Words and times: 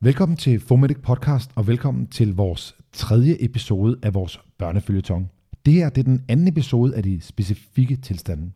Velkommen 0.00 0.36
til 0.36 0.60
Fomedic 0.60 0.96
Podcast, 1.02 1.50
og 1.54 1.66
velkommen 1.66 2.06
til 2.06 2.34
vores 2.34 2.76
tredje 2.92 3.36
episode 3.40 3.96
af 4.02 4.14
vores 4.14 4.40
børnefølgetong. 4.58 5.30
Det 5.66 5.72
her 5.72 5.88
det 5.88 6.00
er 6.00 6.04
den 6.04 6.24
anden 6.28 6.48
episode 6.48 6.96
af 6.96 7.02
de 7.02 7.20
specifikke 7.20 7.96
tilstande. 7.96 8.52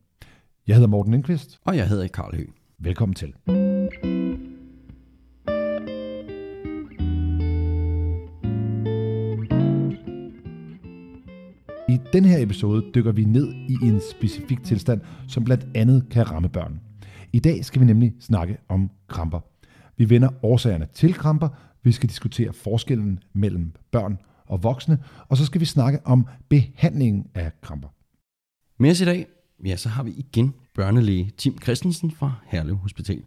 Jeg 0.67 0.77
hedder 0.77 0.89
Morten 0.89 1.13
Lindqvist. 1.13 1.59
Og 1.65 1.77
jeg 1.77 1.89
hedder 1.89 2.09
Karl 2.09 2.37
Høgh. 2.37 2.49
Velkommen 2.79 3.15
til. 3.15 3.29
I 11.89 11.99
den 12.13 12.25
her 12.25 12.43
episode 12.43 12.85
dykker 12.95 13.13
vi 13.13 13.25
ned 13.25 13.55
i 13.69 13.77
en 13.83 14.01
specifik 14.11 14.65
tilstand, 14.65 15.01
som 15.29 15.45
blandt 15.45 15.67
andet 15.75 16.09
kan 16.11 16.31
ramme 16.31 16.49
børn. 16.49 16.81
I 17.33 17.39
dag 17.39 17.65
skal 17.65 17.81
vi 17.81 17.87
nemlig 17.87 18.13
snakke 18.21 18.57
om 18.69 18.91
kramper. 19.09 19.52
Vi 19.97 20.11
vender 20.11 20.29
årsagerne 20.43 20.89
til 20.95 21.15
kramper, 21.15 21.49
vi 21.83 21.93
skal 21.93 22.09
diskutere 22.09 22.53
forskellen 22.53 23.19
mellem 23.33 23.73
børn 23.91 24.19
og 24.47 24.63
voksne, 24.63 24.99
og 25.29 25.37
så 25.37 25.45
skal 25.45 25.61
vi 25.61 25.67
snakke 25.67 26.07
om 26.07 26.27
behandlingen 26.49 27.27
af 27.35 27.53
kramper. 27.61 27.89
Med 28.79 28.91
os 28.91 29.01
i 29.01 29.05
dag, 29.05 29.27
ja, 29.65 29.77
så 29.77 29.89
har 29.89 30.03
vi 30.03 30.11
igen 30.11 30.55
børnelæge 30.75 31.31
Tim 31.37 31.59
Christensen 31.63 32.11
fra 32.11 32.33
Herlev 32.47 32.77
Hospital. 32.77 33.23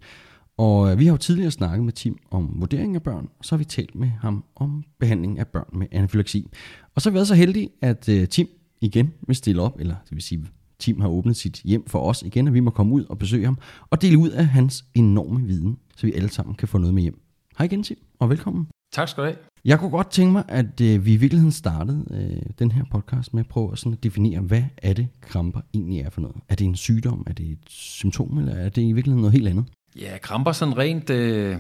Og 0.58 0.92
øh, 0.92 1.00
vi 1.00 1.06
har 1.06 1.14
jo 1.14 1.18
tidligere 1.18 1.52
snakket 1.52 1.86
med 1.86 1.94
Tim 1.94 2.18
om 2.32 2.56
vurdering 2.56 2.96
af 2.96 3.04
børn, 3.04 3.30
og 3.40 3.46
så 3.46 3.56
har 3.56 3.58
vi 3.58 3.66
talt 3.66 3.96
med 3.96 4.08
ham 4.08 4.44
om 4.56 4.84
behandling 5.00 5.40
af 5.40 5.48
børn 5.48 5.70
med 5.74 5.88
anafylaksi. 5.92 6.48
Og 6.96 7.02
så 7.02 7.10
har 7.10 7.12
vi 7.12 7.16
været 7.16 7.28
så 7.28 7.36
heldige, 7.36 7.70
at 7.82 8.10
øh, 8.10 8.28
Tim 8.28 8.48
igen 8.82 9.14
vil 9.28 9.36
stille 9.36 9.62
op, 9.62 9.80
eller 9.80 9.96
det 10.04 10.12
vil 10.12 10.22
sige, 10.22 10.46
Tim 10.80 11.02
har 11.02 11.08
åbnet 11.08 11.36
sit 11.36 11.62
hjem 11.66 11.88
for 11.88 12.00
os 12.00 12.22
igen, 12.22 12.48
og 12.48 12.54
vi 12.54 12.60
må 12.60 12.72
komme 12.72 12.94
ud 12.94 13.06
og 13.06 13.18
besøge 13.18 13.46
ham 13.46 13.58
og 13.90 14.02
dele 14.02 14.18
ud 14.18 14.30
af 14.30 14.46
hans 14.46 14.86
enorme 14.94 15.42
viden, 15.48 15.78
så 15.96 16.08
vi 16.08 16.14
alle 16.14 16.30
sammen 16.30 16.56
kan 16.56 16.68
få 16.68 16.78
noget 16.78 16.94
med 16.94 17.04
hjem. 17.04 17.20
Hej 17.58 17.66
igen, 17.66 17.84
Tim, 17.84 17.98
og 18.20 18.30
velkommen. 18.30 18.68
Tak 18.94 19.10
skal 19.10 19.24
du 19.24 19.28
have. 19.28 19.38
Jeg 19.66 19.80
kunne 19.80 19.90
godt 19.90 20.12
tænke 20.12 20.32
mig, 20.32 20.44
at 20.48 20.82
øh, 20.82 21.06
vi 21.06 21.14
i 21.14 21.18
virkeligheden 21.18 21.52
startede 21.52 22.06
øh, 22.12 22.50
den 22.60 22.72
her 22.72 22.84
podcast 22.92 23.34
med 23.34 23.44
at 23.44 23.48
prøve 23.48 23.72
at, 23.72 23.80
sådan 23.80 23.94
at 23.94 24.04
definere, 24.04 24.40
hvad 24.40 24.64
er 24.78 24.94
det, 24.94 25.08
kramper 25.22 25.62
egentlig 25.74 26.00
er 26.00 26.10
for 26.10 26.22
noget. 26.22 26.36
Er 26.50 26.56
det 26.56 26.66
en 26.66 26.76
sygdom? 26.76 27.24
Er 27.28 27.34
det 27.34 27.52
et 27.52 27.70
symptom? 27.70 28.38
Eller 28.38 28.56
er 28.56 28.70
det 28.70 28.82
i 28.82 28.92
virkeligheden 28.92 29.22
noget 29.22 29.34
helt 29.34 29.48
andet? 29.48 29.66
Ja, 30.00 30.18
kramper 30.18 30.52
sådan 30.52 30.78
rent, 30.78 31.10
øh, 31.10 31.58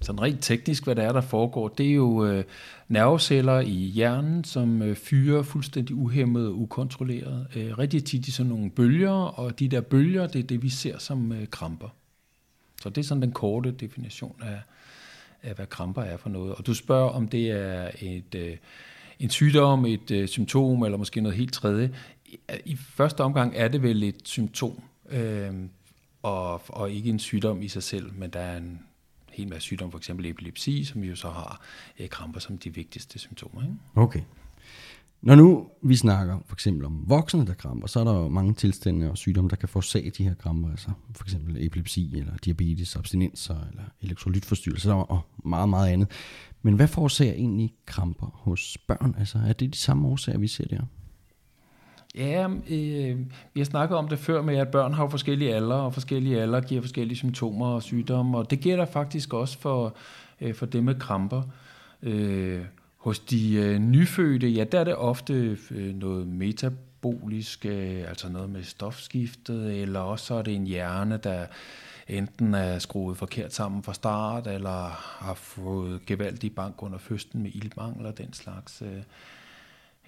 sådan 0.00 0.22
rent 0.22 0.42
teknisk, 0.42 0.84
hvad 0.84 0.96
der 0.96 1.02
er, 1.02 1.12
der 1.12 1.20
foregår, 1.20 1.68
det 1.68 1.90
er 1.90 1.94
jo 1.94 2.26
øh, 2.26 2.44
nerveceller 2.88 3.60
i 3.60 3.70
hjernen, 3.70 4.44
som 4.44 4.82
øh, 4.82 4.96
fyrer 4.96 5.42
fuldstændig 5.42 5.96
uhemmet 5.96 6.46
og 6.46 6.60
ukontrolleret. 6.60 7.46
Øh, 7.56 7.78
rigtig 7.78 8.04
tit 8.04 8.28
i 8.28 8.30
sådan 8.30 8.50
nogle 8.50 8.70
bølger, 8.70 9.10
og 9.10 9.58
de 9.58 9.68
der 9.68 9.80
bølger, 9.80 10.26
det 10.26 10.38
er 10.38 10.46
det, 10.46 10.62
vi 10.62 10.68
ser 10.68 10.98
som 10.98 11.32
øh, 11.32 11.46
kramper. 11.46 11.88
Så 12.82 12.88
det 12.88 12.98
er 12.98 13.04
sådan 13.04 13.22
den 13.22 13.32
korte 13.32 13.70
definition 13.70 14.36
af, 14.42 14.60
af, 15.42 15.54
hvad 15.54 15.66
kramper 15.66 16.02
er 16.02 16.16
for 16.16 16.28
noget. 16.28 16.54
Og 16.54 16.66
du 16.66 16.74
spørger, 16.74 17.10
om 17.10 17.28
det 17.28 17.50
er 17.50 17.90
et, 18.00 18.34
øh, 18.34 18.56
en 19.18 19.30
sygdom, 19.30 19.86
et 19.86 20.10
øh, 20.10 20.28
symptom, 20.28 20.82
eller 20.82 20.98
måske 20.98 21.20
noget 21.20 21.38
helt 21.38 21.52
tredje. 21.52 21.94
I, 22.26 22.38
I 22.64 22.76
første 22.76 23.20
omgang 23.20 23.52
er 23.56 23.68
det 23.68 23.82
vel 23.82 24.02
et 24.02 24.20
symptom, 24.24 24.82
øh, 25.10 25.54
og, 26.22 26.62
og 26.68 26.90
ikke 26.90 27.10
en 27.10 27.18
sygdom 27.18 27.62
i 27.62 27.68
sig 27.68 27.82
selv, 27.82 28.12
men 28.14 28.30
der 28.30 28.40
er 28.40 28.56
en 28.56 28.80
hel 29.32 29.48
masse 29.48 29.66
sygdomme, 29.66 29.92
for 29.92 29.98
eksempel 29.98 30.26
epilepsi, 30.26 30.84
som 30.84 31.04
jo 31.04 31.16
så 31.16 31.30
har 31.30 31.60
øh, 32.00 32.08
kramper 32.08 32.40
som 32.40 32.58
de 32.58 32.74
vigtigste 32.74 33.18
symptomer. 33.18 33.62
Ikke? 33.62 33.74
Okay. 33.94 34.20
Når 35.22 35.34
nu 35.34 35.66
vi 35.82 35.96
snakker 35.96 36.38
for 36.46 36.54
eksempel 36.54 36.84
om 36.84 37.04
voksne, 37.06 37.46
der 37.46 37.54
kramper, 37.54 37.86
så 37.86 38.00
er 38.00 38.04
der 38.04 38.14
jo 38.14 38.28
mange 38.28 38.54
tilstande 38.54 39.10
og 39.10 39.18
sygdomme, 39.18 39.50
der 39.50 39.56
kan 39.56 39.68
forårsage 39.68 40.10
de 40.10 40.24
her 40.24 40.34
kramper, 40.34 40.70
altså 40.70 40.90
for 41.16 41.24
eksempel 41.24 41.66
epilepsi, 41.66 42.10
eller 42.16 42.36
diabetes, 42.36 42.96
abstinenser, 42.96 43.66
eller 43.70 43.82
elektrolytforstyrrelser 44.02 44.92
og 44.92 45.20
meget, 45.44 45.68
meget 45.68 45.92
andet. 45.92 46.10
Men 46.62 46.74
hvad 46.74 46.88
forårsager 46.88 47.32
egentlig 47.32 47.74
kramper 47.86 48.26
hos 48.34 48.78
børn? 48.88 49.14
Altså 49.18 49.38
er 49.38 49.52
det 49.52 49.74
de 49.74 49.78
samme 49.78 50.08
årsager, 50.08 50.38
vi 50.38 50.48
ser 50.48 50.64
der? 50.64 50.82
Ja, 52.14 52.48
øh, 52.70 53.18
vi 53.54 53.60
har 53.60 53.64
snakket 53.64 53.98
om 53.98 54.08
det 54.08 54.18
før 54.18 54.42
med, 54.42 54.56
at 54.56 54.68
børn 54.68 54.94
har 54.94 55.08
forskellige 55.08 55.54
alder, 55.54 55.74
og 55.74 55.94
forskellige 55.94 56.42
alder 56.42 56.60
giver 56.60 56.80
forskellige 56.80 57.16
symptomer 57.16 57.66
og 57.66 57.82
sygdomme, 57.82 58.38
og 58.38 58.50
det 58.50 58.60
gælder 58.60 58.84
faktisk 58.84 59.34
også 59.34 59.58
for, 59.58 59.96
øh, 60.40 60.54
for 60.54 60.66
dem 60.66 60.84
med 60.84 60.94
kramper. 60.94 61.42
Øh, 62.02 62.60
hos 62.96 63.18
de 63.18 63.54
øh, 63.54 63.78
nyfødte, 63.78 64.48
ja, 64.48 64.64
der 64.64 64.80
er 64.80 64.84
det 64.84 64.96
ofte 64.96 65.58
øh, 65.70 65.94
noget 65.94 66.26
metabolisk, 66.26 67.66
øh, 67.66 68.08
altså 68.08 68.28
noget 68.28 68.50
med 68.50 68.62
stofskiftet, 68.62 69.80
eller 69.82 70.00
også 70.00 70.34
er 70.34 70.42
det 70.42 70.54
en 70.54 70.66
hjerne, 70.66 71.16
der 71.16 71.46
enten 72.08 72.54
er 72.54 72.78
skruet 72.78 73.16
forkert 73.16 73.54
sammen 73.54 73.82
fra 73.82 73.94
start, 73.94 74.46
eller 74.46 74.88
har 75.24 75.34
fået 75.34 76.06
gevaldig 76.06 76.54
bank 76.54 76.82
under 76.82 76.98
fødslen 76.98 77.42
med 77.42 77.50
ildmangel 77.54 78.06
og 78.06 78.18
den 78.18 78.32
slags. 78.32 78.82
Øh, 78.82 79.02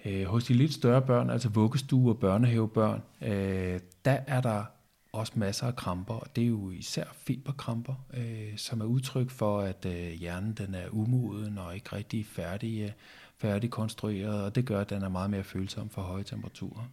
Øh, 0.05 0.25
hos 0.25 0.43
de 0.43 0.53
lidt 0.53 0.73
større 0.73 1.01
børn, 1.01 1.29
altså 1.29 1.49
vuggestue- 1.49 2.09
og 2.09 2.19
børnehavebørn, 2.19 3.01
øh, 3.21 3.79
der 4.05 4.17
er 4.27 4.41
der 4.41 4.63
også 5.11 5.33
masser 5.35 5.67
af 5.67 5.75
kramper, 5.75 6.13
og 6.13 6.35
det 6.35 6.43
er 6.43 6.47
jo 6.47 6.71
især 6.71 7.05
fiberkramper, 7.13 7.93
øh, 8.13 8.57
som 8.57 8.81
er 8.81 8.85
udtryk 8.85 9.29
for, 9.29 9.61
at 9.61 9.85
øh, 9.85 10.11
hjernen 10.11 10.53
den 10.53 10.75
er 10.75 10.89
umoden 10.91 11.57
og 11.57 11.75
ikke 11.75 11.95
rigtig 11.95 12.25
færdig, 12.25 12.81
øh, 12.81 12.91
færdig 13.37 13.69
konstrueret, 13.69 14.43
og 14.43 14.55
det 14.55 14.65
gør, 14.65 14.81
at 14.81 14.89
den 14.89 15.01
er 15.01 15.09
meget 15.09 15.29
mere 15.29 15.43
følsom 15.43 15.89
for 15.89 16.01
høje 16.01 16.23
temperaturer. 16.23 16.85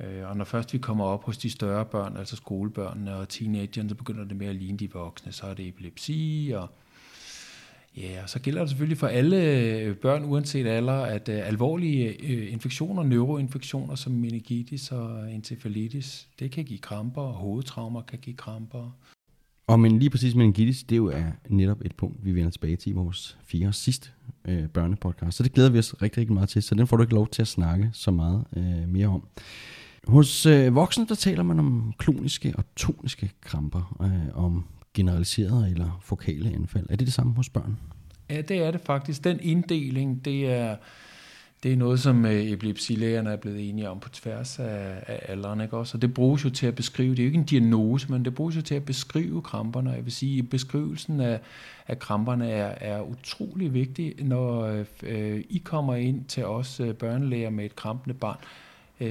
Øh, 0.00 0.28
og 0.28 0.36
når 0.36 0.44
først 0.44 0.72
vi 0.72 0.78
kommer 0.78 1.04
op 1.04 1.24
hos 1.24 1.38
de 1.38 1.50
større 1.50 1.84
børn, 1.84 2.16
altså 2.16 2.36
skolebørnene 2.36 3.14
og 3.14 3.28
teenagerne, 3.28 3.88
så 3.88 3.94
begynder 3.94 4.24
det 4.24 4.36
mere 4.36 4.50
at 4.50 4.56
ligne 4.56 4.78
de 4.78 4.92
voksne. 4.92 5.32
Så 5.32 5.46
er 5.46 5.54
det 5.54 5.68
epilepsi 5.68 6.52
og 6.56 6.70
Ja, 7.96 8.22
og 8.22 8.28
så 8.28 8.40
gælder 8.40 8.60
det 8.60 8.70
selvfølgelig 8.70 8.98
for 8.98 9.06
alle 9.06 9.36
øh, 9.36 9.96
børn, 9.96 10.24
uanset 10.24 10.66
alder, 10.66 10.92
at 10.92 11.28
øh, 11.28 11.48
alvorlige 11.48 12.32
øh, 12.32 12.52
infektioner, 12.52 13.02
neuroinfektioner 13.02 13.94
som 13.94 14.12
meningitis 14.12 14.92
og 14.92 15.32
encefalitis, 15.32 16.28
det 16.38 16.50
kan 16.50 16.64
give 16.64 16.78
kramper, 16.78 17.22
og 17.22 17.34
hovedtraumer 17.34 18.02
kan 18.02 18.18
give 18.18 18.36
kramper. 18.36 18.90
Og 19.66 19.80
men 19.80 19.98
lige 19.98 20.10
præcis 20.10 20.34
meningitis, 20.34 20.82
det 20.82 20.96
jo 20.96 21.06
er 21.06 21.24
netop 21.48 21.80
et 21.84 21.94
punkt, 21.94 22.24
vi 22.24 22.34
vender 22.34 22.50
tilbage 22.50 22.76
til 22.76 22.90
i 22.90 22.94
vores 22.94 23.38
fire 23.44 23.72
sidste 23.72 24.10
øh, 24.44 24.68
børnepodcast. 24.68 25.36
Så 25.36 25.42
det 25.42 25.52
glæder 25.52 25.70
vi 25.70 25.78
os 25.78 26.02
rigtig, 26.02 26.20
rigtig 26.20 26.34
meget 26.34 26.48
til, 26.48 26.62
så 26.62 26.74
den 26.74 26.86
får 26.86 26.96
du 26.96 27.02
ikke 27.02 27.14
lov 27.14 27.28
til 27.28 27.42
at 27.42 27.48
snakke 27.48 27.90
så 27.92 28.10
meget 28.10 28.44
øh, 28.56 28.88
mere 28.88 29.06
om. 29.06 29.26
Hos 30.06 30.46
øh, 30.46 30.74
voksne, 30.74 31.06
der 31.06 31.14
taler 31.14 31.42
man 31.42 31.58
om 31.58 31.92
kloniske 31.98 32.54
og 32.56 32.64
toniske 32.76 33.30
kramper, 33.40 33.96
øh, 34.02 34.44
om 34.44 34.64
generaliserede 34.96 35.70
eller 35.70 36.00
fokale 36.02 36.50
anfald. 36.50 36.86
Er 36.90 36.96
det 36.96 37.06
det 37.06 37.14
samme 37.14 37.34
hos 37.34 37.48
børn? 37.48 37.78
Ja, 38.30 38.40
det 38.40 38.56
er 38.56 38.70
det 38.70 38.80
faktisk. 38.80 39.24
Den 39.24 39.38
inddeling, 39.42 40.24
det 40.24 40.52
er, 40.52 40.76
det 41.62 41.72
er 41.72 41.76
noget, 41.76 42.00
som 42.00 42.24
øh, 42.24 42.44
epilepsilægerne 42.44 43.30
er 43.30 43.36
blevet 43.36 43.68
enige 43.68 43.90
om 43.90 44.00
på 44.00 44.08
tværs 44.08 44.58
af, 44.58 45.04
af 45.06 45.20
alderen. 45.28 45.60
Ikke? 45.60 45.76
Også? 45.76 45.96
Og 45.96 46.02
det 46.02 46.14
bruges 46.14 46.44
jo 46.44 46.50
til 46.50 46.66
at 46.66 46.74
beskrive, 46.74 47.10
det 47.10 47.18
er 47.18 47.22
jo 47.22 47.28
ikke 47.28 47.38
en 47.38 47.44
diagnose, 47.44 48.12
men 48.12 48.24
det 48.24 48.34
bruges 48.34 48.56
jo 48.56 48.62
til 48.62 48.74
at 48.74 48.84
beskrive 48.84 49.42
kramperne. 49.42 49.90
Jeg 49.90 50.04
vil 50.04 50.12
sige, 50.12 50.38
at 50.38 50.48
beskrivelsen 50.48 51.20
af, 51.20 51.40
af 51.88 51.98
kramperne 51.98 52.50
er, 52.50 52.94
er 52.94 53.02
utrolig 53.02 53.74
vigtig, 53.74 54.14
når 54.18 54.60
øh, 54.60 54.84
øh, 55.02 55.44
I 55.50 55.58
kommer 55.58 55.94
ind 55.94 56.24
til 56.24 56.44
os 56.44 56.80
øh, 56.80 56.94
børnelæger 56.94 57.50
med 57.50 57.64
et 57.64 57.76
krampende 57.76 58.14
barn 58.14 58.38
øh, 58.42 58.65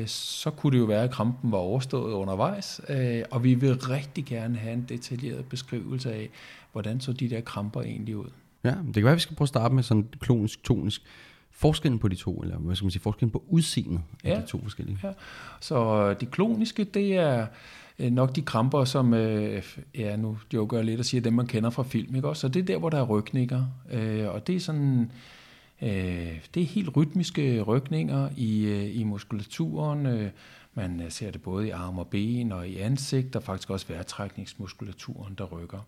så 0.05 0.49
kunne 0.49 0.73
det 0.73 0.79
jo 0.79 0.85
være, 0.85 1.03
at 1.03 1.11
krampen 1.11 1.51
var 1.51 1.57
overstået 1.57 2.13
undervejs, 2.13 2.81
øh, 2.89 3.23
og 3.31 3.43
vi 3.43 3.53
vil 3.53 3.79
rigtig 3.79 4.25
gerne 4.25 4.57
have 4.57 4.73
en 4.73 4.85
detaljeret 4.89 5.45
beskrivelse 5.45 6.13
af, 6.13 6.29
hvordan 6.71 6.99
så 7.01 7.13
de 7.13 7.29
der 7.29 7.41
kramper 7.41 7.81
egentlig 7.81 8.17
ud. 8.17 8.29
Ja, 8.63 8.69
det 8.69 8.93
kan 8.93 9.03
være, 9.03 9.11
at 9.11 9.15
vi 9.15 9.21
skal 9.21 9.35
prøve 9.35 9.45
at 9.45 9.49
starte 9.49 9.75
med 9.75 9.83
sådan 9.83 10.07
klonisk, 10.19 10.63
tonisk. 10.63 11.01
Forskellen 11.51 11.99
på 11.99 12.07
de 12.07 12.15
to, 12.15 12.41
eller 12.41 12.57
hvad 12.57 12.75
skal 12.75 12.85
man 12.85 12.91
sige, 12.91 13.01
forskellen 13.01 13.31
på 13.31 13.43
udseendet 13.47 14.01
af 14.23 14.29
ja, 14.29 14.41
de 14.41 14.45
to 14.47 14.59
forskellige. 14.63 14.99
Ja. 15.03 15.11
Så 15.59 16.13
de 16.13 16.25
kloniske, 16.25 16.83
det 16.83 17.17
er 17.17 17.47
nok 17.99 18.35
de 18.35 18.41
kramper, 18.41 18.85
som, 18.85 19.13
ja, 19.13 20.15
nu 20.17 20.37
joker 20.53 20.77
jeg 20.77 20.85
lidt 20.85 20.99
og 20.99 21.05
siger, 21.05 21.21
dem 21.21 21.33
man 21.33 21.47
kender 21.47 21.69
fra 21.69 21.83
film, 21.83 22.15
ikke 22.15 22.27
også? 22.27 22.41
Så 22.41 22.47
det 22.47 22.59
er 22.59 22.65
der, 22.65 22.77
hvor 22.77 22.89
der 22.89 22.97
er 22.97 23.05
rykninger, 23.05 23.65
og 24.33 24.47
det 24.47 24.55
er 24.55 24.59
sådan, 24.59 25.01
Øh, 25.01 25.07
det 25.79 26.57
er 26.57 26.65
helt 26.65 26.95
rytmiske 26.95 27.61
rykninger 27.61 28.29
i, 28.37 28.65
øh, 28.65 28.95
i 28.95 29.03
muskulaturen. 29.03 30.05
Øh, 30.05 30.31
man 30.73 31.01
ser 31.09 31.31
det 31.31 31.41
både 31.41 31.67
i 31.67 31.69
arme 31.69 32.01
og 32.01 32.07
ben 32.07 32.51
og 32.51 32.69
i 32.69 32.77
ansigt, 32.77 33.35
og 33.35 33.43
faktisk 33.43 33.69
også 33.69 33.87
vejrtrækningsmuskulaturen, 33.87 35.35
der 35.37 35.43
rykker. 35.43 35.87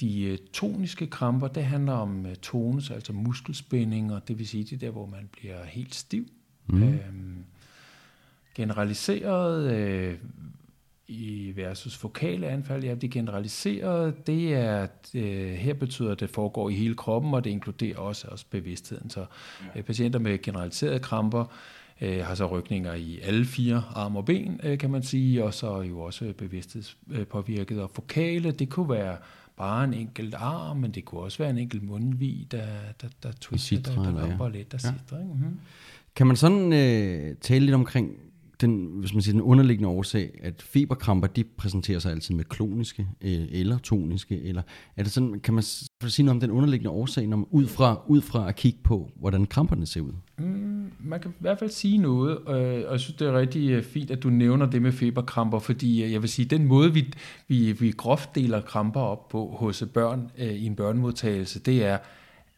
De 0.00 0.38
toniske 0.52 1.06
kramper, 1.06 1.48
det 1.48 1.64
handler 1.64 1.92
om 1.92 2.26
tonus, 2.42 2.90
altså 2.90 3.12
muskelspændinger, 3.12 4.18
det 4.18 4.38
vil 4.38 4.48
sige 4.48 4.64
det 4.64 4.80
der, 4.80 4.90
hvor 4.90 5.06
man 5.06 5.28
bliver 5.32 5.64
helt 5.64 5.94
stiv. 5.94 6.26
Mm. 6.66 7.44
generaliseret 8.54 10.18
i 11.08 11.52
versus 11.56 11.96
fokale 11.96 12.48
anfald, 12.48 12.84
ja, 12.84 12.94
de 12.94 13.08
generaliserede, 13.08 14.14
det 14.26 14.54
er, 14.54 14.86
øh, 15.14 15.52
her 15.52 15.74
betyder 15.74 16.12
at 16.12 16.20
det 16.20 16.30
foregår 16.30 16.68
i 16.68 16.74
hele 16.74 16.94
kroppen, 16.94 17.34
og 17.34 17.44
det 17.44 17.50
inkluderer 17.50 17.98
også, 17.98 18.28
også 18.28 18.44
bevidstheden. 18.50 19.10
Så 19.10 19.26
øh, 19.76 19.82
patienter 19.82 20.18
med 20.18 20.42
generaliserede 20.42 20.98
kramper 20.98 21.44
øh, 22.00 22.24
har 22.24 22.34
så 22.34 22.46
rykninger 22.46 22.94
i 22.94 23.20
alle 23.22 23.44
fire 23.44 23.82
arme 23.94 24.18
og 24.18 24.24
ben, 24.24 24.60
øh, 24.62 24.78
kan 24.78 24.90
man 24.90 25.02
sige, 25.02 25.44
og 25.44 25.54
så 25.54 25.70
er 25.70 25.82
jo 25.82 26.00
også 26.00 26.32
bevidsthedspåvirket. 26.38 27.82
Og 27.82 27.90
fokale, 27.90 28.50
det 28.50 28.68
kunne 28.68 28.90
være 28.90 29.16
bare 29.56 29.84
en 29.84 29.94
enkelt 29.94 30.34
arm, 30.34 30.76
men 30.76 30.90
det 30.90 31.04
kunne 31.04 31.20
også 31.20 31.38
være 31.38 31.50
en 31.50 31.58
enkelt 31.58 31.82
mundvig, 31.82 32.46
der, 32.50 32.66
der, 33.02 33.08
der 33.22 33.32
twister, 33.40 33.76
der, 33.82 34.02
der 34.02 34.22
ramper 34.22 34.44
ja. 34.44 34.50
lidt, 34.50 34.72
der 34.72 34.78
ja. 34.84 34.92
sidder. 35.08 35.24
Mm-hmm. 35.24 35.60
Kan 36.16 36.26
man 36.26 36.36
sådan 36.36 36.72
øh, 36.72 37.36
tale 37.36 37.64
lidt 37.64 37.74
omkring 37.74 38.10
den, 38.66 38.86
hvis 38.98 39.14
man 39.14 39.22
siger, 39.22 39.32
den 39.32 39.42
underliggende 39.42 39.88
årsag, 39.88 40.38
at 40.42 40.62
feberkramper, 40.62 41.28
de 41.28 41.44
præsenterer 41.44 41.98
sig 41.98 42.12
altid 42.12 42.34
med 42.34 42.44
kloniske 42.44 43.06
øh, 43.20 43.44
eller 43.50 43.78
toniske, 43.78 44.42
eller 44.42 44.62
er 44.96 45.02
det 45.02 45.12
sådan, 45.12 45.40
kan 45.40 45.54
man 45.54 45.62
sige 45.62 46.24
noget 46.24 46.36
om 46.36 46.40
den 46.40 46.50
underliggende 46.50 46.90
årsag, 46.90 47.26
når 47.26 47.36
man 47.36 47.46
ud 47.50 47.66
fra, 47.66 48.02
ud 48.06 48.20
fra 48.20 48.48
at 48.48 48.56
kigge 48.56 48.78
på, 48.84 49.10
hvordan 49.16 49.46
kramperne 49.46 49.86
ser 49.86 50.00
ud? 50.00 50.12
Mm, 50.38 50.92
man 51.00 51.20
kan 51.20 51.30
i 51.30 51.40
hvert 51.40 51.58
fald 51.58 51.70
sige 51.70 51.98
noget, 51.98 52.38
øh, 52.48 52.84
og 52.86 52.92
jeg 52.92 53.00
synes, 53.00 53.16
det 53.16 53.28
er 53.28 53.38
rigtig 53.38 53.70
øh, 53.70 53.82
fint, 53.82 54.10
at 54.10 54.22
du 54.22 54.30
nævner 54.30 54.66
det 54.66 54.82
med 54.82 54.92
feberkramper, 54.92 55.58
fordi 55.58 56.04
øh, 56.04 56.12
jeg 56.12 56.22
vil 56.22 56.30
sige, 56.30 56.46
den 56.46 56.66
måde, 56.66 56.94
vi, 56.94 57.12
vi, 57.48 57.72
vi 57.72 57.90
groft 57.90 58.34
deler 58.34 58.60
kramper 58.60 59.00
op 59.00 59.28
på 59.28 59.56
hos 59.58 59.84
børn 59.94 60.30
øh, 60.38 60.52
i 60.52 60.66
en 60.66 60.76
børnemodtagelse, 60.76 61.60
det 61.60 61.84
er, 61.84 61.98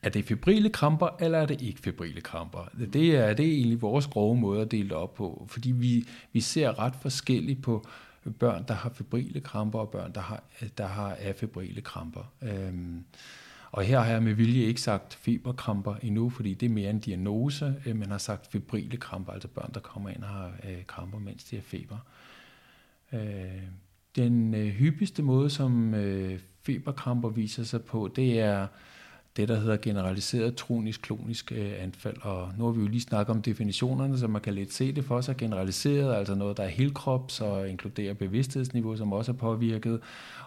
er 0.06 0.10
det 0.10 0.24
febrile 0.24 0.70
kramper, 0.70 1.08
eller 1.20 1.38
er 1.38 1.46
det 1.46 1.62
ikke 1.62 1.80
febrile 1.80 2.20
kramper? 2.20 2.68
Det 2.92 3.16
er, 3.16 3.34
det 3.34 3.46
er 3.46 3.52
egentlig 3.52 3.82
vores 3.82 4.06
grove 4.06 4.36
måde 4.36 4.62
at 4.62 4.70
dele 4.70 4.88
det 4.88 4.96
op 4.96 5.14
på, 5.14 5.46
fordi 5.50 5.70
vi, 5.70 6.08
vi 6.32 6.40
ser 6.40 6.78
ret 6.78 6.96
forskelligt 6.96 7.62
på 7.62 7.86
børn, 8.38 8.64
der 8.68 8.74
har 8.74 8.90
febrile 8.90 9.40
kramper, 9.40 9.78
og 9.78 9.90
børn, 9.90 10.12
der 10.12 10.20
har, 10.20 10.42
der 10.78 10.86
har 10.86 11.16
afebrile 11.20 11.80
kramper. 11.80 12.32
Øhm, 12.42 13.04
og 13.70 13.82
her 13.82 14.00
har 14.00 14.12
jeg 14.12 14.22
med 14.22 14.34
vilje 14.34 14.64
ikke 14.64 14.80
sagt 14.80 15.14
feberkramper 15.14 15.94
endnu, 16.02 16.30
fordi 16.30 16.54
det 16.54 16.66
er 16.66 16.70
mere 16.70 16.90
en 16.90 16.98
diagnose, 16.98 17.74
øh, 17.86 17.96
men 17.96 18.10
har 18.10 18.18
sagt 18.18 18.46
febrile 18.52 18.96
kramper, 18.96 19.32
altså 19.32 19.48
børn, 19.48 19.70
der 19.74 19.80
kommer 19.80 20.10
ind 20.10 20.22
og 20.22 20.28
har 20.28 20.52
øh, 20.68 20.84
kramper, 20.86 21.18
mens 21.18 21.44
de 21.44 21.56
har 21.56 21.62
feber. 21.62 21.98
Øh, 23.12 23.62
den 24.16 24.54
øh, 24.54 24.66
hyppigste 24.66 25.22
måde, 25.22 25.50
som 25.50 25.94
øh, 25.94 26.40
feberkramper 26.62 27.28
viser 27.28 27.64
sig 27.64 27.84
på, 27.84 28.12
det 28.16 28.40
er 28.40 28.66
det, 29.36 29.48
der 29.48 29.56
hedder 29.56 29.76
generaliseret 29.76 30.56
tronisk-klonisk 30.56 31.52
øh, 31.52 31.72
anfald. 31.80 32.16
Og 32.22 32.48
nu 32.58 32.64
har 32.64 32.72
vi 32.72 32.80
jo 32.80 32.88
lige 32.88 33.00
snakket 33.00 33.36
om 33.36 33.42
definitionerne, 33.42 34.18
så 34.18 34.26
man 34.28 34.40
kan 34.40 34.54
lidt 34.54 34.72
se 34.72 34.92
det 34.92 35.04
for 35.04 35.20
sig. 35.20 35.36
Generaliseret, 35.36 36.14
altså 36.14 36.34
noget, 36.34 36.56
der 36.56 36.62
er 36.62 36.68
helkrops 36.68 37.40
og 37.40 37.68
inkluderer 37.68 38.14
bevidsthedsniveau, 38.14 38.96
som 38.96 39.12
også 39.12 39.32
er 39.32 39.36
påvirket. 39.36 40.00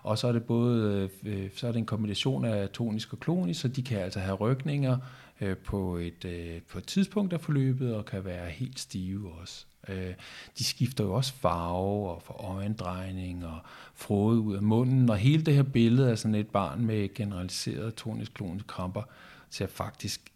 Og 0.04 0.18
så 0.18 0.28
er 0.28 0.32
det 0.32 0.44
både 0.44 1.10
øh, 1.26 1.34
øh 1.34 1.50
så 1.56 1.68
er 1.68 1.72
det 1.72 1.80
en 1.80 1.86
kombination 1.86 2.46
af 2.46 2.70
tonisk 2.70 3.14
og 3.14 3.20
klonisk, 3.20 3.62
så 3.62 3.68
de 3.68 3.84
kan 3.84 3.98
altså 3.98 4.20
have 4.20 4.36
rykninger 4.36 4.98
øh, 5.42 5.58
på 5.58 5.98
et, 5.98 6.26
øh, 6.26 6.62
på 6.62 6.78
et 6.78 6.86
tidspunkt 6.86 7.34
af 7.34 7.42
forløbet, 7.42 7.96
og 7.96 8.06
kan 8.06 8.26
være 8.26 8.50
helt 8.50 8.80
stive 8.80 9.32
også. 9.32 9.66
Øh, 9.88 10.14
de 10.58 10.64
skifter 10.64 11.04
jo 11.04 11.14
også 11.14 11.34
farve 11.34 12.10
og 12.10 12.22
får 12.22 12.34
øjendrejning 12.34 13.46
og 13.46 13.60
frode 13.94 14.40
ud 14.40 14.56
af 14.56 14.64
munden, 14.64 15.10
og 15.10 15.18
hele 15.18 15.44
det 15.44 15.54
her 15.54 15.64
billede 15.64 16.12
af 16.12 16.18
sådan 16.18 16.36
et 16.36 16.48
barn 16.48 16.86
med 16.86 17.14
generaliseret 17.14 17.96
tonisk 17.96 18.34
klonisk 18.34 18.68
kramper 18.68 19.04
ser 19.50 19.68
faktisk 19.68 20.32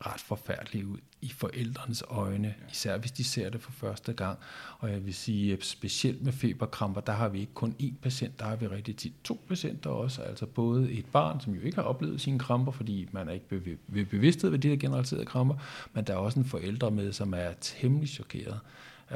ret 0.00 0.20
forfærdeligt 0.20 0.84
ud 0.84 0.98
i 1.22 1.28
forældrenes 1.28 2.02
øjne, 2.08 2.54
især 2.70 2.98
hvis 2.98 3.12
de 3.12 3.24
ser 3.24 3.50
det 3.50 3.62
for 3.62 3.72
første 3.72 4.12
gang. 4.12 4.38
Og 4.78 4.90
jeg 4.90 5.06
vil 5.06 5.14
sige, 5.14 5.52
at 5.52 5.64
specielt 5.64 6.22
med 6.22 6.32
feberkramper, 6.32 7.00
der 7.00 7.12
har 7.12 7.28
vi 7.28 7.40
ikke 7.40 7.54
kun 7.54 7.74
én 7.82 7.94
patient, 8.02 8.38
der 8.38 8.44
har 8.44 8.56
vi 8.56 8.66
rigtig 8.66 8.96
tit 8.96 9.12
to 9.24 9.40
patienter 9.48 9.90
også, 9.90 10.22
altså 10.22 10.46
både 10.46 10.92
et 10.92 11.06
barn, 11.06 11.40
som 11.40 11.54
jo 11.54 11.60
ikke 11.60 11.76
har 11.76 11.82
oplevet 11.82 12.20
sine 12.20 12.38
kramper, 12.38 12.72
fordi 12.72 13.08
man 13.12 13.28
er 13.28 13.32
ikke 13.32 13.46
ved 13.88 14.06
bevidsthed 14.06 14.50
ved 14.50 14.58
de 14.58 14.68
her 14.68 14.76
generaliserede 14.76 15.26
kramper, 15.26 15.54
men 15.92 16.04
der 16.04 16.12
er 16.12 16.18
også 16.18 16.38
en 16.38 16.44
forælder 16.44 16.90
med, 16.90 17.12
som 17.12 17.34
er 17.34 17.52
temmelig 17.60 18.08
chokeret 18.08 18.60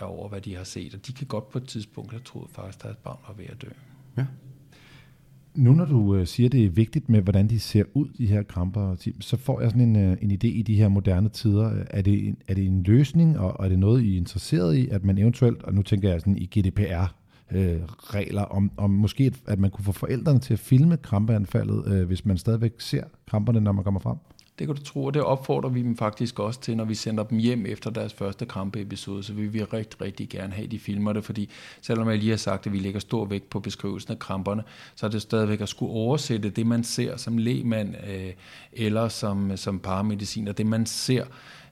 over, 0.01 0.29
hvad 0.29 0.41
de 0.41 0.57
har 0.57 0.65
set, 0.65 0.95
og 0.95 1.07
de 1.07 1.13
kan 1.13 1.27
godt 1.27 1.51
på 1.51 1.59
et 1.59 1.69
tidspunkt 1.69 2.11
have 2.11 2.23
troet 2.23 2.51
faktisk, 2.51 2.85
at 2.85 2.91
et 2.91 2.99
barn 2.99 3.19
var 3.29 3.35
ved 3.35 3.47
at 3.47 3.63
dø. 3.63 3.69
Ja. 4.17 4.27
Nu 5.55 5.73
når 5.73 5.85
du 5.85 6.17
øh, 6.17 6.27
siger, 6.27 6.49
det 6.49 6.65
er 6.65 6.69
vigtigt 6.69 7.09
med, 7.09 7.23
hvordan 7.23 7.49
de 7.49 7.61
ser 7.61 7.85
ud, 7.95 8.09
de 8.19 8.27
her 8.27 8.43
kramper, 8.43 9.11
så 9.21 9.37
får 9.37 9.61
jeg 9.61 9.71
sådan 9.71 9.97
en, 9.97 9.97
øh, 9.97 10.17
en 10.23 10.31
idé 10.31 10.47
i 10.47 10.63
de 10.63 10.75
her 10.75 10.89
moderne 10.89 11.29
tider. 11.29 11.85
Er 11.91 12.03
det, 12.03 12.29
en, 12.29 12.37
er 12.49 12.55
det 12.55 12.67
en 12.67 12.83
løsning, 12.83 13.39
og 13.39 13.65
er 13.65 13.69
det 13.69 13.79
noget, 13.79 14.03
I 14.03 14.13
er 14.13 14.17
interesseret 14.17 14.77
i, 14.77 14.89
at 14.89 15.05
man 15.05 15.19
eventuelt, 15.19 15.63
og 15.63 15.75
nu 15.75 15.83
tænker 15.83 16.11
jeg 16.11 16.21
sådan 16.21 16.39
i 16.39 16.47
GDPR, 16.59 17.15
øh, 17.53 17.81
regler 17.87 18.43
om, 18.43 18.71
om 18.77 18.91
måske, 18.91 19.33
at 19.47 19.59
man 19.59 19.71
kunne 19.71 19.85
få 19.85 19.93
forældrene 19.93 20.41
til 20.41 20.53
at 20.53 20.61
filme 20.61 20.97
krampeanfaldet, 20.97 21.93
øh, 21.93 22.07
hvis 22.07 22.25
man 22.25 22.39
stadigvæk 22.39 22.73
ser 22.79 23.05
kramperne, 23.27 23.61
når 23.61 23.73
man 23.73 23.85
kommer 23.85 24.01
frem? 24.01 24.17
Det 24.59 24.67
kan 24.67 24.77
du 24.77 24.83
tro, 24.83 25.05
og 25.05 25.15
det 25.15 25.23
opfordrer 25.23 25.71
vi 25.71 25.83
dem 25.83 25.97
faktisk 25.97 26.39
også 26.39 26.61
til, 26.61 26.77
når 26.77 26.85
vi 26.85 26.95
sender 26.95 27.25
dem 27.25 27.39
hjem 27.39 27.67
efter 27.67 27.91
deres 27.91 28.13
første 28.13 28.47
krampeepisode, 28.47 29.23
så 29.23 29.33
vil 29.33 29.53
vi 29.53 29.65
rigtig, 29.65 30.01
rigtig 30.01 30.29
gerne 30.29 30.53
have, 30.53 30.65
at 30.65 30.71
de 30.71 30.79
filmer 30.79 31.13
det, 31.13 31.25
fordi 31.25 31.51
selvom 31.81 32.09
jeg 32.09 32.19
lige 32.19 32.31
har 32.31 32.37
sagt, 32.37 32.67
at 32.67 32.73
vi 32.73 32.79
lægger 32.79 33.01
stor 33.01 33.25
vægt 33.25 33.51
på 33.51 33.61
beskrivelsen 33.61 34.13
af 34.13 34.19
kramperne, 34.19 34.63
så 34.95 35.07
er 35.07 35.11
det 35.11 35.23
stadigvæk 35.23 35.61
at 35.61 35.69
skulle 35.69 35.93
oversætte 35.93 36.51
det, 36.51 36.67
man 36.67 36.85
ser 36.85 37.17
som 37.17 37.39
lægmand 37.39 37.95
øh, 38.09 38.33
eller 38.73 39.09
som, 39.09 39.57
som 39.57 39.79
paramediciner, 39.79 40.53
det 40.53 40.67
man 40.67 40.87
ser, 40.87 41.25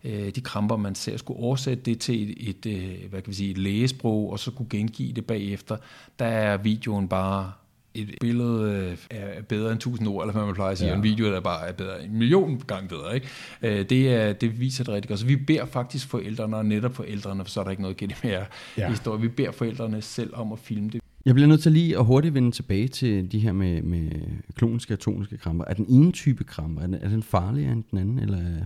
øh, 0.05 0.34
de 0.34 0.40
kramper, 0.40 0.76
man 0.76 0.94
ser, 0.94 1.17
skulle 1.17 1.40
oversætte 1.40 1.82
det 1.82 2.00
til 2.00 2.31
et, 2.31 2.49
et, 2.49 2.67
øh, 2.67 3.11
hvad 3.11 3.23
kan 3.23 3.31
vi 3.31 3.34
sige, 3.34 3.50
et 3.50 3.58
lægesprog, 3.58 4.32
og 4.32 4.38
så 4.38 4.50
kunne 4.50 4.69
gengive 4.70 5.12
det 5.12 5.26
bagefter. 5.26 5.76
Der 6.19 6.26
er 6.26 6.56
videoen 6.56 7.08
bare 7.08 7.52
et 7.94 8.14
billede 8.20 8.72
øh, 8.72 8.98
er 9.10 9.42
bedre 9.42 9.72
end 9.72 9.80
tusind 9.80 10.08
ord, 10.08 10.22
eller 10.22 10.32
hvad 10.32 10.44
man 10.44 10.54
plejer 10.54 10.72
at 10.72 10.78
sige, 10.78 10.90
ja. 10.90 10.96
en 10.96 11.02
video 11.02 11.26
der 11.26 11.40
bare 11.40 11.68
er 11.68 11.72
bedre, 11.72 12.04
en 12.04 12.18
million 12.18 12.62
gange 12.66 12.88
bedre. 12.88 13.14
Ikke? 13.14 13.28
Øh, 13.62 13.88
det, 13.90 14.14
er, 14.14 14.32
det 14.32 14.60
viser 14.60 14.84
det 14.84 14.94
rigtig 14.94 15.08
godt. 15.08 15.20
Så 15.20 15.26
vi 15.26 15.36
beder 15.36 15.64
faktisk 15.64 16.08
forældrene, 16.08 16.56
og 16.56 16.66
netop 16.66 16.94
forældrene, 16.94 17.44
for 17.44 17.50
så 17.50 17.60
er 17.60 17.64
der 17.64 17.70
ikke 17.70 17.82
noget 17.82 17.96
GDPR-historie, 17.96 19.18
ja. 19.18 19.22
vi 19.22 19.28
beder 19.28 19.52
forældrene 19.52 20.02
selv 20.02 20.30
om 20.34 20.52
at 20.52 20.58
filme 20.58 20.90
det. 20.90 21.00
Jeg 21.24 21.34
bliver 21.34 21.48
nødt 21.48 21.62
til 21.62 21.72
lige 21.72 21.98
at 21.98 22.04
hurtigt 22.04 22.34
vende 22.34 22.50
tilbage 22.50 22.88
til 22.88 23.32
de 23.32 23.38
her 23.38 23.52
med, 23.52 23.82
med 23.82 24.10
kloniske 24.54 24.94
og 24.94 25.00
toniske 25.00 25.38
kramper. 25.38 25.64
Er 25.64 25.74
den 25.74 25.86
ene 25.88 26.12
type 26.12 26.44
kramper, 26.44 26.82
er 26.82 26.86
den, 26.86 26.94
er 26.94 27.08
den 27.08 27.22
farligere 27.22 27.72
end 27.72 27.84
den 27.90 27.98
anden, 27.98 28.18
eller 28.18 28.64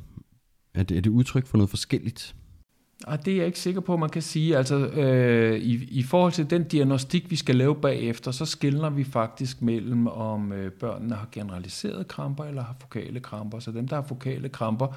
er 0.74 0.82
det, 0.82 0.96
er 0.96 1.00
det 1.00 1.10
udtryk 1.10 1.46
for 1.46 1.56
noget 1.56 1.70
forskelligt? 1.70 2.34
Og 3.04 3.24
det 3.24 3.32
er 3.32 3.36
jeg 3.36 3.46
ikke 3.46 3.58
sikker 3.58 3.80
på, 3.80 3.96
man 3.96 4.08
kan 4.08 4.22
sige. 4.22 4.56
Altså, 4.56 4.76
øh, 4.76 5.58
i, 5.58 5.88
I 5.90 6.02
forhold 6.02 6.32
til 6.32 6.50
den 6.50 6.64
diagnostik, 6.64 7.30
vi 7.30 7.36
skal 7.36 7.56
lave 7.56 7.74
bagefter, 7.74 8.30
så 8.30 8.44
skiller 8.44 8.90
vi 8.90 9.04
faktisk 9.04 9.62
mellem, 9.62 10.06
om 10.06 10.52
øh, 10.52 10.72
børnene 10.72 11.14
har 11.14 11.28
generaliserede 11.32 12.04
kramper 12.04 12.44
eller 12.44 12.62
har 12.62 12.76
fokale 12.80 13.20
kramper. 13.20 13.58
Så 13.58 13.70
dem, 13.70 13.88
der 13.88 13.96
har 13.96 14.02
fokale 14.02 14.48
kramper, 14.48 14.96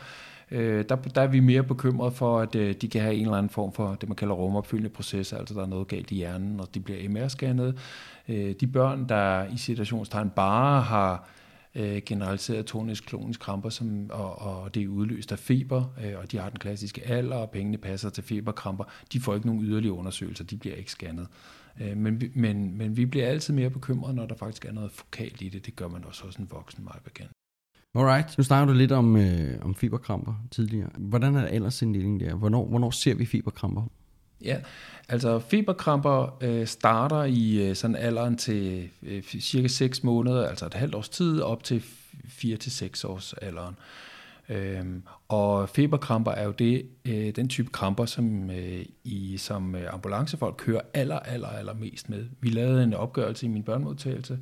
øh, 0.52 0.86
der, 0.90 0.96
der 0.96 1.22
er 1.22 1.28
vi 1.28 1.40
mere 1.40 1.64
bekymrede 1.64 2.12
for, 2.12 2.40
at 2.40 2.56
øh, 2.56 2.76
de 2.82 2.88
kan 2.88 3.02
have 3.02 3.16
en 3.16 3.22
eller 3.22 3.38
anden 3.38 3.50
form 3.50 3.74
for 3.74 3.96
det, 4.02 4.10
man 4.10 4.16
kalder 4.16 4.36
rumopfyldende 4.36 4.90
processer, 4.90 5.38
altså 5.38 5.54
der 5.54 5.62
er 5.62 5.68
noget 5.68 5.88
galt 5.88 6.12
i 6.12 6.16
hjernen, 6.16 6.60
og 6.60 6.68
de 6.74 6.80
bliver 6.80 7.00
MR-scannet. 7.10 7.74
Øh, 8.30 8.56
de 8.60 8.68
børn, 8.68 9.10
der 9.10 9.44
i 9.54 9.58
situationstegn 9.58 10.30
bare 10.30 10.82
har 10.82 11.30
øh, 11.80 12.02
generaliseret 12.06 12.66
tonisk 12.66 13.06
klonisk 13.06 13.40
kramper, 13.40 13.70
som, 13.70 14.10
og, 14.10 14.42
og 14.42 14.76
det 14.76 14.84
er 14.84 14.88
udløst 14.88 15.32
af 15.32 15.40
feber, 15.40 15.96
øh, 16.04 16.14
og 16.18 16.32
de 16.32 16.38
har 16.38 16.50
den 16.50 16.60
klassiske 16.60 17.08
alder, 17.08 17.36
og 17.36 17.50
pengene 17.50 17.78
passer 17.78 18.10
til 18.10 18.24
feberkramper. 18.24 18.84
De 19.14 19.20
får 19.20 19.36
ikke 19.36 19.48
nogen 19.48 19.64
yderligere 19.64 19.96
undersøgelser, 19.96 20.44
de 20.44 20.58
bliver 20.58 20.76
ikke 20.76 20.92
scannet. 20.92 21.28
Øh, 21.82 21.98
men, 21.98 22.24
men, 22.36 22.78
men 22.78 22.98
vi 22.98 23.06
bliver 23.06 23.28
altid 23.28 23.54
mere 23.54 23.70
bekymrede, 23.70 24.16
når 24.16 24.26
der 24.26 24.36
faktisk 24.36 24.66
er 24.66 24.72
noget 24.72 24.92
fokalt 24.92 25.42
i 25.42 25.50
det. 25.50 25.66
Det 25.66 25.76
gør 25.76 25.88
man 25.88 26.06
også 26.06 26.26
hos 26.26 26.36
en 26.36 26.48
voksen 26.52 26.84
meget 26.84 27.04
bekendt. 27.04 27.32
Alright, 27.96 28.38
nu 28.38 28.44
snakker 28.44 28.74
du 28.74 28.78
lidt 28.78 28.92
om, 28.92 29.18
øh, 29.18 29.58
om 29.62 29.76
feberkramper 29.76 30.34
tidligere. 30.52 30.90
Hvordan 30.98 31.36
er 31.36 31.46
aldersinddelingen 31.46 32.20
der? 32.20 32.36
Hvornår, 32.36 32.66
hvornår 32.66 32.92
ser 32.92 33.16
vi 33.16 33.26
feberkramper? 33.26 33.82
Ja, 34.44 34.58
altså 35.10 35.40
feberkramper 35.40 36.38
øh, 36.42 36.68
starter 36.68 37.24
i 37.24 37.70
øh, 37.70 37.76
sådan 37.76 37.96
alderen 37.96 38.38
til 38.38 38.90
øh, 39.04 39.24
cirka 39.24 39.68
6 39.68 40.04
måneder, 40.04 40.48
altså 40.48 40.66
et 40.66 40.74
halvt 40.74 40.96
års 40.96 41.10
tid, 41.10 41.42
op 41.42 41.64
til 41.64 41.84
4 42.28 42.58
til 42.58 42.72
6 42.72 43.04
års 43.04 43.34
alderen. 43.34 43.76
Øhm, 44.50 45.04
og 45.28 45.70
feberkramper 45.70 46.32
er 46.32 46.44
jo 46.44 46.52
det, 46.52 46.86
øh, 47.06 47.36
den 47.36 47.50
type 47.50 47.70
kramper, 47.70 48.06
som 48.06 48.50
øh, 48.50 48.86
I 49.04 49.38
som 49.38 49.76
øh, 49.76 49.94
ambulancefolk 49.94 50.56
kører 50.58 50.82
aller, 50.94 51.20
aller, 51.20 51.48
aller 51.48 51.74
mest 51.74 52.10
med. 52.10 52.26
Vi 52.42 52.50
lavede 52.50 52.84
en 52.84 52.94
opgørelse 52.94 53.46
i 53.46 53.50
min 53.50 53.64
børnemodtagelse 53.64 54.40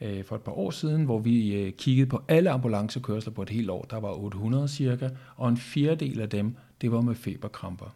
øh, 0.00 0.24
for 0.24 0.36
et 0.36 0.42
par 0.42 0.52
år 0.52 0.70
siden, 0.70 1.04
hvor 1.04 1.18
vi 1.18 1.52
øh, 1.54 1.72
kiggede 1.72 2.06
på 2.06 2.22
alle 2.28 2.50
ambulancekørsler 2.50 3.32
på 3.32 3.42
et 3.42 3.50
helt 3.50 3.70
år. 3.70 3.86
Der 3.90 4.00
var 4.00 4.12
800 4.12 4.68
cirka, 4.68 5.08
og 5.36 5.48
en 5.48 5.56
fjerdedel 5.56 6.20
af 6.20 6.28
dem, 6.28 6.56
det 6.80 6.92
var 6.92 7.00
med 7.00 7.14
feberkramper. 7.14 7.94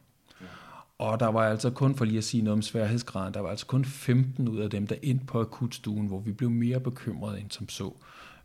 Og 0.99 1.21
der 1.21 1.27
var 1.27 1.41
altså 1.41 1.71
kun, 1.71 1.95
for 1.95 2.05
lige 2.05 2.19
at 2.19 2.25
sige 2.25 2.43
noget 2.43 2.57
om 2.57 2.63
sværhedsgraden, 2.63 3.35
der 3.35 3.41
var 3.41 3.49
altså 3.49 3.67
kun 3.67 3.85
15 3.85 4.49
ud 4.49 4.59
af 4.59 4.71
dem, 4.71 4.87
der 4.87 4.97
ind 5.03 5.21
på 5.27 5.41
akutstuen, 5.41 6.07
hvor 6.07 6.21
vi 6.21 6.33
blev 6.33 6.51
mere 6.51 6.81
bekymrede 6.81 7.41
end 7.41 7.51
som 7.51 7.69
så. 7.69 7.93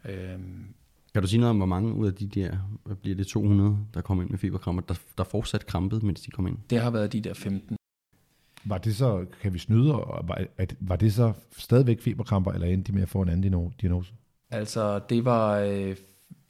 Øhm, 0.06 0.66
kan 1.14 1.22
du 1.22 1.28
sige 1.28 1.40
noget 1.40 1.50
om, 1.50 1.58
hvor 1.58 1.66
mange 1.66 1.94
ud 1.94 2.08
af 2.08 2.14
de 2.14 2.28
der, 2.28 2.58
hvad 2.84 2.96
bliver 2.96 3.16
det 3.16 3.28
200, 3.28 3.78
der 3.94 4.02
kom 4.02 4.22
ind 4.22 4.30
med 4.30 4.38
feberkramper, 4.38 4.82
der, 4.82 4.96
der 5.18 5.24
fortsat 5.24 5.66
krampede, 5.66 6.06
mens 6.06 6.22
de 6.22 6.32
kom 6.32 6.48
ind? 6.48 6.58
Det 6.70 6.80
har 6.80 6.90
været 6.90 7.14
de 7.14 7.22
der 7.22 7.34
15. 7.34 7.76
Var 8.66 8.78
det 8.78 8.96
så, 8.96 9.26
kan 9.42 9.54
vi 9.54 9.60
snyde, 9.60 9.94
var, 9.94 10.46
var 10.80 10.96
det 10.96 11.14
så 11.14 11.34
stadigvæk 11.58 12.02
feberkramper, 12.02 12.52
eller 12.52 12.68
endte 12.68 12.92
de 12.92 12.96
med 12.96 13.02
at 13.02 13.10
få 13.10 13.22
en 13.22 13.30
anden 13.30 13.74
diagnose? 13.82 14.14
Altså, 14.52 15.00
det 15.10 15.26
var 15.26 15.60
øh, 15.60 15.96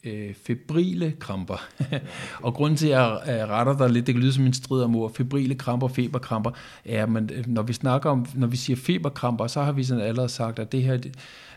øh, 0.04 0.34
febrile 0.34 1.12
kramper. 1.18 1.68
og 2.42 2.54
grunden 2.54 2.76
til, 2.76 2.88
at 2.88 3.36
jeg 3.36 3.48
retter 3.48 3.78
dig 3.78 3.90
lidt, 3.90 4.06
det 4.06 4.14
kan 4.14 4.22
lyde 4.22 4.32
som 4.32 4.46
en 4.46 4.52
strid 4.52 4.82
om 4.82 4.96
ord, 4.96 5.14
febrile 5.14 5.54
kramper, 5.54 5.88
feberkramper, 5.88 6.50
er, 6.84 7.06
men 7.06 7.30
øh, 7.34 7.46
når 7.46 7.62
vi 7.62 7.72
snakker 7.72 8.10
om, 8.10 8.26
når 8.34 8.46
vi 8.46 8.56
siger 8.56 8.76
feberkramper, 8.76 9.46
så 9.46 9.62
har 9.62 9.72
vi 9.72 9.84
sådan 9.84 10.02
allerede 10.02 10.28
sagt, 10.28 10.58
at 10.58 10.72
det 10.72 10.82
her, 10.82 10.98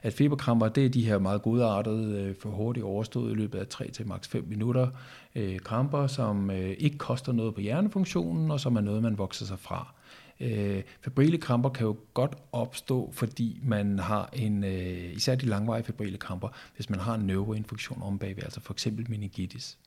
at 0.03 0.13
feberkramper, 0.13 0.67
det 0.67 0.85
er 0.85 0.89
de 0.89 1.05
her 1.05 1.19
meget 1.19 1.41
godartede, 1.41 2.21
øh, 2.21 2.35
for 2.41 2.49
hurtigt 2.49 2.85
overstået 2.85 3.31
i 3.31 3.35
løbet 3.35 3.59
af 3.59 3.67
3 3.67 3.91
til 3.91 4.07
maks 4.07 4.27
5 4.27 4.45
minutter, 4.49 4.87
øh, 5.35 5.59
kramper, 5.59 6.07
som 6.07 6.51
øh, 6.51 6.75
ikke 6.77 6.97
koster 6.97 7.31
noget 7.31 7.55
på 7.55 7.61
hjernefunktionen, 7.61 8.51
og 8.51 8.59
som 8.59 8.75
er 8.75 8.81
noget, 8.81 9.01
man 9.01 9.17
vokser 9.17 9.45
sig 9.45 9.59
fra. 9.59 9.93
Øh, 10.39 10.83
febrile 11.01 11.37
kramper 11.37 11.69
kan 11.69 11.85
jo 11.85 11.97
godt 12.13 12.35
opstå, 12.51 13.11
fordi 13.13 13.59
man 13.63 13.99
har 13.99 14.29
en, 14.33 14.63
øh, 14.63 15.13
især 15.15 15.35
de 15.35 15.45
langvarige 15.45 15.83
febrile 15.83 16.17
kramper, 16.17 16.47
hvis 16.75 16.89
man 16.89 16.99
har 16.99 17.15
en 17.15 17.21
neuroinfektion 17.21 18.01
om 18.01 18.19
bagved, 18.19 18.43
altså 18.43 18.61
for 18.61 18.73
eksempel 18.73 19.05
meningitis. 19.09 19.77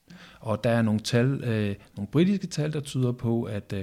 Og 0.41 0.65
der 0.65 0.71
er 0.71 0.83
nogle 0.83 1.01
tal, 1.01 1.45
øh, 1.45 1.75
nogle 1.97 2.09
britiske 2.13 2.47
tal, 2.47 2.73
der 2.73 2.81
tyder 2.81 3.13
på, 3.13 3.43
at 3.43 3.75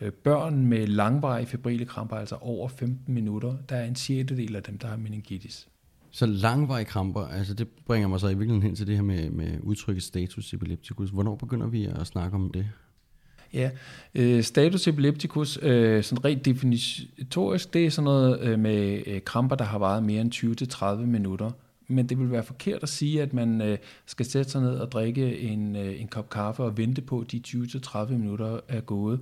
øh, 0.00 0.12
børn 0.12 0.66
med 0.66 0.86
langvarige 0.86 1.46
febrile 1.46 1.84
kramper, 1.84 2.16
altså 2.16 2.36
over 2.40 2.68
15 2.68 3.14
minutter, 3.14 3.56
der 3.68 3.76
er 3.76 3.84
en 3.84 3.96
sjettedel 3.96 4.56
af 4.56 4.62
dem, 4.62 4.78
der 4.78 4.88
har 4.88 4.96
meningitis. 4.96 5.68
Så 6.10 6.26
langvarige 6.26 6.84
kramper, 6.84 7.20
altså 7.20 7.54
det 7.54 7.68
bringer 7.68 8.08
mig 8.08 8.20
så 8.20 8.26
i 8.26 8.30
virkeligheden 8.30 8.62
hen 8.62 8.74
til 8.74 8.86
det 8.86 8.96
her 8.96 9.02
med, 9.02 9.30
med 9.30 9.58
udtrykket 9.62 10.02
status 10.02 10.54
epilepticus. 10.54 11.10
Hvornår 11.10 11.36
begynder 11.36 11.66
vi 11.66 11.84
at 11.84 12.06
snakke 12.06 12.36
om 12.36 12.50
det? 12.50 12.68
Ja, 13.54 13.70
øh, 14.14 14.42
status 14.42 14.88
epilepticus, 14.88 15.58
øh, 15.62 16.04
sådan 16.04 16.24
rent 16.24 16.44
definitorisk, 16.44 17.74
det 17.74 17.86
er 17.86 17.90
sådan 17.90 18.04
noget 18.04 18.40
øh, 18.40 18.58
med 18.58 19.02
øh, 19.06 19.20
kramper, 19.20 19.56
der 19.56 19.64
har 19.64 19.78
varet 19.78 20.02
mere 20.02 20.20
end 20.20 20.34
20-30 20.74 21.06
minutter. 21.06 21.50
Men 21.88 22.08
det 22.08 22.18
vil 22.18 22.30
være 22.30 22.42
forkert 22.42 22.82
at 22.82 22.88
sige, 22.88 23.22
at 23.22 23.32
man 23.32 23.60
øh, 23.60 23.78
skal 24.06 24.26
sætte 24.26 24.50
sig 24.50 24.60
ned 24.60 24.78
og 24.78 24.92
drikke 24.92 25.38
en, 25.38 25.76
øh, 25.76 26.00
en 26.00 26.08
kop 26.08 26.30
kaffe 26.30 26.62
og 26.62 26.76
vente 26.78 27.02
på, 27.02 27.20
at 27.20 27.32
de 27.32 27.42
20-30 27.46 28.12
minutter 28.12 28.60
er 28.68 28.80
gået. 28.80 29.20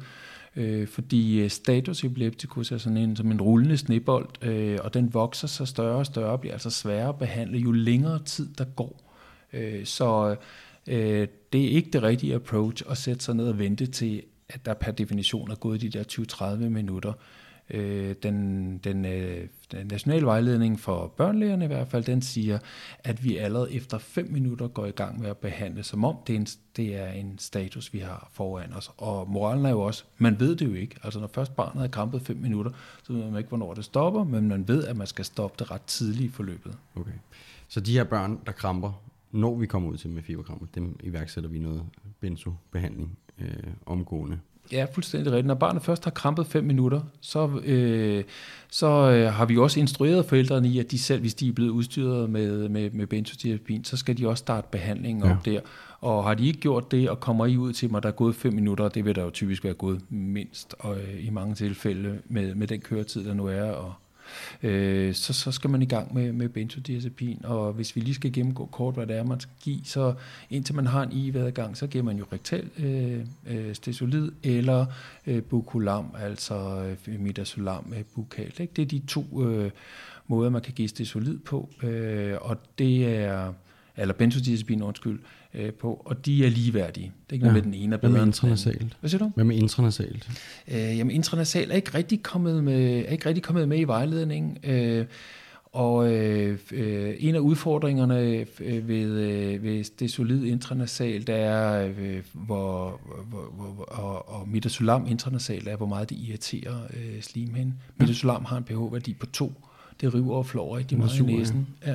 Øh, 0.57 0.89
fordi 0.89 1.41
øh, 1.41 1.51
status 1.51 2.05
epilepticus 2.05 2.73
er 2.73 2.79
sådan 2.79 2.97
en, 2.97 3.17
som 3.17 3.31
en 3.31 3.41
rullende 3.41 3.77
snebold, 3.77 4.29
øh, 4.43 4.79
og 4.85 4.95
den 4.95 5.15
vokser 5.15 5.49
så 5.49 5.67
større 5.67 5.97
og 5.97 6.07
større, 6.07 6.39
bliver 6.39 6.53
altså 6.53 6.71
sværere 6.71 7.09
at 7.09 7.19
behandle, 7.19 7.59
jo 7.59 7.73
længere 7.73 8.19
tid 8.25 8.49
der 8.59 8.65
går. 8.65 9.03
Øh, 9.53 9.85
så 9.85 10.31
Øh, 10.31 10.37
Øh, 10.89 11.29
det 11.53 11.65
er 11.65 11.69
ikke 11.69 11.91
det 11.91 12.03
rigtige 12.03 12.35
approach 12.35 12.83
at 12.91 12.99
sætte 12.99 13.25
sig 13.25 13.35
ned 13.35 13.49
og 13.49 13.59
vente 13.59 13.87
til, 13.87 14.23
at 14.49 14.67
der 14.67 14.75
per 14.75 14.93
definition 14.93 15.51
er 15.51 15.55
gået 15.55 15.81
de 15.81 15.89
der 15.89 16.05
20-30 16.65 16.69
minutter. 16.69 17.13
Øh, 17.71 18.15
den, 18.23 18.79
den, 18.79 19.05
øh, 19.05 19.47
den 19.73 19.87
nationale 19.87 20.27
vejledning 20.27 20.81
for 20.81 21.15
børnelægerne 21.17 21.65
i 21.65 21.69
hvert 21.69 21.89
fald, 21.89 22.05
den 22.05 22.23
siger, 22.23 22.59
at 23.05 23.25
vi 23.25 23.37
allerede 23.37 23.73
efter 23.73 23.99
5 23.99 24.31
minutter 24.31 24.69
går 24.69 24.87
i 24.87 24.91
gang 24.91 25.21
med 25.21 25.31
at 25.31 25.37
behandle, 25.37 25.83
som 25.83 26.05
om 26.05 26.17
det 26.27 26.35
er, 26.35 26.39
en, 26.39 26.47
det 26.77 26.97
er 26.97 27.09
en 27.09 27.39
status, 27.39 27.93
vi 27.93 27.99
har 27.99 28.31
foran 28.33 28.73
os. 28.73 28.91
Og 28.97 29.31
moralen 29.31 29.67
er 29.67 29.71
jo 29.71 29.81
også, 29.81 30.05
man 30.19 30.41
ved 30.41 30.57
det 30.57 30.67
jo 30.67 30.75
ikke. 30.75 30.97
Altså 31.03 31.21
når 31.21 31.31
først 31.35 31.57
barnet 31.57 31.81
har 31.81 31.89
krampet 31.89 32.23
5 32.23 32.37
minutter, 32.37 32.71
så 33.03 33.13
ved 33.13 33.25
man 33.25 33.39
ikke, 33.39 33.49
hvornår 33.49 33.75
det 33.75 33.85
stopper, 33.85 34.25
men 34.25 34.49
man 34.49 34.69
ved, 34.69 34.85
at 34.85 34.97
man 34.97 35.07
skal 35.07 35.25
stoppe 35.25 35.57
det 35.59 35.71
ret 35.71 35.83
tidligt 35.83 36.31
i 36.31 36.35
forløbet. 36.35 36.75
Okay. 36.97 37.13
Så 37.69 37.81
de 37.81 37.93
her 37.93 38.05
børn, 38.05 38.39
der 38.47 38.53
kramper, 38.53 39.03
når 39.33 39.57
vi 39.57 39.67
kommer 39.67 39.91
ud 39.91 39.97
til 39.97 40.11
med 40.11 40.23
fiberkramper, 40.23 40.67
dem 40.75 40.97
iværksætter 41.03 41.51
vi 41.51 41.59
noget 41.59 41.83
benzobehandling 42.21 43.19
øh, 43.39 43.73
omgående. 43.87 44.39
Ja, 44.73 44.87
fuldstændig 44.93 45.33
rigtigt. 45.33 45.47
Når 45.47 45.55
barnet 45.55 45.83
først 45.83 46.05
har 46.05 46.11
krampet 46.11 46.47
5 46.47 46.65
minutter, 46.65 47.01
så, 47.21 47.61
øh, 47.65 48.25
så 48.71 48.87
øh, 48.87 49.33
har 49.33 49.47
vi 49.47 49.57
også 49.57 49.81
instrueret 49.81 50.25
forældrene 50.25 50.69
i, 50.69 50.79
at 50.79 50.91
de 50.91 50.99
selv, 50.99 51.21
hvis 51.21 51.35
de 51.35 51.49
er 51.49 51.53
blevet 51.53 51.71
udstyret 51.71 52.31
med, 52.31 52.69
med, 52.69 52.91
med 52.91 53.07
benzodiazepin, 53.07 53.85
så 53.85 53.97
skal 53.97 54.19
de 54.19 54.29
også 54.29 54.41
starte 54.41 54.67
behandlingen 54.71 55.25
ja. 55.25 55.33
op 55.33 55.45
der. 55.45 55.61
Og 56.01 56.25
har 56.25 56.35
de 56.35 56.47
ikke 56.47 56.61
gjort 56.61 56.91
det, 56.91 57.11
og 57.11 57.21
kommer 57.21 57.47
I 57.47 57.57
ud 57.57 57.73
til 57.73 57.91
mig, 57.91 58.03
der 58.03 58.09
er 58.09 58.13
gået 58.13 58.35
5 58.35 58.53
minutter, 58.53 58.89
det 58.89 59.05
vil 59.05 59.15
der 59.15 59.23
jo 59.23 59.31
typisk 59.31 59.65
være 59.65 59.75
gået 59.75 60.01
mindst, 60.11 60.75
og 60.79 60.97
øh, 60.97 61.27
i 61.27 61.31
mange 61.31 61.55
tilfælde 61.55 62.19
med, 62.29 62.55
med 62.55 62.67
den 62.67 62.81
køretid, 62.81 63.25
der 63.25 63.35
nu 63.35 63.47
er, 63.47 63.71
og 63.71 63.95
øh, 64.63 65.15
så, 65.15 65.33
så 65.33 65.53
skal 65.53 65.71
man 65.71 65.83
i 65.83 65.87
gang 65.87 66.15
med, 66.15 66.33
med 66.33 66.49
benzodiazepin, 66.49 67.45
og 67.45 67.73
hvis 67.73 67.97
vi 67.97 68.01
lige 68.01 68.15
skal 68.15 68.33
gennemgå 68.33 68.67
kort, 68.67 68.95
hvad 68.95 69.07
det 69.07 69.17
er, 69.17 69.25
man 69.25 69.41
skal 69.41 69.55
give, 69.61 69.81
så 69.85 70.15
indtil 70.51 70.75
man 70.75 70.87
har 70.87 71.03
en 71.03 71.13
IV-adgang, 71.13 71.77
så 71.77 71.87
giver 71.87 72.05
man 72.05 72.17
jo 72.17 72.25
rektal 72.33 72.71
øh, 72.79 73.21
øh, 73.47 73.75
stesolid 73.75 74.31
eller 74.43 74.87
øh, 75.27 75.43
bukulam, 75.43 76.15
altså 76.19 76.85
øh, 77.09 77.21
midazolam 77.21 77.85
øh, 77.87 77.91
med 77.91 78.05
bukal. 78.15 78.53
Ikke? 78.59 78.73
Det 78.77 78.83
er 78.83 78.87
de 78.87 79.03
to 79.09 79.47
øh, 79.47 79.71
måder, 80.27 80.51
man 80.51 80.63
kan 80.63 80.73
give 80.73 80.89
stesolid 80.89 81.39
på, 81.39 81.69
øh, 81.83 82.37
og 82.41 82.57
det 82.79 83.15
er 83.15 83.53
eller 83.99 84.15
benzodiazepin, 84.15 84.83
undskyld, 84.83 85.19
øh, 85.55 85.73
på, 85.73 86.03
og 86.05 86.27
de 86.27 86.47
er 86.47 86.51
ligeværdige. 86.51 87.13
Det 87.27 87.31
er 87.31 87.35
ikke 87.35 87.45
noget 87.45 87.57
ja. 87.57 87.65
med, 87.65 87.73
den 87.73 87.83
ene 87.83 87.97
er 87.97 87.99
bedre 87.99 88.11
Hvad 88.11 88.21
med 88.21 88.27
intranasalt? 88.27 88.97
Hvad 89.01 89.11
siger 89.11 89.25
du? 89.25 89.31
Hvad 89.35 89.45
med 89.45 89.57
intranasalt? 89.57 90.31
Øh, 90.69 90.99
jamen, 90.99 91.11
intranasalt 91.11 91.73
er 91.73 91.77
ikke 91.77 91.95
rigtig 91.95 92.23
kommet 92.23 92.65
med, 92.65 92.99
er 92.99 93.11
ikke 93.11 93.27
rigtig 93.27 93.43
kommet 93.43 93.69
med 93.69 93.81
i 93.81 93.85
vejledningen. 93.85 94.59
Øh, 94.65 95.07
og 95.73 96.13
øh, 96.13 96.59
øh, 96.73 97.15
en 97.19 97.35
af 97.35 97.39
udfordringerne 97.39 98.47
øh, 98.61 98.89
ved, 98.89 99.11
øh, 99.11 99.63
ved 99.63 99.99
det 99.99 100.11
solide 100.11 100.49
intranasalt, 100.49 101.27
der 101.27 101.35
er, 101.35 101.93
øh, 101.99 102.23
hvor, 102.33 103.01
hvor, 103.29 103.53
hvor, 103.55 103.85
og, 103.85 104.29
og 104.41 104.49
midazolam 104.49 105.07
intranasalt 105.07 105.69
er, 105.69 105.77
hvor 105.77 105.87
meget 105.87 106.11
det 106.11 106.17
irriterer 106.19 106.81
øh, 106.95 107.23
slimhinden. 107.23 107.75
Midazolam 107.97 108.45
har 108.45 108.57
en 108.57 108.65
pH-værdi 108.65 109.15
på 109.15 109.27
2. 109.27 109.53
Det 110.01 110.15
river 110.15 110.35
og 110.35 110.47
flår 110.47 110.77
rigtig 110.77 110.99
meget 110.99 111.19
i 111.19 111.23
næsen. 111.23 111.67
Ja. 111.87 111.95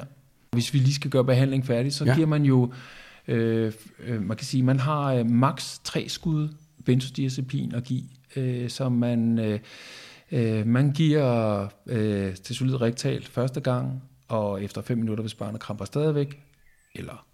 Hvis 0.52 0.74
vi 0.74 0.80
lige 0.80 0.94
skal 0.94 1.12
gøre 1.12 1.26
behandling 1.26 1.66
færdig, 1.66 1.94
så 1.94 2.06
ja. 2.06 2.16
giver 2.16 2.28
man 2.28 2.44
jo, 2.44 2.74
øh, 3.28 3.74
øh, 4.00 4.22
man 4.22 4.38
kan 4.38 4.46
sige, 4.46 4.64
man 4.64 4.80
har 4.80 5.14
øh, 5.14 5.30
maks 5.30 5.82
tre 5.84 6.10
skud 6.10 6.50
benzodiazepin 6.86 7.76
at 7.76 7.84
give, 7.84 8.04
øh, 8.36 8.70
som 8.70 8.92
man, 8.92 9.40
øh, 9.40 9.60
øh, 10.32 10.68
man 10.68 10.92
giver 10.92 11.68
øh, 11.86 12.36
til 12.36 12.56
solid 12.56 12.82
rektalt 12.82 13.28
første 13.28 13.62
gang, 13.62 14.04
og 14.28 14.64
efter 14.64 14.82
5 14.82 14.98
minutter, 14.98 15.22
hvis 15.22 15.36
barnet 15.36 15.62
kramper 15.62 15.86
stadigvæk, 15.86 16.44
eller 16.96 17.28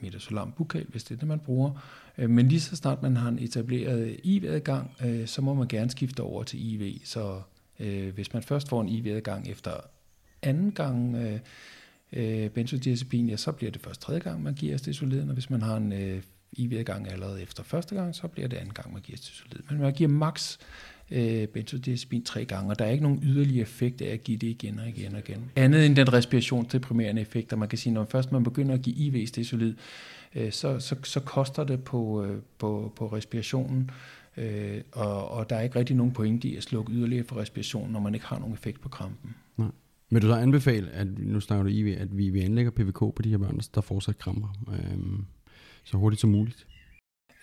midazolam 0.00 0.52
bukal, 0.52 0.86
hvis 0.88 1.04
det 1.04 1.14
er 1.14 1.18
det, 1.18 1.28
man 1.28 1.40
bruger. 1.40 1.70
Øh, 2.18 2.30
men 2.30 2.48
lige 2.48 2.60
så 2.60 2.76
snart 2.76 3.02
man 3.02 3.16
har 3.16 3.28
en 3.28 3.38
etableret 3.38 4.16
IV-adgang, 4.24 4.96
øh, 5.04 5.26
så 5.26 5.42
må 5.42 5.54
man 5.54 5.68
gerne 5.68 5.90
skifte 5.90 6.20
over 6.20 6.42
til 6.42 6.72
IV. 6.72 6.98
Så 7.04 7.40
øh, 7.80 8.14
hvis 8.14 8.32
man 8.32 8.42
først 8.42 8.68
får 8.68 8.80
en 8.80 8.88
IV-adgang 8.88 9.48
efter 9.48 9.72
anden 10.42 10.72
gang, 10.72 11.16
øh, 11.16 11.38
øh, 12.12 12.50
benzodiazepin, 12.50 13.28
ja, 13.28 13.36
så 13.36 13.52
bliver 13.52 13.72
det 13.72 13.80
først 13.80 14.00
tredje 14.00 14.20
gang, 14.20 14.42
man 14.42 14.54
giver 14.54 14.76
stesoliden, 14.76 15.28
og 15.28 15.34
hvis 15.34 15.50
man 15.50 15.62
har 15.62 15.76
en 15.76 15.92
øh, 15.92 16.22
IV-gang 16.52 17.12
allerede 17.12 17.42
efter 17.42 17.62
første 17.62 17.94
gang, 17.94 18.14
så 18.14 18.28
bliver 18.28 18.48
det 18.48 18.56
anden 18.56 18.74
gang, 18.74 18.92
man 18.92 19.02
giver 19.02 19.16
stesolid. 19.16 19.62
Men 19.70 19.80
man 19.80 19.92
giver 19.92 20.10
max 20.10 20.58
øh, 21.10 21.48
benzodiazepin 21.48 22.22
tre 22.22 22.44
gange, 22.44 22.70
og 22.70 22.78
der 22.78 22.84
er 22.84 22.90
ikke 22.90 23.02
nogen 23.02 23.20
yderligere 23.22 23.62
effekt 23.62 24.02
af 24.02 24.12
at 24.12 24.24
give 24.24 24.38
det 24.38 24.46
igen 24.46 24.78
og 24.78 24.88
igen 24.88 25.14
og 25.14 25.18
igen. 25.28 25.50
Andet 25.56 25.86
end 25.86 25.96
den 25.96 26.12
respirationsdeprimerende 26.12 27.22
effekt, 27.22 27.52
og 27.52 27.58
man 27.58 27.68
kan 27.68 27.78
sige, 27.78 27.92
når 27.92 28.04
først 28.10 28.32
man 28.32 28.44
begynder 28.44 28.74
at 28.74 28.82
give 28.82 28.96
IV-stesolid, 28.96 29.74
øh, 30.34 30.52
så, 30.52 30.80
så, 30.80 30.96
så 31.04 31.20
koster 31.20 31.64
det 31.64 31.84
på, 31.84 32.24
øh, 32.24 32.38
på, 32.58 32.92
på 32.96 33.06
respirationen, 33.06 33.90
øh, 34.36 34.80
og, 34.92 35.30
og 35.30 35.50
der 35.50 35.56
er 35.56 35.60
ikke 35.60 35.78
rigtig 35.78 35.96
nogen 35.96 36.12
pointe 36.12 36.48
i 36.48 36.56
at 36.56 36.62
slukke 36.62 36.92
yderligere 36.92 37.24
for 37.24 37.36
respirationen, 37.36 37.92
når 37.92 38.00
man 38.00 38.14
ikke 38.14 38.26
har 38.26 38.38
nogen 38.38 38.54
effekt 38.54 38.80
på 38.80 38.88
krampen. 38.88 39.34
Vil 40.10 40.22
du 40.22 40.26
så 40.26 40.34
anbefale, 40.34 40.90
at 40.90 41.18
nu 41.18 41.40
snakker 41.40 41.62
du 41.62 41.68
IV, 41.68 41.96
at 41.98 42.18
vi, 42.18 42.30
vi 42.30 42.40
anlægger 42.40 42.70
PVK 42.70 42.98
på 42.98 43.22
de 43.24 43.30
her 43.30 43.38
børn, 43.38 43.60
der 43.74 43.80
fortsat 43.80 44.18
kramper, 44.18 44.48
øhm, 44.68 45.24
så 45.84 45.96
hurtigt 45.96 46.20
som 46.20 46.30
muligt? 46.30 46.66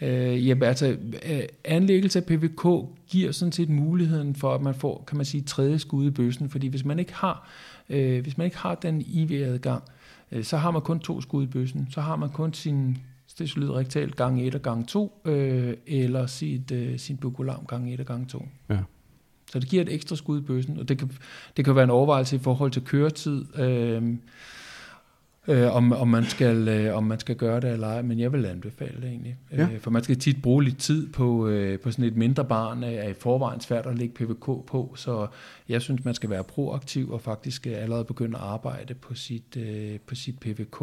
Øh, 0.01 0.47
jamen, 0.47 0.63
altså, 0.63 0.97
øh, 1.29 1.39
anlæggelse 1.65 2.19
af 2.19 2.25
PVK 2.25 2.87
giver 3.07 3.31
sådan 3.31 3.51
set 3.51 3.69
muligheden 3.69 4.35
for, 4.35 4.55
at 4.55 4.61
man 4.61 4.75
får, 4.75 5.03
kan 5.07 5.17
man 5.17 5.25
sige, 5.25 5.43
tredje 5.43 5.79
skud 5.79 6.07
i 6.07 6.09
bøssen, 6.09 6.49
fordi 6.49 6.67
hvis 6.67 6.85
man 6.85 6.99
ikke 6.99 7.13
har, 7.13 7.49
øh, 7.89 8.21
hvis 8.21 8.37
man 8.37 8.45
ikke 8.45 8.57
har 8.57 8.75
den 8.75 9.01
IV-adgang, 9.01 9.83
øh, 10.31 10.43
så 10.43 10.57
har 10.57 10.71
man 10.71 10.81
kun 10.81 10.99
to 10.99 11.21
skud 11.21 11.43
i 11.43 11.47
bøssen. 11.47 11.87
Så 11.91 12.01
har 12.01 12.15
man 12.15 12.29
kun 12.29 12.53
sin 12.53 12.97
stesolid 13.27 13.69
rektal 13.69 14.11
gang 14.11 14.41
1 14.41 14.55
og 14.55 14.61
gang 14.61 14.87
2, 14.87 15.21
øh, 15.25 15.77
eller 15.87 16.25
sit, 16.25 16.71
øh, 16.71 16.99
sin 16.99 17.17
bukulam 17.17 17.65
gang 17.65 17.93
1 17.93 17.99
og 17.99 18.05
gang 18.05 18.29
2. 18.29 18.45
Ja. 18.69 18.79
Så 19.51 19.59
det 19.59 19.69
giver 19.69 19.83
et 19.83 19.93
ekstra 19.93 20.15
skud 20.15 20.39
i 20.39 20.41
bøssen, 20.41 20.79
og 20.79 20.89
det 20.89 20.97
kan, 20.97 21.11
det 21.57 21.65
kan 21.65 21.75
være 21.75 21.83
en 21.83 21.89
overvejelse 21.89 22.35
i 22.35 22.39
forhold 22.39 22.71
til 22.71 22.81
køretid, 22.81 23.59
øh, 23.59 24.03
øh, 25.47 25.75
om, 25.75 25.91
om, 25.91 26.07
man 26.07 26.25
skal, 26.25 26.67
øh, 26.67 26.97
om 26.97 27.03
man 27.03 27.19
skal 27.19 27.35
gøre 27.35 27.59
det 27.59 27.71
eller 27.71 27.87
ej, 27.87 28.01
men 28.01 28.19
jeg 28.19 28.33
vil 28.33 28.45
anbefale 28.45 29.01
det 29.01 29.09
egentlig. 29.09 29.37
Ja. 29.51 29.67
Øh, 29.73 29.79
for 29.79 29.91
man 29.91 30.03
skal 30.03 30.19
tit 30.19 30.41
bruge 30.41 30.63
lidt 30.63 30.77
tid 30.77 31.07
på, 31.07 31.47
øh, 31.47 31.79
på 31.79 31.91
sådan 31.91 32.05
et 32.05 32.15
mindre 32.15 32.45
barn, 32.45 32.83
øh, 32.83 32.93
er 32.93 33.09
i 33.09 33.13
forvejen 33.13 33.61
svært 33.61 33.85
at 33.85 33.97
lægge 33.97 34.13
PVK 34.13 34.45
på, 34.45 34.93
så 34.95 35.27
jeg 35.69 35.81
synes, 35.81 36.05
man 36.05 36.13
skal 36.13 36.29
være 36.29 36.43
proaktiv 36.43 37.11
og 37.11 37.21
faktisk 37.21 37.67
øh, 37.67 37.73
allerede 37.83 38.05
begynde 38.05 38.37
at 38.37 38.43
arbejde 38.43 38.93
på 38.93 39.15
sit, 39.15 39.57
øh, 39.57 39.99
på 40.07 40.15
sit 40.15 40.39
PVK, 40.39 40.79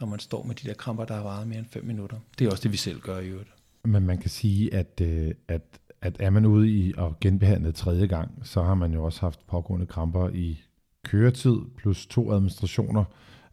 når 0.00 0.06
man 0.06 0.18
står 0.18 0.42
med 0.42 0.54
de 0.54 0.68
der 0.68 0.74
kramper, 0.74 1.04
der 1.04 1.14
har 1.14 1.22
varet 1.22 1.48
mere 1.48 1.58
end 1.58 1.66
5 1.70 1.84
minutter. 1.84 2.16
Det 2.38 2.46
er 2.46 2.50
også 2.50 2.62
det, 2.62 2.72
vi 2.72 2.76
selv 2.76 3.00
gør 3.00 3.18
i 3.18 3.28
øvrigt. 3.28 3.50
Men 3.84 4.06
man 4.06 4.18
kan 4.18 4.30
sige, 4.30 4.74
at, 4.74 5.00
øh, 5.02 5.30
at 5.48 5.62
at 6.02 6.16
er 6.20 6.30
man 6.30 6.46
ude 6.46 6.70
i 6.70 6.92
at 6.98 7.20
genbehandle 7.20 7.72
tredje 7.72 8.06
gang, 8.06 8.30
så 8.42 8.62
har 8.62 8.74
man 8.74 8.92
jo 8.92 9.04
også 9.04 9.20
haft 9.20 9.46
pågående 9.46 9.86
kramper 9.86 10.28
i 10.28 10.60
køretid, 11.04 11.56
plus 11.76 12.06
to 12.06 12.32
administrationer 12.32 13.04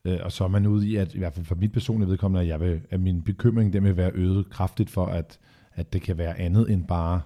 Øh, 0.05 0.19
og 0.21 0.31
så 0.31 0.43
er 0.43 0.47
man 0.47 0.65
ude 0.65 0.87
i, 0.87 0.95
at 0.95 1.13
i 1.13 1.17
hvert 1.17 1.33
fald 1.33 1.45
for 1.45 1.55
mit 1.55 1.71
personlige 1.71 2.09
vedkommende, 2.09 2.41
at, 2.41 2.47
jeg 2.47 2.59
vil, 2.59 2.81
at 2.89 2.99
min 2.99 3.21
bekymring 3.21 3.73
den 3.73 3.83
vil 3.83 3.97
være 3.97 4.11
øget 4.13 4.49
kraftigt 4.49 4.89
for, 4.89 5.05
at, 5.05 5.39
at 5.73 5.93
det 5.93 6.01
kan 6.01 6.17
være 6.17 6.39
andet 6.39 6.71
end 6.71 6.87
bare 6.87 7.21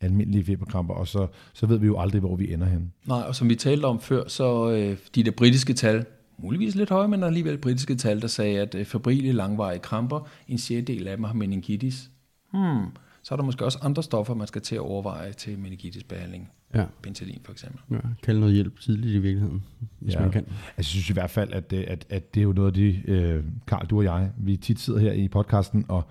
almindelige 0.00 0.44
feberkramper, 0.44 0.94
og 0.94 1.08
så, 1.08 1.26
så 1.52 1.66
ved 1.66 1.78
vi 1.78 1.86
jo 1.86 1.98
aldrig, 1.98 2.20
hvor 2.20 2.36
vi 2.36 2.52
ender 2.52 2.66
hen. 2.66 2.92
Nej, 3.06 3.20
og 3.20 3.34
som 3.34 3.48
vi 3.48 3.54
talte 3.54 3.84
om 3.84 4.00
før, 4.00 4.28
så 4.28 4.70
øh, 4.70 4.96
de 5.14 5.22
der 5.22 5.30
britiske 5.30 5.72
tal, 5.72 6.04
muligvis 6.38 6.74
lidt 6.74 6.90
høje, 6.90 7.08
men 7.08 7.22
alligevel 7.22 7.58
britiske 7.58 7.94
tal, 7.94 8.22
der 8.22 8.28
sagde, 8.28 8.60
at 8.60 8.74
øh, 8.74 8.84
febrile 8.84 9.32
langvarige 9.32 9.78
kramper, 9.78 10.28
en 10.48 10.58
sjældel 10.58 11.08
af 11.08 11.16
dem 11.16 11.24
har 11.24 11.34
meningitis. 11.34 12.10
Hmm, 12.52 12.86
så 13.26 13.34
er 13.34 13.36
der 13.36 13.44
måske 13.44 13.64
også 13.64 13.78
andre 13.82 14.02
stoffer, 14.02 14.34
man 14.34 14.46
skal 14.46 14.62
til 14.62 14.74
at 14.74 14.80
overveje 14.80 15.32
til 15.32 15.58
meningitisbehandling. 15.58 16.50
Ja. 16.74 16.84
Penicillin 17.02 17.40
for 17.44 17.52
eksempel. 17.52 17.80
ja. 17.90 17.96
Kalde 18.22 18.40
noget 18.40 18.54
hjælp 18.54 18.80
tidligt 18.80 19.14
i 19.14 19.18
virkeligheden, 19.18 19.62
hvis 20.00 20.14
Ja. 20.14 20.20
man 20.20 20.30
kan. 20.30 20.44
Altså, 20.44 20.62
jeg 20.76 20.84
synes 20.84 21.10
i 21.10 21.12
hvert 21.12 21.30
fald, 21.30 21.52
at, 21.52 21.70
det- 21.70 21.82
at, 21.84 22.06
at 22.10 22.34
det 22.34 22.40
er 22.40 22.44
jo 22.44 22.52
noget 22.52 22.66
af 22.68 22.74
de, 22.74 23.02
øh, 23.10 23.44
Karl, 23.66 23.86
du 23.86 23.96
og 23.98 24.04
jeg, 24.04 24.30
vi 24.38 24.56
tit 24.56 24.80
sidder 24.80 25.00
her 25.00 25.12
i 25.12 25.28
podcasten 25.28 25.84
og, 25.88 26.02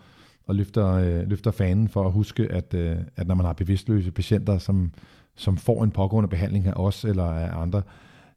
og 0.47 0.55
løfter, 0.55 0.87
øh, 0.87 1.29
løfter 1.29 1.51
fanen 1.51 1.89
for 1.89 2.05
at 2.05 2.11
huske, 2.11 2.51
at, 2.51 2.73
øh, 2.73 2.97
at 3.15 3.27
når 3.27 3.35
man 3.35 3.45
har 3.45 3.53
bevidstløse 3.53 4.11
patienter, 4.11 4.57
som, 4.57 4.91
som 5.35 5.57
får 5.57 5.83
en 5.83 5.91
pågående 5.91 6.29
behandling 6.29 6.67
af 6.67 6.73
os 6.75 7.05
eller 7.05 7.23
af 7.25 7.61
andre, 7.61 7.81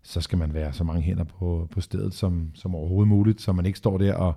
så 0.03 0.21
skal 0.21 0.39
man 0.39 0.55
være 0.55 0.73
så 0.73 0.85
mange 0.85 1.03
hænder 1.03 1.25
på, 1.25 1.69
på 1.71 1.81
stedet 1.81 2.15
som, 2.15 2.51
som 2.55 2.75
overhovedet 2.75 3.09
muligt, 3.09 3.41
så 3.41 3.53
man 3.53 3.67
ikke 3.67 3.79
står 3.79 3.99
der 3.99 4.15
og, 4.15 4.35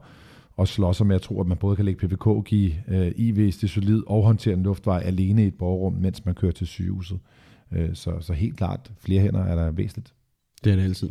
og 0.57 0.67
slår 0.67 0.91
sig 0.91 1.07
med 1.07 1.15
at 1.15 1.21
tro, 1.21 1.41
at 1.41 1.47
man 1.47 1.57
både 1.57 1.75
kan 1.75 1.85
lægge 1.85 2.07
PVK, 2.07 2.45
give 2.45 2.71
øh, 2.87 3.35
det 3.37 3.69
solid 3.69 4.03
og 4.07 4.23
håndtere 4.23 4.53
en 4.53 4.63
luftvej 4.63 5.01
alene 5.05 5.43
i 5.43 5.47
et 5.47 5.53
borgerrum, 5.53 5.93
mens 5.93 6.25
man 6.25 6.35
kører 6.35 6.51
til 6.51 6.67
sygehuset. 6.67 7.19
Øh, 7.71 7.89
så, 7.95 8.17
så 8.19 8.33
helt 8.33 8.57
klart, 8.57 8.91
flere 8.99 9.21
hænder 9.21 9.43
er 9.43 9.55
der 9.55 9.71
væsentligt. 9.71 10.13
Det 10.63 10.71
er 10.71 10.75
det 10.75 10.83
altid. 10.83 11.09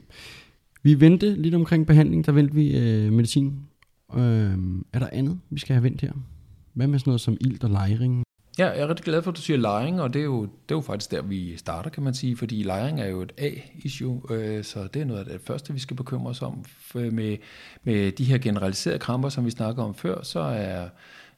Vi 0.82 1.00
vendte 1.00 1.42
lidt 1.42 1.54
omkring 1.54 1.86
behandling, 1.86 2.26
der 2.26 2.32
vendte 2.32 2.54
vi 2.54 2.78
øh, 2.78 3.12
medicin. 3.12 3.60
Øh, 4.14 4.20
er 4.92 4.98
der 4.98 5.08
andet, 5.12 5.40
vi 5.50 5.60
skal 5.60 5.74
have 5.74 5.82
vendt 5.82 6.00
her? 6.00 6.12
Hvad 6.74 6.86
med 6.86 6.98
sådan 6.98 7.10
noget 7.10 7.20
som 7.20 7.36
ilt 7.40 7.64
og 7.64 7.70
lejring? 7.70 8.22
Ja, 8.60 8.68
jeg 8.68 8.80
er 8.80 8.88
rigtig 8.88 9.04
glad 9.04 9.22
for, 9.22 9.30
at 9.30 9.36
du 9.36 9.40
siger 9.40 9.56
lejring, 9.56 10.00
og 10.00 10.14
det 10.14 10.20
er 10.20 10.24
jo, 10.24 10.42
det 10.42 10.70
er 10.70 10.74
jo 10.74 10.80
faktisk 10.80 11.10
der, 11.10 11.22
vi 11.22 11.56
starter, 11.56 11.90
kan 11.90 12.02
man 12.02 12.14
sige, 12.14 12.36
fordi 12.36 12.62
lejring 12.62 13.00
er 13.00 13.06
jo 13.06 13.20
et 13.22 13.32
A-issue, 13.38 14.22
øh, 14.30 14.64
så 14.64 14.88
det 14.94 15.02
er 15.02 15.06
noget 15.06 15.20
af 15.20 15.24
det 15.24 15.40
første, 15.46 15.72
vi 15.72 15.78
skal 15.78 15.96
bekymre 15.96 16.30
os 16.30 16.42
om. 16.42 16.64
Øh, 16.94 17.12
med, 17.12 17.36
med 17.82 18.12
de 18.12 18.24
her 18.24 18.38
generaliserede 18.38 18.98
kramper, 18.98 19.28
som 19.28 19.44
vi 19.44 19.50
snakker 19.50 19.82
om 19.82 19.94
før, 19.94 20.22
så 20.22 20.40
er, 20.40 20.88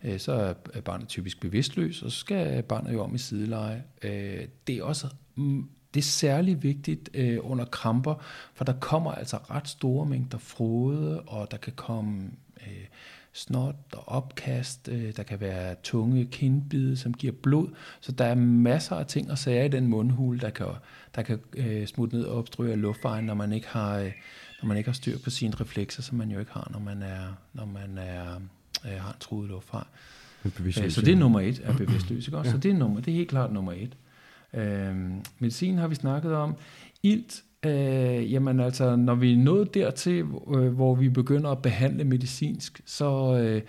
øh, 0.05 0.19
så 0.19 0.55
er 0.75 0.81
barnet 0.81 1.09
typisk 1.09 1.41
bevidstløs, 1.41 2.03
og 2.03 2.11
så 2.11 2.19
skal 2.19 2.63
barnet 2.63 2.93
jo 2.93 3.03
om 3.03 3.15
i 3.15 3.19
sideleje. 3.19 3.85
Øh, 4.03 4.41
det 4.67 4.77
er 4.77 4.83
også 4.83 5.07
mm, 5.35 5.69
det 5.95 6.01
er 6.01 6.05
særlig 6.05 6.63
vigtigt 6.63 7.11
øh, 7.15 7.39
under 7.43 7.65
kramper, 7.65 8.15
for 8.55 8.65
der 8.65 8.75
kommer 8.81 9.13
altså 9.13 9.37
ret 9.37 9.69
store 9.69 10.07
mængder 10.07 10.39
frode, 10.39 11.21
og 11.21 11.51
der 11.51 11.57
kan 11.57 11.73
komme 11.77 12.31
øh, 12.67 12.87
snot 13.33 13.75
og 13.93 14.09
opkast, 14.09 14.89
øh, 14.93 15.17
der 15.17 15.23
kan 15.23 15.41
være 15.41 15.75
tunge 15.83 16.25
kindbide, 16.25 16.97
som 16.97 17.15
giver 17.15 17.33
blod, 17.43 17.69
så 18.01 18.13
der 18.13 18.25
er 18.25 18.35
masser 18.35 18.97
af 18.97 19.07
ting 19.07 19.31
og 19.31 19.39
sager 19.39 19.65
i 19.65 19.69
den 19.69 19.87
mundhule, 19.87 20.41
der 20.41 20.51
kan, 20.51 20.67
der 21.15 21.23
kan 21.23 21.39
øh, 21.57 21.87
smutte 21.87 22.17
ned 22.17 22.25
og 22.25 22.39
obstruere 22.39 22.77
luftvejen, 22.77 23.25
når 23.25 23.35
man 23.35 23.53
ikke 23.53 23.69
har, 23.69 23.99
øh, 23.99 24.13
når 24.63 24.67
man 24.69 24.77
ikke 24.77 24.89
har 24.89 24.95
styr 24.95 25.19
på 25.25 25.31
sine 25.31 25.55
reflekser, 25.61 26.03
som 26.03 26.19
man 26.19 26.31
jo 26.31 26.39
ikke 26.39 26.53
har, 26.53 26.69
når 26.73 26.79
man 26.81 27.03
er, 27.03 27.25
når 27.53 27.65
man 27.67 27.99
er, 27.99 28.41
øh, 28.87 29.01
har 29.01 29.13
en 29.13 29.19
truet 29.21 29.49
luftvej. 29.49 29.85
Øh, 30.85 30.93
Så 30.93 31.01
det 31.01 31.13
er 31.13 31.17
nummer 31.17 31.41
et, 31.41 31.61
er 31.65 31.77
bevidstløs, 31.77 32.27
ikke 32.27 32.39
også? 32.39 32.49
Ja. 32.49 32.53
Så 32.53 32.59
det 32.59 32.71
er, 32.71 32.75
nummer, 32.75 33.01
det 33.01 33.11
er 33.13 33.17
helt 33.17 33.29
klart 33.29 33.53
nummer 33.53 33.73
et. 33.73 33.97
Øhm, 34.55 35.25
medicin 35.39 35.79
har 35.79 35.89
vi 35.89 35.95
snakket 35.95 36.35
om. 36.35 36.55
Ilt, 37.03 37.43
øh, 37.67 38.33
jamen 38.33 38.61
altså, 38.61 38.97
når 38.97 39.15
vi 39.15 39.33
er 39.33 39.37
nået 39.37 39.75
dertil, 39.75 40.25
øh, 40.55 40.75
hvor 40.75 40.95
vi 40.95 41.09
begynder 41.09 41.51
at 41.51 41.63
behandle 41.63 42.05
medicinsk, 42.05 42.81
så 42.87 43.39
øh, 43.39 43.63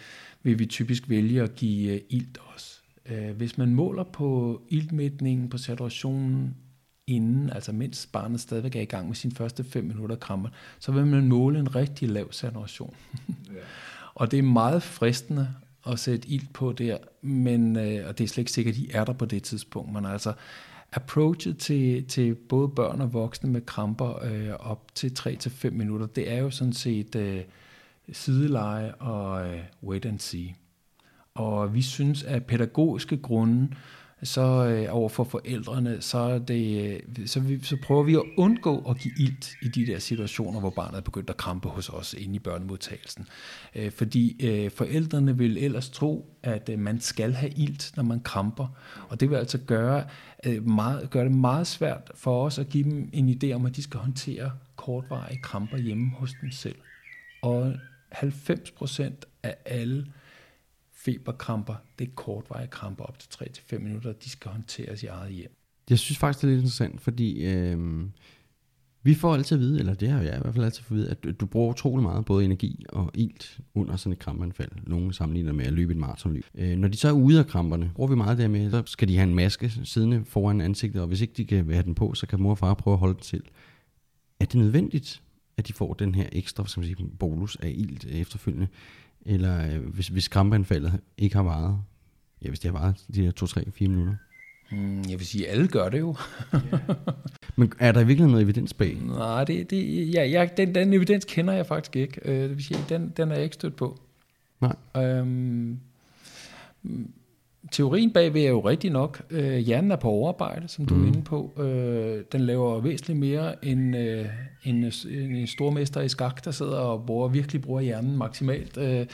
vil 0.44 0.60
vi 0.60 0.66
typisk 0.66 1.10
vælge 1.10 1.42
at 1.42 1.56
give 1.56 1.94
øh, 1.94 2.02
ilt 2.10 2.38
også. 2.54 2.82
Øh, 3.06 3.36
hvis 3.36 3.58
man 3.58 3.76
måler 3.76 4.04
på 4.04 4.62
iltmætningen, 4.70 5.50
på 5.50 5.58
saturationen 5.58 6.56
inden, 7.08 7.50
altså 7.50 7.72
mens 7.72 8.10
barnet 8.14 8.40
stadigvæk 8.40 8.76
er 8.76 8.82
i 8.82 8.86
gang 8.86 9.08
med 9.08 9.16
sine 9.16 9.34
første 9.36 9.64
5 9.64 9.84
minutter 9.84 10.16
kramper, 10.16 10.50
så 10.80 10.92
vil 10.92 11.06
man 11.06 11.28
måle 11.28 11.60
en 11.60 11.76
rigtig 11.76 12.10
lav 12.10 12.32
saturation. 12.32 12.96
Og 14.16 14.32
det 14.32 14.40
er 14.40 14.44
meget 14.44 14.84
fristende 14.84 15.48
at 15.88 16.00
sætte 16.00 16.30
ild 16.30 16.48
på 16.54 16.72
der, 16.72 16.98
men, 17.22 17.76
øh, 17.78 18.08
og 18.08 18.18
det 18.18 18.24
er 18.24 18.28
slet 18.28 18.38
ikke 18.38 18.52
sikkert, 18.52 18.76
at 18.76 18.82
de 18.82 18.92
er 18.92 19.04
der 19.06 19.14
på 19.14 19.26
det 19.26 19.44
tidspunkt. 19.44 19.94
Men 19.94 20.06
altså, 20.06 20.34
approachet 20.96 21.58
til, 21.58 22.06
til 22.06 22.36
både 22.36 22.70
børn 22.70 23.02
og 23.02 23.14
voksne 23.14 23.50
med 23.50 23.62
kramper 23.62 24.24
øh, 24.24 24.50
op 24.60 24.96
til 24.96 25.16
3-5 25.20 25.70
minutter, 25.70 26.06
det 26.08 26.32
er 26.32 26.38
jo 26.38 26.50
sådan 26.50 26.74
set 26.74 27.16
øh, 27.16 27.42
sideleje 28.12 28.94
og 28.94 29.48
øh, 29.48 29.60
wait 29.84 30.06
and 30.06 30.20
see. 30.20 30.56
Og 31.34 31.74
vi 31.74 31.82
synes, 31.82 32.24
at 32.24 32.46
pædagogiske 32.46 33.18
grunde, 33.18 33.76
så 34.24 34.66
øh, 34.66 34.96
over 34.96 35.10
for 35.10 35.24
forældrene, 35.24 36.02
så, 36.02 36.40
det, 36.40 36.94
øh, 37.18 37.28
så, 37.28 37.40
vi, 37.40 37.64
så 37.64 37.78
prøver 37.84 38.04
vi 38.04 38.16
at 38.16 38.24
undgå 38.38 38.78
at 38.90 38.98
give 38.98 39.14
ilt 39.20 39.56
i 39.62 39.68
de 39.68 39.86
der 39.86 40.00
situationer, 40.00 40.60
hvor 40.60 40.70
barnet 40.70 40.98
er 40.98 41.02
begyndt 41.02 41.30
at 41.30 41.38
krampe 41.38 41.70
hos 41.70 41.90
os 41.90 42.14
inde 42.14 42.36
i 42.36 42.40
børnemodtagelsen. 42.40 43.28
Øh, 43.76 43.92
fordi 43.92 44.46
øh, 44.46 44.72
forældrene 44.72 45.38
vil 45.38 45.58
ellers 45.58 45.90
tro, 45.90 46.36
at 46.44 46.70
øh, 46.70 46.80
man 46.80 47.00
skal 47.00 47.34
have 47.34 47.52
ilt, 47.52 47.92
når 47.96 48.04
man 48.04 48.20
kramper. 48.20 48.68
Og 49.10 49.20
det 49.20 49.30
vil 49.30 49.36
altså 49.36 49.58
gøre, 49.58 50.06
øh, 50.46 50.68
meget, 50.68 51.10
gøre 51.10 51.24
det 51.24 51.32
meget 51.32 51.68
svært 51.68 52.12
for 52.16 52.46
os 52.46 52.60
at 52.60 52.70
give 52.70 52.84
dem 52.84 53.10
en 53.14 53.30
idé 53.30 53.52
om, 53.52 53.66
at 53.66 53.76
de 53.76 53.84
skal 53.84 54.00
håndtere 54.00 54.52
kortvarige 54.76 55.40
kramper 55.42 55.78
hjemme 55.78 56.10
hos 56.10 56.34
dem 56.42 56.52
selv. 56.52 56.76
Og 57.42 57.74
90% 58.14 59.14
af 59.44 59.56
alle 59.66 60.06
feberkramper, 61.06 61.76
det 62.00 62.08
er 62.08 62.12
kortvarige 62.16 62.68
kramper 62.68 63.04
op 63.04 63.20
til 63.20 63.30
3-5 63.30 63.78
minutter, 63.80 64.12
de 64.12 64.30
skal 64.30 64.52
håndteres 64.52 65.04
i 65.04 65.06
eget 65.06 65.34
hjem. 65.34 65.56
Jeg 65.90 66.00
synes 66.00 66.18
faktisk, 66.18 66.42
det 66.42 66.48
er 66.48 66.52
lidt 66.52 66.60
interessant, 66.60 67.02
fordi 67.02 67.46
øh, 67.46 68.06
vi 69.06 69.14
får 69.14 69.34
altid 69.34 69.58
at 69.58 69.62
vide, 69.62 69.80
eller 69.80 69.94
det 69.94 70.10
har 70.10 70.22
jeg 70.22 70.36
i 70.38 70.40
hvert 70.42 70.54
fald 70.54 70.66
altid 70.66 70.84
fået 70.84 71.06
at 71.06 71.18
vide, 71.24 71.34
at 71.34 71.40
du 71.40 71.46
bruger 71.46 71.70
utrolig 71.70 72.04
meget 72.04 72.26
både 72.26 72.46
energi 72.46 72.86
og 72.90 73.12
ilt 73.14 73.60
under 73.74 73.96
sådan 73.96 74.14
et 74.14 74.20
krampeanfald. 74.20 74.72
Nogle 74.88 75.14
sammenligner 75.14 75.54
med 75.54 75.66
at 75.66 75.74
løbe 75.74 75.92
et 75.92 75.98
maratonløb. 75.98 76.46
Øh, 76.56 76.78
når 76.78 76.88
de 76.88 76.98
så 76.98 77.08
er 77.08 77.12
ude 77.12 77.40
af 77.40 77.48
kramperne, 77.48 77.92
bruger 77.96 78.10
vi 78.10 78.16
meget 78.16 78.38
der 78.38 78.48
med, 78.48 78.72
så 78.72 78.84
skal 78.86 79.08
de 79.08 79.18
have 79.18 79.30
en 79.30 79.36
maske 79.36 79.70
siddende 79.84 80.26
foran 80.26 80.62
ansigtet, 80.62 81.02
og 81.02 81.08
hvis 81.08 81.22
ikke 81.22 81.34
de 81.38 81.46
kan 81.46 81.70
have 81.70 81.84
den 81.84 81.96
på, 81.96 82.14
så 82.14 82.28
kan 82.28 82.42
mor 82.42 82.52
og 82.52 82.58
far 82.58 82.74
prøve 82.74 82.94
at 82.94 83.00
holde 83.00 83.14
den 83.14 83.24
til. 83.24 83.42
Er 84.40 84.46
det 84.46 84.56
nødvendigt, 84.56 85.22
at 85.58 85.68
de 85.68 85.74
får 85.74 85.94
den 85.94 86.16
her 86.16 86.30
ekstra 86.32 86.68
som 86.68 86.84
siger, 86.84 87.06
bolus 87.20 87.56
af 87.56 87.74
ilt 87.76 88.06
efterfølgende? 88.06 88.68
Eller 89.26 89.74
øh, 89.74 89.86
hvis, 89.86 90.08
hvis 90.08 90.28
krampeanfaldet 90.28 91.00
ikke 91.18 91.36
har 91.36 91.44
varet, 91.44 91.80
ja, 92.42 92.48
hvis 92.48 92.60
det 92.60 92.72
har 92.72 92.80
varet 92.80 93.06
de 93.16 93.24
her 93.24 93.32
2, 93.32 93.48
3, 93.48 93.72
4 93.72 93.90
minutter, 93.90 94.16
Hmm, 94.74 95.04
jeg 95.10 95.20
vil 95.20 95.28
sige, 95.28 95.48
at 95.48 95.54
alle 95.54 95.68
gør 95.68 95.90
det 95.90 96.00
jo. 96.00 96.16
Men 97.58 97.74
er 97.80 97.92
der 97.92 98.00
i 98.00 98.04
virkeligheden 98.04 98.32
noget 98.32 98.44
evidens 98.44 98.74
bag? 98.74 98.98
Nej, 99.06 99.44
det, 99.44 99.70
det, 99.70 100.14
ja, 100.14 100.26
ja, 100.26 100.50
den, 100.58 100.76
den 100.76 100.94
evidens 100.94 101.26
kender 101.26 101.54
jeg 101.54 101.66
faktisk 101.66 101.96
ikke. 101.96 102.22
Øh, 102.26 102.42
det 102.50 102.56
vil 102.56 102.64
sige, 102.64 102.80
den, 102.90 103.14
den 103.18 103.32
er 103.32 103.36
jeg 103.36 103.44
ikke 103.44 103.54
stødt 103.54 103.76
på. 103.76 104.00
Nej. 104.62 105.04
Øhm, 105.04 105.80
mm, 106.84 107.12
teorien 107.72 108.12
bagved 108.12 108.42
er 108.42 108.50
jo 108.50 108.60
rigtig 108.60 108.92
nok. 108.92 109.22
Øh, 109.30 109.58
hjernen 109.58 109.92
er 109.92 109.96
på 109.96 110.10
overarbejde, 110.10 110.68
som 110.68 110.86
du 110.86 110.96
mm. 110.96 111.04
er 111.04 111.08
inde 111.08 111.22
på. 111.22 111.62
Øh, 111.62 112.24
den 112.32 112.42
laver 112.42 112.80
væsentligt 112.80 113.20
mere 113.20 113.66
end, 113.66 113.98
øh, 113.98 114.26
end, 114.64 114.86
end 114.86 115.38
en 115.38 115.48
stormester 115.48 116.02
i 116.02 116.10
skak, 116.10 116.46
der 116.46 116.52
sidder 116.52 116.78
og 116.78 117.06
bruger, 117.06 117.28
virkelig 117.28 117.62
bruger 117.62 117.82
hjernen 117.82 118.18
maksimalt. 118.18 118.78
Øh, 118.78 119.06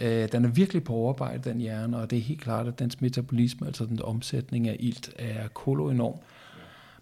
øh, 0.00 0.28
den 0.32 0.44
er 0.44 0.48
virkelig 0.48 0.84
på 0.84 0.92
overarbejde, 0.92 1.50
den 1.50 1.60
hjerne, 1.60 1.98
og 1.98 2.10
det 2.10 2.18
er 2.18 2.22
helt 2.22 2.40
klart, 2.40 2.68
at 2.68 2.78
dens 2.78 3.00
metabolisme, 3.00 3.66
altså 3.66 3.84
den 3.84 4.02
omsætning 4.02 4.68
af 4.68 4.76
ilt, 4.80 5.10
er 5.18 5.48
koloenorm. 5.48 6.18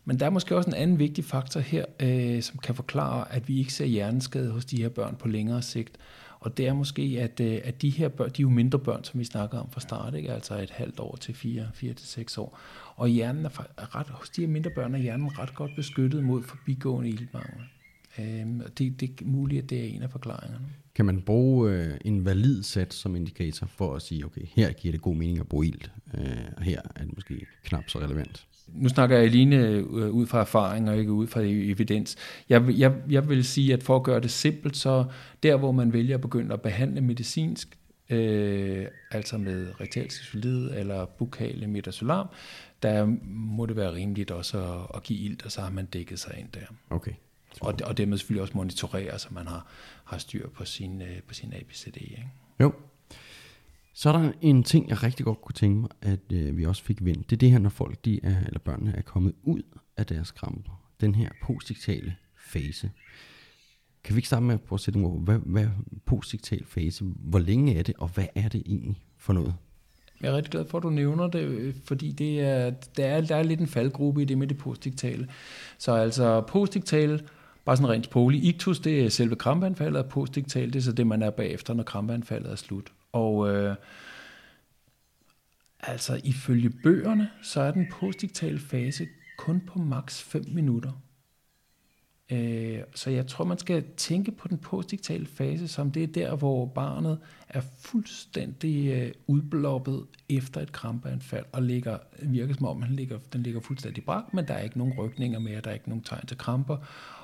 Men 0.05 0.21
der 0.21 0.27
er 0.27 0.31
måske 0.31 0.57
også 0.57 0.71
en 0.71 0.77
anden 0.77 0.99
vigtig 0.99 1.25
faktor 1.25 1.61
her, 1.61 1.85
øh, 2.01 2.43
som 2.43 2.59
kan 2.59 2.75
forklare, 2.75 3.33
at 3.35 3.49
vi 3.49 3.59
ikke 3.59 3.73
ser 3.73 3.85
hjerneskade 3.85 4.51
hos 4.51 4.65
de 4.65 4.83
her 4.83 4.89
børn 4.89 5.17
på 5.19 5.29
længere 5.29 5.63
sigt. 5.63 5.99
Og 6.41 6.57
det 6.57 6.67
er 6.67 6.73
måske, 6.73 7.17
at, 7.21 7.41
øh, 7.41 7.61
at 7.65 7.83
de 7.83 7.91
her 7.91 8.09
børn, 8.09 8.31
de 8.31 8.43
er 8.43 8.43
jo 8.43 8.49
mindre 8.49 8.79
børn, 8.79 9.05
som 9.05 9.21
vi 9.21 9.25
snakker 9.25 9.59
om 9.59 9.71
fra 9.71 9.81
start, 9.81 10.15
ikke? 10.15 10.33
altså 10.33 10.55
et 10.55 10.71
halvt 10.71 11.01
år 11.01 11.17
til 11.17 11.35
4, 11.35 11.69
4 11.75 11.95
til 11.95 12.07
6 12.07 12.39
år. 12.39 12.59
Og 12.97 13.09
hjernen 13.09 13.45
er, 13.45 13.67
er 13.79 13.97
ret, 13.97 14.09
hos 14.09 14.31
de 14.31 14.41
her 14.41 14.49
mindre 14.49 14.71
børn 14.71 14.95
er 14.95 14.99
hjernen 14.99 15.39
ret 15.39 15.55
godt 15.55 15.71
beskyttet 15.77 16.25
mod 16.25 16.43
forbigående 16.43 17.11
iltmangel. 17.11 17.65
Øhm, 18.19 18.63
det, 18.79 19.01
det 19.01 19.11
er 19.21 19.25
muligt, 19.25 19.63
at 19.63 19.71
det 19.71 19.81
er 19.81 19.85
en 19.85 20.03
af 20.03 20.11
forklaringerne. 20.11 20.67
Kan 20.95 21.05
man 21.05 21.23
bruge 21.23 21.73
øh, 21.73 21.95
en 22.05 22.25
valid 22.25 22.63
sats 22.63 22.97
som 22.97 23.17
indikator 23.17 23.67
for 23.67 23.97
at 23.97 24.03
sige, 24.03 24.25
okay, 24.25 24.43
her 24.45 24.73
giver 24.73 24.93
det 24.93 25.01
god 25.01 25.17
mening 25.17 25.39
at 25.39 25.49
bruge 25.49 25.67
ilt, 25.67 25.93
øh, 26.15 26.23
og 26.57 26.63
her 26.63 26.81
er 26.95 27.05
det 27.05 27.15
måske 27.15 27.47
knap 27.65 27.89
så 27.89 27.99
relevant? 27.99 28.48
Nu 28.75 28.89
snakker 28.89 29.17
jeg 29.17 29.25
alene 29.25 29.57
øh, 29.57 29.85
ud 30.11 30.27
fra 30.27 30.41
erfaring 30.41 30.91
og 30.91 30.99
ikke 30.99 31.13
ud 31.13 31.27
fra 31.27 31.41
evidens. 31.45 32.17
Jeg, 32.49 32.67
vil- 32.67 32.79
jeg, 32.79 32.95
jeg 33.11 33.29
vil 33.29 33.45
sige, 33.45 33.73
at 33.73 33.83
for 33.83 33.97
at 33.97 34.03
gøre 34.03 34.21
det 34.21 34.31
simpelt, 34.31 34.77
så 34.77 35.05
der 35.43 35.57
hvor 35.57 35.73
man 35.73 35.93
vælger 35.93 36.15
at 36.15 36.21
begynde 36.21 36.53
at 36.53 36.61
behandle 36.63 37.01
medicinsk, 37.01 37.79
øh, 38.11 38.87
altså 39.11 39.39
med 39.39 39.81
rektalcisolid 39.81 40.71
eller 40.71 41.05
bukale 41.07 41.67
midazolam, 41.67 42.27
der 42.83 43.17
må 43.31 43.67
det 43.67 43.77
være 43.77 43.95
rimeligt 43.95 44.31
også 44.31 44.59
at, 44.59 44.87
at 44.97 45.03
give 45.03 45.19
ilt, 45.19 45.45
og 45.45 45.53
så 45.53 45.61
har 45.61 45.71
man 45.71 45.87
dækket 45.87 46.19
sig 46.19 46.35
ind 46.39 46.49
der. 46.55 46.61
Okay. 46.91 47.13
og, 47.61 47.75
og 47.85 47.99
dermed 47.99 48.19
selvfølgelig 48.19 48.43
også 48.43 48.57
monitorere, 48.57 49.19
så 49.19 49.29
man 49.31 49.47
har, 49.47 49.67
har 50.05 50.19
styr 50.19 50.49
på 50.49 50.65
sin, 50.65 51.03
øh, 51.03 51.23
på 51.29 51.35
sin 51.35 51.53
ABCD. 51.53 51.97
Ikke? 51.97 52.27
Jo. 52.61 52.73
Så 53.99 54.09
er 54.09 54.13
der 54.13 54.33
en 54.41 54.63
ting, 54.63 54.89
jeg 54.89 55.03
rigtig 55.03 55.25
godt 55.25 55.41
kunne 55.41 55.55
tænke 55.55 55.81
mig, 55.81 55.91
at 56.03 56.33
øh, 56.33 56.57
vi 56.57 56.67
også 56.67 56.83
fik 56.83 57.05
vendt. 57.05 57.31
Det 57.31 57.37
er 57.37 57.39
det 57.39 57.51
her, 57.51 57.59
når 57.59 57.71
folk, 57.71 58.05
de 58.05 58.21
er, 58.23 58.37
eller 58.47 58.59
børnene 58.59 58.95
er 58.97 59.03
kommet 59.03 59.35
ud 59.43 59.63
af 59.97 60.07
deres 60.07 60.31
kramper. 60.31 60.91
Den 61.01 61.15
her 61.15 61.29
postdiktale 61.43 62.17
fase. 62.37 62.91
Kan 64.05 64.15
vi 64.15 64.19
ikke 64.19 64.27
starte 64.27 64.47
med 64.47 64.55
at 64.55 64.61
prøve 64.61 64.77
at 64.77 64.81
sætte 64.81 65.01
nogle 65.01 65.21
hvad, 65.21 65.39
hvad 65.39 65.67
postdiktal 66.07 66.65
fase, 66.65 67.05
hvor 67.05 67.39
længe 67.39 67.79
er 67.79 67.83
det, 67.83 67.95
og 67.99 68.09
hvad 68.09 68.27
er 68.35 68.49
det 68.49 68.63
egentlig 68.67 69.03
for 69.17 69.33
noget? 69.33 69.55
Jeg 70.21 70.31
er 70.31 70.37
rigtig 70.37 70.51
glad 70.51 70.65
for, 70.65 70.79
at 70.79 70.83
du 70.83 70.91
nævner 70.91 71.27
det, 71.27 71.41
øh, 71.41 71.75
fordi 71.85 72.13
det 72.13 72.41
er, 72.41 72.71
der, 72.97 73.07
er, 73.07 73.21
der 73.21 73.37
er 73.37 73.43
lidt 73.43 73.61
en 73.61 73.67
faldgruppe 73.67 74.23
i 74.23 74.25
det 74.25 74.39
med 74.39 74.47
det 74.47 74.59
postdiktale. 74.59 75.29
Så 75.79 75.93
altså 75.93 76.41
postdiktale, 76.41 77.21
bare 77.65 77.77
sådan 77.77 77.91
rent 77.91 78.05
sprogligt, 78.05 78.45
ictus, 78.45 78.81
det 78.81 79.05
er 79.05 79.09
selve 79.09 79.37
krampeanfaldet, 79.37 80.03
og 80.03 80.09
postdiktale, 80.09 80.73
det 80.73 80.79
er 80.79 80.83
så 80.83 80.93
det, 80.93 81.07
man 81.07 81.23
er 81.23 81.31
bagefter, 81.31 81.75
når 81.75 81.83
krampeanfaldet 81.83 82.53
er 82.53 82.57
slut. 82.57 82.93
Og 83.13 83.55
øh, 83.55 83.77
altså 85.81 86.21
ifølge 86.25 86.71
bøgerne, 86.71 87.31
så 87.43 87.61
er 87.61 87.71
den 87.71 87.87
postdiktale 87.91 88.59
fase 88.59 89.09
kun 89.39 89.61
på 89.67 89.79
maks 89.79 90.23
5 90.23 90.45
minutter. 90.49 90.93
Øh, 92.33 92.81
så 92.95 93.11
jeg 93.11 93.27
tror, 93.27 93.45
man 93.45 93.59
skal 93.59 93.85
tænke 93.97 94.33
på 94.33 94.49
den 94.49 94.59
postdiktale 94.59 95.27
fase, 95.27 95.69
som 95.69 95.91
det 95.93 96.03
er 96.03 96.07
der, 96.07 96.37
hvor 96.37 96.67
barnet 96.67 97.19
er 97.49 97.61
fuldstændig 97.61 98.89
øh, 98.89 99.13
udbloppet 99.27 100.07
efter 100.29 100.61
et 100.61 100.73
krampeanfald, 100.73 101.45
og 101.53 101.63
ligger, 101.63 101.99
virker 102.23 102.55
som 102.55 102.67
om, 102.67 102.83
han 102.83 102.97
ligger, 102.97 103.19
den 103.33 103.43
ligger 103.43 103.61
fuldstændig 103.61 104.05
brak, 104.05 104.35
men 104.35 104.49
der 104.49 104.55
er 104.55 104.63
ikke 104.63 104.79
nogen 104.79 104.95
rykninger 104.99 105.39
mere, 105.39 105.61
der 105.61 105.71
er 105.71 105.75
ikke 105.75 105.89
nogen 105.89 106.05
tegn 106.05 106.27
til 106.27 106.39
kramper, 106.39 106.77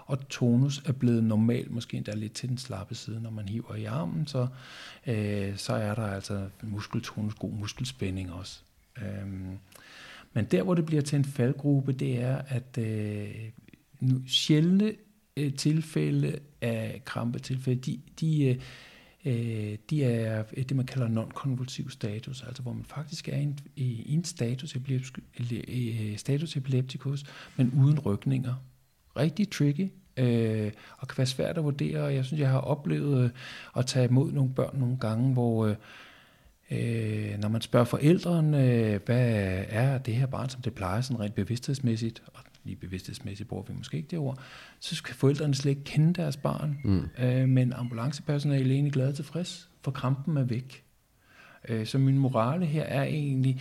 og 0.07 0.29
tonus 0.29 0.83
er 0.85 0.93
blevet 0.93 1.25
normal, 1.25 1.73
måske 1.73 1.97
endda 1.97 2.15
lidt 2.15 2.33
til 2.33 2.49
den 2.49 2.59
slappe 2.59 2.95
side, 2.95 3.21
når 3.21 3.31
man 3.31 3.49
hiver 3.49 3.75
i 3.75 3.85
armen, 3.85 4.27
så, 4.27 4.47
øh, 5.07 5.57
så 5.57 5.73
er 5.73 5.95
der 5.95 6.07
altså 6.07 6.49
muskeltonus, 6.63 7.35
god 7.35 7.53
muskelspænding 7.53 8.33
også. 8.33 8.61
Øhm, 8.99 9.59
men 10.33 10.45
der, 10.45 10.63
hvor 10.63 10.75
det 10.75 10.87
bliver 10.87 11.03
til 11.03 11.17
en 11.17 11.25
faldgruppe, 11.25 11.93
det 11.93 12.21
er, 12.21 12.37
at 12.49 12.79
øh, 12.79 13.35
nu, 14.01 14.21
sjældne 14.27 14.93
øh, 15.37 15.55
tilfælde 15.55 16.39
af 16.61 17.03
krampetilfælde, 17.05 17.81
de, 17.81 18.01
de, 18.21 18.45
øh, 18.45 18.57
øh 19.25 19.79
de 19.91 20.05
er 20.05 20.43
det, 20.43 20.77
man 20.77 20.87
kalder 20.87 21.09
non-konvulsiv 21.09 21.91
status, 21.91 22.43
altså 22.43 22.63
hvor 22.63 22.73
man 22.73 22.85
faktisk 22.85 23.29
er 23.29 23.37
i 23.37 23.43
en, 23.43 23.59
i 23.77 24.15
en 24.15 24.25
status, 24.25 24.77
øh, 25.69 26.17
status 26.17 26.57
epilepticus, 26.57 27.25
men 27.57 27.73
uden 27.77 27.99
rykninger. 27.99 28.55
Rigtig 29.17 29.51
tricky, 29.51 29.93
øh, 30.17 30.73
og 30.99 31.09
kan 31.09 31.19
være 31.19 31.27
svært 31.27 31.59
at 31.59 31.65
vurdere, 31.65 32.01
og 32.03 32.15
jeg 32.15 32.25
synes, 32.25 32.41
jeg 32.41 32.51
har 32.51 32.59
oplevet 32.59 33.25
øh, 33.25 33.31
at 33.77 33.87
tage 33.87 34.09
imod 34.09 34.33
nogle 34.33 34.55
børn 34.55 34.79
nogle 34.79 34.97
gange, 35.01 35.33
hvor 35.33 35.67
øh, 35.67 35.77
Øh, 36.71 37.39
når 37.41 37.49
man 37.49 37.61
spørger 37.61 37.85
forældrene, 37.85 38.65
øh, 38.65 39.01
hvad 39.07 39.65
er 39.69 39.99
det 39.99 40.15
her 40.15 40.27
barn, 40.27 40.49
som 40.49 40.63
det 40.63 40.75
plejer 40.75 41.01
sådan 41.01 41.21
rent 41.21 41.35
bevidsthedsmæssigt, 41.35 42.23
og 42.35 42.41
lige 42.65 42.77
bevidsthedsmæssigt 42.77 43.49
bruger 43.49 43.65
vi 43.69 43.73
måske 43.73 43.97
ikke 43.97 44.09
det 44.11 44.19
ord, 44.19 44.39
så 44.81 44.95
skal 44.95 45.15
forældrene 45.15 45.55
slet 45.55 45.71
ikke 45.71 45.85
kende 45.85 46.15
deres 46.15 46.37
barn. 46.37 46.79
Mm. 46.85 47.09
Øh, 47.19 47.49
men 47.49 47.73
ambulancepersonalet 47.73 48.67
er 48.67 48.73
egentlig 48.73 48.93
glad 48.93 49.09
og 49.09 49.15
tilfreds, 49.15 49.69
for 49.83 49.91
krampen 49.91 50.37
er 50.37 50.43
væk. 50.43 50.85
Øh, 51.69 51.87
så 51.87 51.99
min 51.99 52.19
morale 52.19 52.67
her 52.67 52.83
er 52.83 53.03
egentlig, 53.03 53.61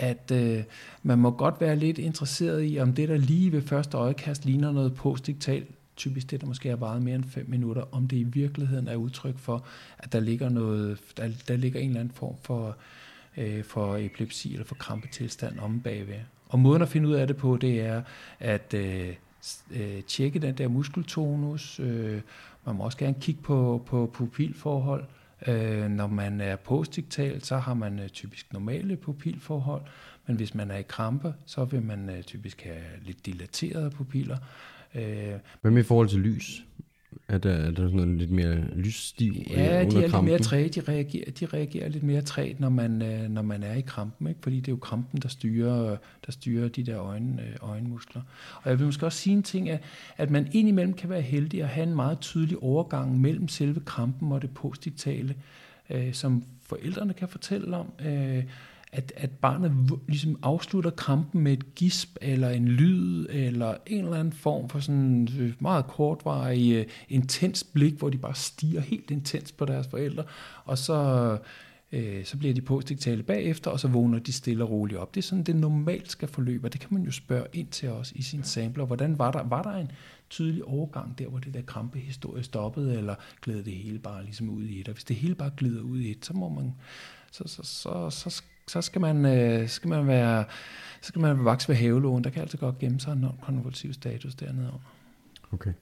at 0.00 0.30
øh, 0.32 0.62
man 1.02 1.18
må 1.18 1.30
godt 1.30 1.60
være 1.60 1.76
lidt 1.76 1.98
interesseret 1.98 2.72
i, 2.72 2.78
om 2.78 2.92
det, 2.92 3.08
der 3.08 3.16
lige 3.16 3.52
ved 3.52 3.62
første 3.62 3.96
øjekast 3.96 4.44
ligner 4.44 4.72
noget 4.72 4.94
postdiktalt, 4.94 5.68
typisk 5.96 6.30
det, 6.30 6.40
der 6.40 6.46
måske 6.46 6.68
har 6.68 6.76
varet 6.76 7.02
mere 7.02 7.14
end 7.14 7.24
5 7.24 7.46
minutter, 7.48 7.82
om 7.92 8.08
det 8.08 8.16
i 8.16 8.22
virkeligheden 8.22 8.88
er 8.88 8.96
udtryk 8.96 9.38
for, 9.38 9.64
at 9.98 10.12
der 10.12 10.20
ligger, 10.20 10.48
noget, 10.48 10.98
der, 11.16 11.28
der 11.48 11.56
ligger 11.56 11.80
en 11.80 11.88
eller 11.88 12.00
anden 12.00 12.14
form 12.14 12.34
for, 12.42 12.76
øh, 13.36 13.64
for 13.64 13.96
epilepsi 13.96 14.52
eller 14.52 14.66
for 14.66 14.74
krampetilstand 14.74 15.58
om 15.58 15.80
bagved. 15.80 16.20
Og 16.48 16.58
måden 16.58 16.82
at 16.82 16.88
finde 16.88 17.08
ud 17.08 17.14
af 17.14 17.26
det 17.26 17.36
på, 17.36 17.56
det 17.56 17.80
er 17.80 18.02
at 18.38 18.74
øh, 18.74 19.08
øh, 19.70 20.02
tjekke 20.02 20.38
den 20.38 20.54
der 20.54 20.68
muskeltonus. 20.68 21.80
Øh, 21.80 22.20
man 22.66 22.76
må 22.76 22.84
også 22.84 22.98
gerne 22.98 23.16
kigge 23.20 23.42
på, 23.42 23.82
på 23.86 24.10
pupilforhold. 24.12 25.04
Øh, 25.46 25.88
når 25.90 26.06
man 26.06 26.40
er 26.40 26.56
postdiktal, 26.56 27.42
så 27.42 27.56
har 27.56 27.74
man 27.74 27.98
øh, 27.98 28.08
typisk 28.08 28.52
normale 28.52 28.96
pupilforhold, 28.96 29.82
men 30.26 30.36
hvis 30.36 30.54
man 30.54 30.70
er 30.70 30.76
i 30.76 30.82
krampe, 30.82 31.34
så 31.46 31.64
vil 31.64 31.82
man 31.82 32.10
øh, 32.10 32.22
typisk 32.22 32.62
have 32.62 32.82
lidt 33.02 33.26
dilaterede 33.26 33.90
pupiller. 33.90 34.36
Øh, 34.94 35.34
Hvad 35.60 35.70
med 35.70 35.80
i 35.82 35.84
forhold 35.86 36.08
til 36.08 36.18
lys? 36.18 36.64
Er 37.28 37.38
der, 37.38 37.50
er 37.50 37.70
der 37.70 37.82
sådan 37.82 37.96
noget 37.96 38.16
lidt 38.16 38.30
mere 38.30 38.56
lysstiv 38.76 39.34
Ja, 39.50 39.84
de 39.84 39.96
er 39.96 40.00
lidt 40.00 40.24
mere 40.24 40.38
træge. 40.38 40.68
De 40.68 40.80
reagerer, 40.80 41.30
de 41.30 41.46
reagerer 41.46 41.88
lidt 41.88 42.02
mere 42.02 42.22
træt, 42.22 42.60
når 42.60 42.68
man, 42.68 43.02
øh, 43.02 43.28
når 43.28 43.42
man 43.42 43.62
er 43.62 43.74
i 43.74 43.80
krampen. 43.80 44.26
Ikke? 44.28 44.40
Fordi 44.42 44.56
det 44.56 44.68
er 44.68 44.72
jo 44.72 44.76
krampen, 44.76 45.20
der 45.20 45.28
styrer, 45.28 45.96
der 46.26 46.32
styrer 46.32 46.68
de 46.68 46.82
der 46.82 47.00
øjne, 47.00 47.42
øh, 47.42 47.56
øjenmuskler. 47.60 48.22
Og 48.62 48.70
jeg 48.70 48.78
vil 48.78 48.86
måske 48.86 49.06
også 49.06 49.18
sige 49.18 49.36
en 49.36 49.42
ting, 49.42 49.70
at, 49.70 49.80
at 50.16 50.30
man 50.30 50.48
indimellem 50.52 50.94
kan 50.94 51.10
være 51.10 51.22
heldig 51.22 51.62
at 51.62 51.68
have 51.68 51.86
en 51.86 51.94
meget 51.94 52.20
tydelig 52.20 52.62
overgang 52.62 53.20
mellem 53.20 53.48
selve 53.48 53.80
krampen 53.80 54.32
og 54.32 54.42
det 54.42 54.50
postdiktale, 54.50 55.34
øh, 55.90 56.12
som 56.12 56.44
forældrene 56.62 57.12
kan 57.12 57.28
fortælle 57.28 57.76
om. 57.76 57.92
Øh, 58.06 58.44
at, 58.92 59.12
at 59.16 59.30
barnet 59.30 59.72
ligesom 60.08 60.38
afslutter 60.42 60.90
kampen 60.90 61.40
med 61.40 61.52
et 61.52 61.74
gisp, 61.74 62.16
eller 62.20 62.50
en 62.50 62.68
lyd, 62.68 63.26
eller 63.30 63.76
en 63.86 64.04
eller 64.04 64.16
anden 64.16 64.32
form 64.32 64.68
for 64.68 64.80
sådan 64.80 65.28
øh, 65.38 65.52
meget 65.58 65.86
kortvarig, 65.86 66.72
øh, 66.72 66.86
intens 67.08 67.64
blik, 67.64 67.94
hvor 67.94 68.08
de 68.08 68.18
bare 68.18 68.34
stiger 68.34 68.80
helt 68.80 69.10
intens 69.10 69.52
på 69.52 69.64
deres 69.64 69.86
forældre, 69.86 70.24
og 70.64 70.78
så, 70.78 71.38
øh, 71.92 72.24
så 72.24 72.36
bliver 72.36 72.54
de 72.54 72.60
postdiktale 72.60 73.22
bagefter, 73.22 73.70
og 73.70 73.80
så 73.80 73.88
vågner 73.88 74.18
de 74.18 74.32
stille 74.32 74.64
og 74.64 74.70
roligt 74.70 75.00
op. 75.00 75.14
Det 75.14 75.20
er 75.20 75.26
sådan, 75.26 75.44
det 75.44 75.56
normalt 75.56 76.10
skal 76.10 76.28
forløbe, 76.28 76.66
og 76.66 76.72
det 76.72 76.80
kan 76.80 76.94
man 76.94 77.02
jo 77.02 77.10
spørge 77.10 77.46
ind 77.52 77.68
til 77.68 77.88
os 77.88 78.12
i 78.12 78.22
sin 78.22 78.42
sampler. 78.42 78.84
Hvordan 78.84 79.18
var 79.18 79.30
der, 79.32 79.42
var 79.42 79.62
der 79.62 79.72
en 79.72 79.90
tydelig 80.30 80.64
overgang 80.64 81.18
der, 81.18 81.26
hvor 81.28 81.38
det 81.38 81.54
der 81.54 81.62
krampehistorie 81.62 82.42
stoppede, 82.42 82.98
eller 82.98 83.14
glæder 83.42 83.62
det 83.62 83.72
hele 83.72 83.98
bare 83.98 84.24
ligesom 84.24 84.50
ud 84.50 84.64
i 84.64 84.80
et? 84.80 84.88
Og 84.88 84.94
hvis 84.94 85.04
det 85.04 85.16
hele 85.16 85.34
bare 85.34 85.50
glider 85.56 85.82
ud 85.82 86.00
i 86.00 86.10
et, 86.10 86.26
så 86.26 86.32
må 86.32 86.48
man 86.48 86.74
så, 87.32 87.44
så, 87.46 87.62
så, 87.62 88.10
så 88.10 88.42
så 88.70 88.80
skal 88.80 89.00
man, 89.00 89.26
øh, 89.26 89.68
skal 89.68 89.88
man 89.88 90.06
være 90.06 90.44
så 91.00 91.08
skal 91.08 91.20
man 91.20 91.44
vokse 91.44 91.68
ved 91.68 91.76
havelågen. 91.76 92.24
Der 92.24 92.30
kan 92.30 92.42
altså 92.42 92.56
godt 92.56 92.78
gemme 92.78 93.00
sig 93.00 93.12
en 93.12 93.18
non-konvulsiv 93.18 93.92
status 93.92 94.34
dernede 94.34 94.66
under. 94.66 94.94
Okay. 95.52 95.72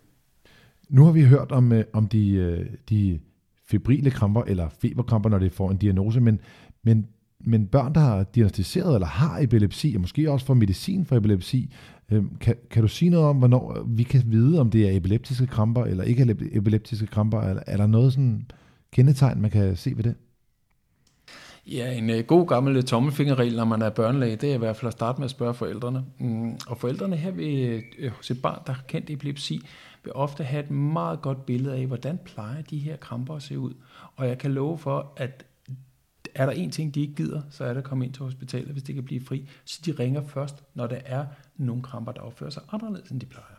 Nu 0.88 1.05
har 1.05 1.12
vi 1.12 1.24
hørt 1.24 1.53
om, 1.53 1.72
øh, 1.72 1.85
om 1.92 2.09
de, 2.09 2.31
øh, 2.31 2.66
de 2.88 3.20
febrile 3.66 4.11
kramper, 4.11 4.42
eller 4.42 4.68
feberkramper, 4.68 5.31
når 5.31 5.38
det 5.38 5.53
får 5.53 5.70
en 5.70 5.77
diagnose, 5.77 6.20
men, 6.20 6.40
men, 6.83 7.07
men 7.40 7.66
børn, 7.66 7.94
der 7.94 8.01
har 8.01 8.24
diagnostiseret 8.24 8.94
eller 8.94 9.07
har 9.07 9.38
epilepsi, 9.40 9.92
og 9.94 10.01
måske 10.01 10.31
også 10.31 10.46
får 10.46 10.55
medicin 10.55 11.05
for 11.05 11.16
epilepsi, 11.16 11.74
øh, 12.11 12.24
kan, 12.40 12.55
kan 12.70 12.83
du 12.83 12.88
sige 12.88 13.11
noget 13.11 13.27
om, 13.27 13.37
hvornår 13.37 13.85
vi 13.88 14.03
kan 14.03 14.22
vide, 14.27 14.61
om 14.61 14.70
det 14.70 14.88
er 14.88 14.96
epileptiske 14.96 15.46
kramper, 15.46 15.85
eller 15.85 16.05
ikke 16.05 16.37
epileptiske 16.53 17.07
kramper, 17.07 17.40
eller 17.40 17.62
er 17.66 17.77
der 17.77 17.87
noget 17.87 18.12
sådan 18.12 18.46
kendetegn, 18.92 19.40
man 19.40 19.51
kan 19.51 19.77
se 19.77 19.96
ved 19.96 20.05
det? 20.05 20.14
Ja, 21.72 21.92
en 21.92 22.11
øh, 22.11 22.24
god 22.24 22.46
gammel 22.46 22.76
øh, 22.76 22.83
tommelfingerregel, 22.83 23.57
når 23.57 23.64
man 23.64 23.83
er 23.83 23.90
børnelæge, 23.90 24.37
det 24.37 24.50
er 24.50 24.54
i 24.54 24.59
hvert 24.59 24.76
fald 24.76 24.87
at 24.87 24.92
starte 24.92 25.18
med 25.18 25.24
at 25.24 25.31
spørge 25.31 25.54
forældrene. 25.54 26.04
Mm, 26.18 26.59
og 26.66 26.78
forældrene 26.78 27.16
her 27.16 27.31
ved, 27.31 27.83
uh, 28.04 28.12
hos 28.12 28.31
et 28.31 28.42
barn, 28.42 28.62
der 28.66 28.72
har 28.72 28.83
kendt 28.88 29.11
epilepsi, 29.11 29.61
vil 30.04 30.12
ofte 30.12 30.44
have 30.44 30.64
et 30.64 30.70
meget 30.70 31.22
godt 31.22 31.46
billede 31.46 31.76
af, 31.76 31.87
hvordan 31.87 32.18
plejer 32.24 32.62
de 32.62 32.78
her 32.78 32.96
kramper 32.96 33.35
at 33.35 33.42
se 33.42 33.59
ud. 33.59 33.74
Og 34.16 34.28
jeg 34.28 34.38
kan 34.38 34.52
love 34.52 34.78
for, 34.78 35.12
at 35.16 35.44
er 36.35 36.46
der 36.46 36.52
en 36.52 36.70
ting, 36.70 36.94
de 36.94 37.00
ikke 37.00 37.14
gider, 37.14 37.42
så 37.50 37.64
er 37.64 37.68
det 37.68 37.78
at 37.78 37.85
komme 37.85 38.04
ind 38.04 38.12
til 38.12 38.22
hospitalet, 38.24 38.68
hvis 38.68 38.83
det 38.83 38.94
kan 38.94 39.04
blive 39.04 39.20
fri. 39.24 39.48
Så 39.64 39.81
de 39.87 39.92
ringer 39.92 40.22
først, 40.22 40.64
når 40.74 40.87
der 40.87 41.00
er 41.04 41.26
nogle 41.57 41.83
kramper, 41.83 42.12
der 42.12 42.20
opfører 42.20 42.50
sig 42.50 42.62
anderledes, 42.72 43.11
end 43.11 43.20
de 43.20 43.26
plejer. 43.26 43.58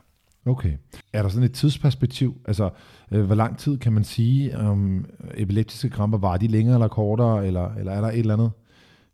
Okay. 0.49 0.73
Er 1.13 1.21
der 1.21 1.29
sådan 1.29 1.43
et 1.43 1.53
tidsperspektiv? 1.53 2.41
Altså, 2.45 2.69
øh, 3.11 3.25
hvor 3.25 3.35
lang 3.35 3.57
tid 3.57 3.77
kan 3.77 3.93
man 3.93 4.03
sige, 4.03 4.57
om 4.57 5.05
epileptiske 5.33 5.89
kramper 5.89 6.17
var 6.17 6.37
de 6.37 6.47
længere 6.47 6.75
eller 6.75 6.87
kortere, 6.87 7.47
eller, 7.47 7.73
eller 7.73 7.91
er 7.91 8.01
der 8.01 8.07
et 8.07 8.19
eller 8.19 8.33
andet 8.33 8.51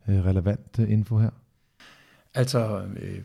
øh, 0.08 0.26
relevant 0.26 0.80
øh, 0.80 0.92
info 0.92 1.18
her? 1.18 1.30
Altså, 2.34 2.82
øh, 3.02 3.20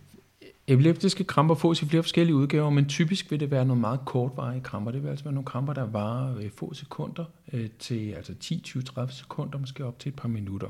epileptiske 0.66 1.25
kramper 1.25 1.55
fås 1.55 1.83
i 1.83 1.87
flere 1.87 2.03
forskellige 2.03 2.37
udgaver, 2.37 2.70
men 2.70 2.85
typisk 2.85 3.31
vil 3.31 3.40
det 3.40 3.51
være 3.51 3.64
nogle 3.64 3.81
meget 3.81 4.01
kortvarige 4.07 4.61
kramper. 4.61 4.90
Det 4.90 5.03
vil 5.03 5.09
altså 5.09 5.25
være 5.25 5.35
nogle 5.35 5.46
kramper, 5.46 5.73
der 5.73 5.83
varer 5.83 6.37
øh, 6.37 6.51
få 6.57 6.75
sekunder 6.75 7.25
øh, 7.53 7.68
til 7.79 8.11
altså 8.11 8.35
10, 8.35 8.61
20, 8.61 8.83
30 8.83 9.12
sekunder, 9.12 9.59
måske 9.59 9.85
op 9.85 9.99
til 9.99 10.09
et 10.09 10.16
par 10.16 10.29
minutter. 10.29 10.68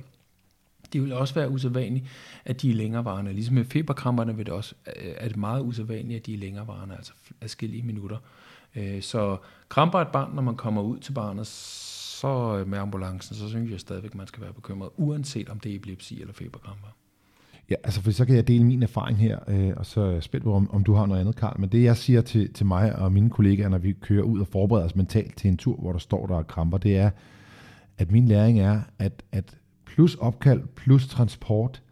Det 0.92 1.02
vil 1.02 1.12
også 1.12 1.34
være 1.34 1.50
usædvanligt, 1.50 2.04
at 2.44 2.62
de 2.62 2.70
er 2.70 2.74
længerevarende. 2.74 3.32
Ligesom 3.32 3.54
med 3.54 3.64
feberkramperne 3.64 4.36
vil 4.36 4.46
det 4.46 4.54
også, 4.54 4.74
øh, 4.86 5.12
er 5.16 5.28
det 5.28 5.36
meget 5.36 5.62
usædvanligt, 5.62 6.20
at 6.20 6.26
de 6.26 6.34
er 6.34 6.38
længerevarende, 6.38 6.94
altså 6.96 7.12
adskillige 7.40 7.82
minutter. 7.82 8.16
Øh, 8.76 9.02
så 9.02 9.36
kramper 9.68 9.98
et 9.98 10.08
barn, 10.08 10.34
når 10.34 10.42
man 10.42 10.56
kommer 10.56 10.82
ud 10.82 10.98
til 10.98 11.12
barnet, 11.12 11.46
så 11.46 12.58
øh, 12.58 12.68
med 12.68 12.78
ambulancen, 12.78 13.36
så 13.36 13.48
synes 13.48 13.70
jeg 13.70 13.80
stadigvæk, 13.80 14.14
man 14.14 14.26
skal 14.26 14.42
være 14.42 14.52
bekymret, 14.52 14.90
uanset 14.96 15.48
om 15.48 15.60
det 15.60 15.72
er 15.72 15.76
epilepsi 15.76 16.20
eller 16.20 16.34
feberkramper. 16.34 16.88
Ja, 17.70 17.74
altså 17.84 18.02
for 18.02 18.10
så 18.10 18.24
kan 18.24 18.36
jeg 18.36 18.48
dele 18.48 18.64
min 18.64 18.82
erfaring 18.82 19.18
her, 19.18 19.38
øh, 19.48 19.72
og 19.76 19.86
så 19.86 20.00
er 20.00 20.10
jeg 20.10 20.22
spændt 20.22 20.44
på, 20.44 20.54
om, 20.54 20.70
om 20.70 20.84
du 20.84 20.94
har 20.94 21.06
noget 21.06 21.20
andet, 21.20 21.36
Karl. 21.36 21.60
Men 21.60 21.68
det 21.68 21.82
jeg 21.82 21.96
siger 21.96 22.20
til, 22.20 22.52
til 22.52 22.66
mig 22.66 22.96
og 22.96 23.12
mine 23.12 23.30
kollegaer, 23.30 23.68
når 23.68 23.78
vi 23.78 23.92
kører 23.92 24.22
ud 24.22 24.40
og 24.40 24.46
forbereder 24.46 24.86
os 24.86 24.96
mentalt 24.96 25.36
til 25.36 25.48
en 25.48 25.56
tur, 25.56 25.76
hvor 25.76 25.92
der 25.92 25.98
står, 25.98 26.26
der 26.26 26.38
er 26.38 26.42
kramper, 26.42 26.78
det 26.78 26.96
er, 26.96 27.10
at 27.98 28.10
min 28.10 28.28
læring 28.28 28.60
er, 28.60 28.80
at, 28.98 29.22
at 29.32 29.56
plus 29.94 30.14
opkald, 30.14 30.62
plus 30.76 31.08
transport, 31.08 31.82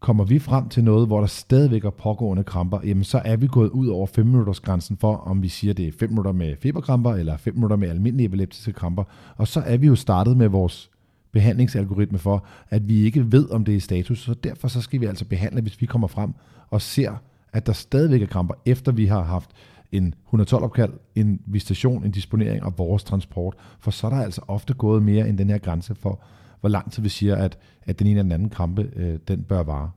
kommer 0.00 0.24
vi 0.24 0.38
frem 0.38 0.68
til 0.68 0.84
noget, 0.84 1.06
hvor 1.06 1.20
der 1.20 1.26
stadigvæk 1.26 1.84
er 1.84 1.90
pågående 1.90 2.44
kramper, 2.44 2.78
jamen 2.84 3.04
så 3.04 3.22
er 3.24 3.36
vi 3.36 3.46
gået 3.46 3.68
ud 3.68 3.88
over 3.88 4.06
5 4.06 4.26
minutters 4.26 4.60
grænsen 4.60 4.96
for, 4.96 5.16
om 5.16 5.42
vi 5.42 5.48
siger, 5.48 5.74
det 5.74 5.88
er 5.88 5.92
5 5.98 6.08
minutter 6.08 6.32
med 6.32 6.56
feberkramper, 6.62 7.12
eller 7.12 7.36
5 7.36 7.54
minutter 7.54 7.76
med 7.76 7.88
almindelige 7.88 8.26
epileptiske 8.26 8.72
kramper. 8.72 9.04
Og 9.36 9.48
så 9.48 9.60
er 9.60 9.76
vi 9.76 9.86
jo 9.86 9.94
startet 9.94 10.36
med 10.36 10.48
vores 10.48 10.90
behandlingsalgoritme 11.32 12.18
for, 12.18 12.44
at 12.70 12.88
vi 12.88 13.02
ikke 13.02 13.32
ved, 13.32 13.50
om 13.50 13.64
det 13.64 13.76
er 13.76 13.80
status, 13.80 14.18
så 14.18 14.34
derfor 14.34 14.68
så 14.68 14.80
skal 14.80 15.00
vi 15.00 15.06
altså 15.06 15.24
behandle, 15.24 15.62
hvis 15.62 15.80
vi 15.80 15.86
kommer 15.86 16.08
frem 16.08 16.34
og 16.70 16.82
ser, 16.82 17.12
at 17.52 17.66
der 17.66 17.72
stadigvæk 17.72 18.22
er 18.22 18.26
kramper, 18.26 18.54
efter 18.66 18.92
vi 18.92 19.06
har 19.06 19.22
haft 19.22 19.50
en 19.92 20.14
112-opkald, 20.34 20.92
en 21.14 21.40
visitation, 21.46 22.04
en 22.04 22.10
disponering 22.10 22.62
og 22.62 22.74
vores 22.78 23.04
transport, 23.04 23.54
for 23.80 23.90
så 23.90 24.06
er 24.06 24.10
der 24.10 24.22
altså 24.22 24.40
ofte 24.48 24.74
gået 24.74 25.02
mere 25.02 25.28
end 25.28 25.38
den 25.38 25.50
her 25.50 25.58
grænse 25.58 25.94
for, 25.94 26.22
hvor 26.60 26.68
lang 26.68 26.92
tid 26.92 27.02
vi 27.02 27.08
siger, 27.08 27.36
at, 27.36 27.58
at 27.82 27.98
den 27.98 28.06
ene 28.06 28.18
eller 28.18 28.22
den 28.22 28.32
anden 28.32 28.50
krampe, 28.50 28.90
øh, 28.96 29.18
den 29.28 29.42
bør 29.42 29.62
vare. 29.62 29.90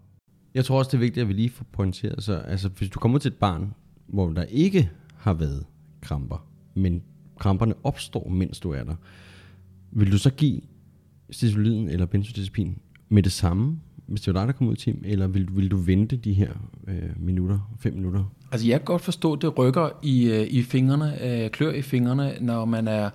Jeg 0.53 0.65
tror 0.65 0.77
også, 0.77 0.89
det 0.89 0.97
er 0.97 0.99
vigtigt, 0.99 1.21
at 1.21 1.27
vi 1.27 1.33
lige 1.33 1.49
får 1.49 1.65
pointeret, 1.71 2.23
så 2.23 2.33
altså, 2.33 2.69
hvis 2.69 2.89
du 2.89 2.99
kommer 2.99 3.19
til 3.19 3.29
et 3.29 3.37
barn, 3.37 3.73
hvor 4.07 4.29
der 4.29 4.43
ikke 4.43 4.89
har 5.17 5.33
været 5.33 5.65
kramper, 6.01 6.47
men 6.75 7.01
kramperne 7.39 7.73
opstår, 7.83 8.29
mens 8.29 8.59
du 8.59 8.71
er 8.71 8.83
der, 8.83 8.95
vil 9.91 10.11
du 10.11 10.17
så 10.17 10.29
give 10.29 10.61
stisoliden 11.29 11.89
eller 11.89 12.05
benzodiazepin 12.05 12.77
med 13.09 13.23
det 13.23 13.31
samme, 13.31 13.79
hvis 14.07 14.21
det 14.21 14.33
var 14.33 14.39
dig, 14.39 14.47
der 14.47 14.53
kom 14.53 14.67
ud 14.67 14.73
i 14.73 14.79
team, 14.79 15.01
eller 15.05 15.27
vil, 15.27 15.47
vil 15.51 15.71
du 15.71 15.77
vente 15.77 16.15
de 16.15 16.33
her 16.33 16.51
øh, 16.87 17.09
minutter, 17.17 17.75
fem 17.79 17.93
minutter? 17.93 18.23
Altså 18.51 18.67
jeg 18.67 18.79
kan 18.79 18.85
godt 18.85 19.01
forstå, 19.01 19.33
at 19.33 19.41
det 19.41 19.57
rykker 19.57 19.89
i, 20.03 20.31
øh, 20.31 20.47
i 20.47 20.63
fingrene, 20.63 21.23
øh, 21.23 21.49
klør 21.49 21.71
i 21.71 21.81
fingrene, 21.81 22.33
når 22.41 22.65
man 22.65 22.87
er 22.87 23.09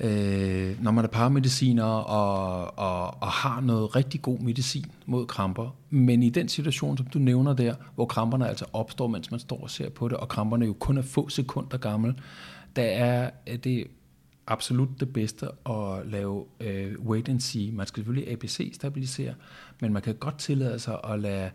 øh, 0.00 0.82
når 0.82 0.90
man 0.90 1.04
er 1.04 1.08
paramediciner 1.08 1.84
og, 1.84 2.78
og, 2.78 3.22
og 3.22 3.28
har 3.28 3.60
noget 3.60 3.96
rigtig 3.96 4.22
god 4.22 4.38
medicin 4.38 4.86
mod 5.06 5.26
kramper. 5.26 5.76
Men 5.90 6.22
i 6.22 6.30
den 6.30 6.48
situation, 6.48 6.96
som 6.96 7.06
du 7.06 7.18
nævner 7.18 7.54
der, 7.54 7.74
hvor 7.94 8.06
kramperne 8.06 8.48
altså 8.48 8.64
opstår, 8.72 9.06
mens 9.06 9.30
man 9.30 9.40
står 9.40 9.62
og 9.62 9.70
ser 9.70 9.90
på 9.90 10.08
det, 10.08 10.16
og 10.16 10.28
kramperne 10.28 10.66
jo 10.66 10.72
kun 10.72 10.98
er 10.98 11.02
få 11.02 11.28
sekunder 11.28 11.76
gammel, 11.76 12.14
der 12.76 12.82
er 12.82 13.30
øh, 13.48 13.58
det 13.58 13.86
absolut 14.46 14.88
det 15.00 15.12
bedste 15.12 15.46
at 15.70 16.06
lave 16.06 16.44
øh, 16.60 17.00
wait 17.00 17.28
and 17.28 17.40
see. 17.40 17.72
Man 17.72 17.86
skal 17.86 18.00
selvfølgelig 18.00 18.32
ABC-stabilisere, 18.32 19.34
men 19.80 19.92
man 19.92 20.02
kan 20.02 20.14
godt 20.14 20.38
tillade 20.38 20.78
sig 20.78 20.98
at 21.04 21.20
lade 21.20 21.50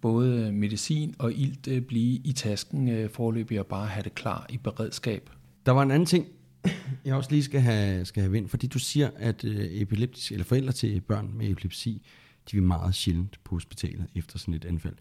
både 0.00 0.52
medicin 0.52 1.14
og 1.18 1.32
ilt 1.32 1.68
øh, 1.68 1.82
blive 1.82 2.20
i 2.24 2.32
tasken 2.32 2.88
øh, 2.88 3.10
forløbig 3.10 3.60
og 3.60 3.66
bare 3.66 3.86
have 3.86 4.04
det 4.04 4.14
klar 4.14 4.46
i 4.50 4.56
beredskab. 4.56 5.30
Der 5.66 5.72
var 5.72 5.82
en 5.82 5.90
anden 5.90 6.06
ting, 6.06 6.26
jeg 7.04 7.14
også 7.14 7.30
lige 7.30 7.42
skal 7.42 7.60
have, 7.60 8.04
skal 8.04 8.22
have 8.22 8.32
vind, 8.32 8.48
fordi 8.48 8.66
du 8.66 8.78
siger, 8.78 9.10
at 9.16 9.44
øh, 9.44 9.66
epileptisk, 9.70 10.32
eller 10.32 10.44
forældre 10.44 10.72
til 10.72 11.00
børn 11.00 11.30
med 11.34 11.50
epilepsi, 11.50 12.02
de 12.50 12.56
vil 12.56 12.62
meget 12.62 12.94
sjældent 12.94 13.40
på 13.44 13.54
hospitalet 13.54 14.06
efter 14.14 14.38
sådan 14.38 14.54
et 14.54 14.64
anfald. 14.64 14.94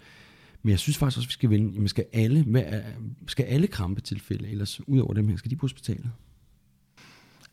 Men 0.64 0.72
jeg 0.72 0.80
synes 0.80 0.98
faktisk 0.98 1.18
også, 1.18 1.26
at 1.26 1.30
vi 1.30 1.34
skal 1.34 1.50
vende, 1.50 1.74
jamen 1.74 1.88
skal 1.88 2.06
alle, 2.14 2.44
hvad, 2.44 2.64
skal 3.28 3.44
alle 3.44 3.68
krampetilfælde, 3.68 4.50
ellers 4.50 4.88
ud 4.88 5.00
over 5.00 5.14
dem 5.14 5.28
her, 5.28 5.38
skal 5.38 5.52
de 5.52 5.56
på 5.56 5.64
hospitalet? 5.64 6.12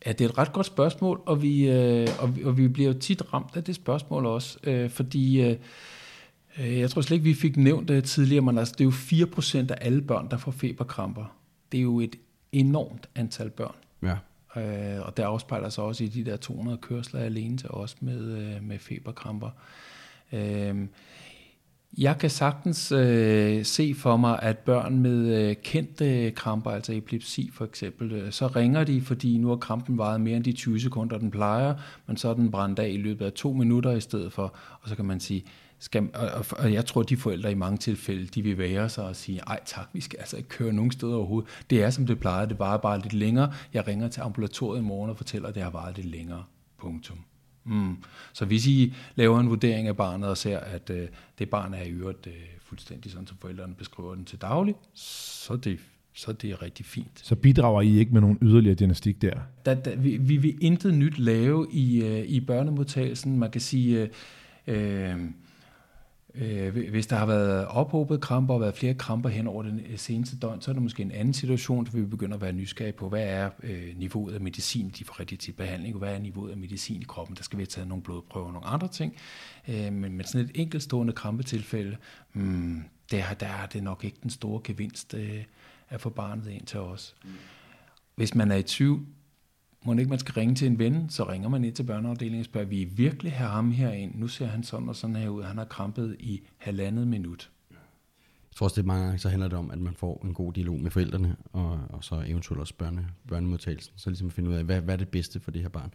Ja, 0.05 0.11
det 0.11 0.21
er 0.21 0.29
et 0.29 0.37
ret 0.37 0.53
godt 0.53 0.65
spørgsmål, 0.65 1.21
og 1.25 1.41
vi, 1.41 1.69
øh, 1.69 2.07
og, 2.19 2.35
vi, 2.35 2.43
og 2.43 2.57
vi 2.57 2.67
bliver 2.67 2.93
jo 2.93 2.99
tit 2.99 3.33
ramt 3.33 3.55
af 3.55 3.63
det 3.63 3.75
spørgsmål 3.75 4.25
også, 4.25 4.57
øh, 4.63 4.89
fordi 4.89 5.41
øh, 5.41 5.55
øh 6.59 6.79
jeg 6.79 6.89
tror 6.89 7.01
slet 7.01 7.15
ikke, 7.15 7.23
vi 7.23 7.33
fik 7.33 7.57
nævnt 7.57 7.87
det 7.87 8.03
tidligere, 8.03 8.41
men 8.41 8.57
altså, 8.57 8.75
det 8.77 8.81
er 8.81 8.85
jo 8.85 9.25
4% 9.25 9.57
af 9.57 9.77
alle 9.81 10.01
børn, 10.01 10.29
der 10.31 10.37
får 10.37 10.51
feberkramper. 10.51 11.35
Det 11.71 11.77
er 11.77 11.81
jo 11.81 11.99
et 11.99 12.15
enormt 12.51 13.09
antal 13.15 13.49
børn. 13.49 13.75
Ja. 14.03 14.15
Øh, 14.55 15.07
og 15.07 15.17
der 15.17 15.27
afspejler 15.27 15.69
sig 15.69 15.83
også 15.83 16.03
i 16.03 16.07
de 16.07 16.25
der 16.25 16.37
200 16.37 16.77
kørsler 16.77 17.19
alene 17.19 17.57
til 17.57 17.69
os 17.69 18.01
med, 18.01 18.37
øh, 18.37 18.63
med 18.63 18.79
feberkramper. 18.79 19.49
Øh, 20.33 20.87
jeg 21.97 22.17
kan 22.17 22.29
sagtens 22.29 22.91
øh, 22.91 23.65
se 23.65 23.95
for 23.95 24.17
mig, 24.17 24.39
at 24.41 24.57
børn 24.57 24.99
med 24.99 25.49
øh, 25.49 25.55
kendte 25.63 26.31
kramper, 26.31 26.71
altså 26.71 26.93
epilepsi 26.93 27.49
for 27.53 27.65
eksempel, 27.65 28.11
øh, 28.11 28.31
så 28.31 28.47
ringer 28.47 28.83
de, 28.83 29.01
fordi 29.01 29.37
nu 29.37 29.47
har 29.47 29.55
krampen 29.55 29.97
varet 29.97 30.21
mere 30.21 30.35
end 30.37 30.43
de 30.43 30.51
20 30.51 30.79
sekunder, 30.79 31.17
den 31.17 31.31
plejer, 31.31 31.75
men 32.07 32.17
så 32.17 32.29
er 32.29 32.33
den 32.33 32.51
brændt 32.51 32.79
af 32.79 32.89
i 32.89 32.97
løbet 32.97 33.25
af 33.25 33.33
to 33.33 33.53
minutter 33.53 33.91
i 33.91 34.01
stedet 34.01 34.33
for, 34.33 34.53
og 34.81 34.89
så 34.89 34.95
kan 34.95 35.05
man 35.05 35.19
sige, 35.19 35.45
skal, 35.79 36.09
og, 36.13 36.45
og 36.51 36.73
jeg 36.73 36.85
tror, 36.85 37.01
at 37.01 37.09
de 37.09 37.17
forældre 37.17 37.51
i 37.51 37.55
mange 37.55 37.77
tilfælde, 37.77 38.27
de 38.27 38.41
vil 38.41 38.57
være 38.57 38.89
sig 38.89 39.03
og 39.03 39.15
sige, 39.15 39.39
ej 39.47 39.59
tak, 39.65 39.89
vi 39.93 40.01
skal 40.01 40.19
altså 40.19 40.37
ikke 40.37 40.49
køre 40.49 40.73
nogen 40.73 40.91
steder 40.91 41.15
overhovedet. 41.15 41.49
Det 41.69 41.83
er 41.83 41.89
som 41.89 42.07
det 42.07 42.19
plejer, 42.19 42.45
det 42.45 42.59
varer 42.59 42.77
bare 42.77 43.01
lidt 43.01 43.13
længere. 43.13 43.53
Jeg 43.73 43.87
ringer 43.87 44.07
til 44.07 44.21
ambulatoriet 44.21 44.81
i 44.81 44.83
morgen 44.83 45.09
og 45.09 45.17
fortæller, 45.17 45.49
at 45.49 45.55
det 45.55 45.63
har 45.63 45.69
varet 45.69 45.95
lidt 45.95 46.07
længere. 46.07 46.43
Punktum. 46.77 47.17
Mm. 47.63 47.97
Så 48.33 48.45
hvis 48.45 48.67
I 48.67 48.93
laver 49.15 49.39
en 49.39 49.49
vurdering 49.49 49.87
af 49.87 49.97
barnet 49.97 50.29
og 50.29 50.37
ser, 50.37 50.59
at 50.59 50.89
øh, 50.89 51.07
det 51.39 51.49
barn 51.49 51.73
er 51.73 51.83
i 51.83 51.89
øvrigt 51.89 52.27
øh, 52.27 52.33
fuldstændig 52.61 53.11
sådan, 53.11 53.27
som 53.27 53.37
forældrene 53.37 53.75
beskriver 53.75 54.15
den 54.15 54.25
til 54.25 54.41
daglig, 54.41 54.75
så 54.93 55.55
det 55.55 55.79
så 56.13 56.33
det 56.33 56.51
er 56.51 56.61
rigtig 56.61 56.85
fint. 56.85 57.11
Så 57.23 57.35
bidrager 57.35 57.81
I 57.81 57.99
ikke 57.99 58.11
med 58.13 58.21
nogen 58.21 58.37
yderligere 58.41 58.75
diagnostik 58.75 59.21
der? 59.21 59.39
da, 59.65 59.73
da 59.73 59.95
vi, 59.95 60.17
vi 60.17 60.37
vil 60.37 60.57
intet 60.61 60.93
nyt 60.93 61.19
lave 61.19 61.67
i, 61.71 62.03
øh, 62.03 62.25
i 62.25 62.39
børnemodtagelsen. 62.39 63.39
Man 63.39 63.51
kan 63.51 63.61
sige, 63.61 64.09
øh, 64.67 65.11
øh, 65.11 65.19
Øh, 66.35 66.89
hvis 66.89 67.07
der 67.07 67.15
har 67.15 67.25
været 67.25 67.67
ophobet 67.67 68.21
kramper 68.21 68.53
og 68.53 68.61
været 68.61 68.75
flere 68.75 68.93
kramper 68.93 69.29
hen 69.29 69.47
over 69.47 69.63
den 69.63 69.79
øh, 69.79 69.97
seneste 69.97 70.37
døgn, 70.37 70.61
så 70.61 70.71
er 70.71 70.73
det 70.73 70.83
måske 70.83 71.03
en 71.03 71.11
anden 71.11 71.33
situation, 71.33 71.87
hvor 71.87 71.99
vi 71.99 72.05
begynder 72.05 72.35
at 72.35 72.41
være 72.41 72.53
nysgerrige 72.53 72.93
på, 72.93 73.09
hvad 73.09 73.23
er 73.23 73.49
øh, 73.63 73.97
niveauet 73.97 74.33
af 74.33 74.41
medicin, 74.41 74.89
de 74.99 75.05
får 75.05 75.19
rigtig 75.19 75.39
til 75.39 75.51
behandling, 75.51 75.95
og 75.95 75.99
hvad 75.99 76.15
er 76.15 76.19
niveauet 76.19 76.51
af 76.51 76.57
medicin 76.57 77.01
i 77.01 77.05
kroppen. 77.05 77.35
Der 77.35 77.43
skal 77.43 77.57
vi 77.57 77.61
have 77.61 77.67
taget 77.67 77.87
nogle 77.87 78.03
blodprøver 78.03 78.47
og 78.47 78.53
nogle 78.53 78.67
andre 78.67 78.87
ting. 78.87 79.15
Øh, 79.67 79.93
men 79.93 80.13
med 80.17 80.25
sådan 80.25 80.45
et 80.45 80.51
enkeltstående 80.55 81.13
krampetilfælde, 81.13 81.97
hmm, 82.33 82.83
der, 83.11 83.33
der 83.33 83.47
er 83.47 83.65
det 83.65 83.83
nok 83.83 84.03
ikke 84.03 84.17
den 84.23 84.29
store 84.29 84.61
gevinst 84.63 85.13
øh, 85.13 85.43
at 85.89 86.01
få 86.01 86.09
barnet 86.09 86.47
ind 86.47 86.65
til 86.65 86.79
os. 86.79 87.15
Mm. 87.23 87.29
Hvis 88.15 88.35
man 88.35 88.51
er 88.51 88.55
i 88.55 88.63
tvivl, 88.63 89.05
må 89.95 89.99
ikke 89.99 90.09
man 90.09 90.19
skal 90.19 90.33
ringe 90.33 90.55
til 90.55 90.67
en 90.67 90.79
ven, 90.79 91.09
så 91.09 91.29
ringer 91.29 91.49
man 91.49 91.63
ind 91.63 91.75
til 91.75 91.83
børneafdelingen 91.83 92.39
og 92.39 92.45
spørger, 92.45 92.67
vi 92.67 92.83
virkelig 92.83 93.31
have 93.31 93.49
ham 93.49 93.71
her 93.71 93.91
ind? 93.91 94.15
Nu 94.15 94.27
ser 94.27 94.45
han 94.45 94.63
sådan 94.63 94.89
og 94.89 94.95
sådan 94.95 95.15
her 95.15 95.29
ud. 95.29 95.43
Han 95.43 95.57
har 95.57 95.65
krampet 95.65 96.15
i 96.19 96.41
halvandet 96.57 97.07
minut. 97.07 97.49
Jeg 97.71 98.55
tror 98.55 98.65
også, 98.65 98.75
det 98.75 98.85
mange 98.85 99.03
gange, 99.03 99.19
så 99.19 99.29
handler 99.29 99.47
det 99.47 99.57
om, 99.57 99.71
at 99.71 99.79
man 99.79 99.93
får 99.93 100.21
en 100.25 100.33
god 100.33 100.53
dialog 100.53 100.79
med 100.79 100.91
forældrene, 100.91 101.35
og, 101.53 101.79
og 101.89 102.03
så 102.03 102.23
eventuelt 102.27 102.59
også 102.59 102.73
børne, 102.73 103.07
børnemodtagelsen, 103.27 103.93
så 103.95 104.09
ligesom 104.09 104.27
at 104.27 104.33
finde 104.33 104.49
ud 104.49 104.55
af, 104.55 104.63
hvad, 104.63 104.81
hvad 104.81 104.93
er 104.93 104.97
det 104.97 105.09
bedste 105.09 105.39
for 105.39 105.51
det 105.51 105.61
her 105.61 105.69
barn. 105.69 105.93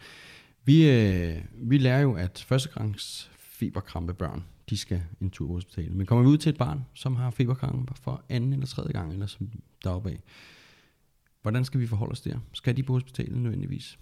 Vi, 0.65 0.91
øh, 0.91 1.37
vi 1.53 1.79
lærer 1.79 2.01
jo, 2.01 2.15
at 2.15 2.45
førstegangs 2.49 3.31
feberkrampe 3.37 4.15
børn, 4.15 4.45
de 4.71 4.77
skal 4.77 5.03
en 5.21 5.31
tur 5.31 5.47
på 5.47 5.53
hospitalet. 5.53 5.97
Men 5.97 6.07
kommer 6.07 6.25
vi 6.25 6.29
ud 6.29 6.39
til 6.39 6.51
et 6.51 6.59
barn, 6.59 6.85
som 6.95 7.17
har 7.17 7.31
feberkrampe 7.31 7.95
for 8.01 8.25
anden 8.29 8.53
eller 8.53 8.67
tredje 8.67 8.93
gang, 8.93 9.13
eller 9.13 9.27
som 9.27 9.51
deroppe 9.85 10.11
af, 10.11 10.21
Hvordan 11.45 11.65
skal 11.65 11.81
vi 11.81 11.87
forholde 11.87 12.13
os 12.13 12.21
der? 12.21 12.35
Skal 12.53 12.77
de 12.77 12.83
på 12.83 12.93
hospitalet 12.93 13.37
nødvendigvis? 13.37 13.99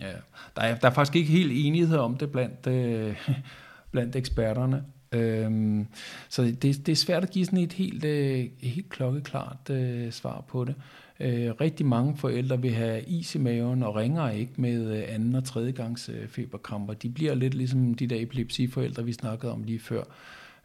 Ja, 0.00 0.12
der 0.56 0.62
er, 0.62 0.78
der 0.78 0.88
er 0.88 0.92
faktisk 0.92 1.16
ikke 1.16 1.30
helt 1.30 1.52
enighed 1.54 1.96
om 1.96 2.16
det 2.16 2.32
blandt, 2.32 2.66
øh, 2.66 3.28
blandt 3.92 4.16
eksperterne. 4.16 4.84
Øhm, 5.12 5.86
så 6.28 6.42
det, 6.42 6.62
det 6.62 6.88
er 6.88 6.96
svært 6.96 7.22
at 7.22 7.30
give 7.30 7.44
sådan 7.44 7.58
et 7.58 7.72
helt, 7.72 8.04
øh, 8.04 8.46
helt 8.58 8.88
klokkeklart 8.88 9.70
øh, 9.70 10.12
svar 10.12 10.44
på 10.48 10.64
det. 10.64 10.74
Øh, 11.20 11.50
rigtig 11.60 11.86
mange 11.86 12.16
forældre 12.16 12.62
vil 12.62 12.74
have 12.74 13.02
is 13.02 13.34
i 13.34 13.38
maven 13.38 13.82
og 13.82 13.96
ringer 13.96 14.30
ikke 14.30 14.52
med 14.56 14.96
øh, 14.96 15.04
anden 15.08 15.34
og 15.34 15.44
tredje 15.44 15.72
gangs 15.72 16.08
øh, 16.08 16.28
feberkramper. 16.28 16.94
De 16.94 17.08
bliver 17.08 17.34
lidt 17.34 17.54
ligesom 17.54 17.94
de 17.94 18.06
der 18.06 18.22
epilepsiforældre, 18.22 19.04
vi 19.04 19.12
snakkede 19.12 19.52
om 19.52 19.62
lige 19.62 19.80
før, 19.80 20.02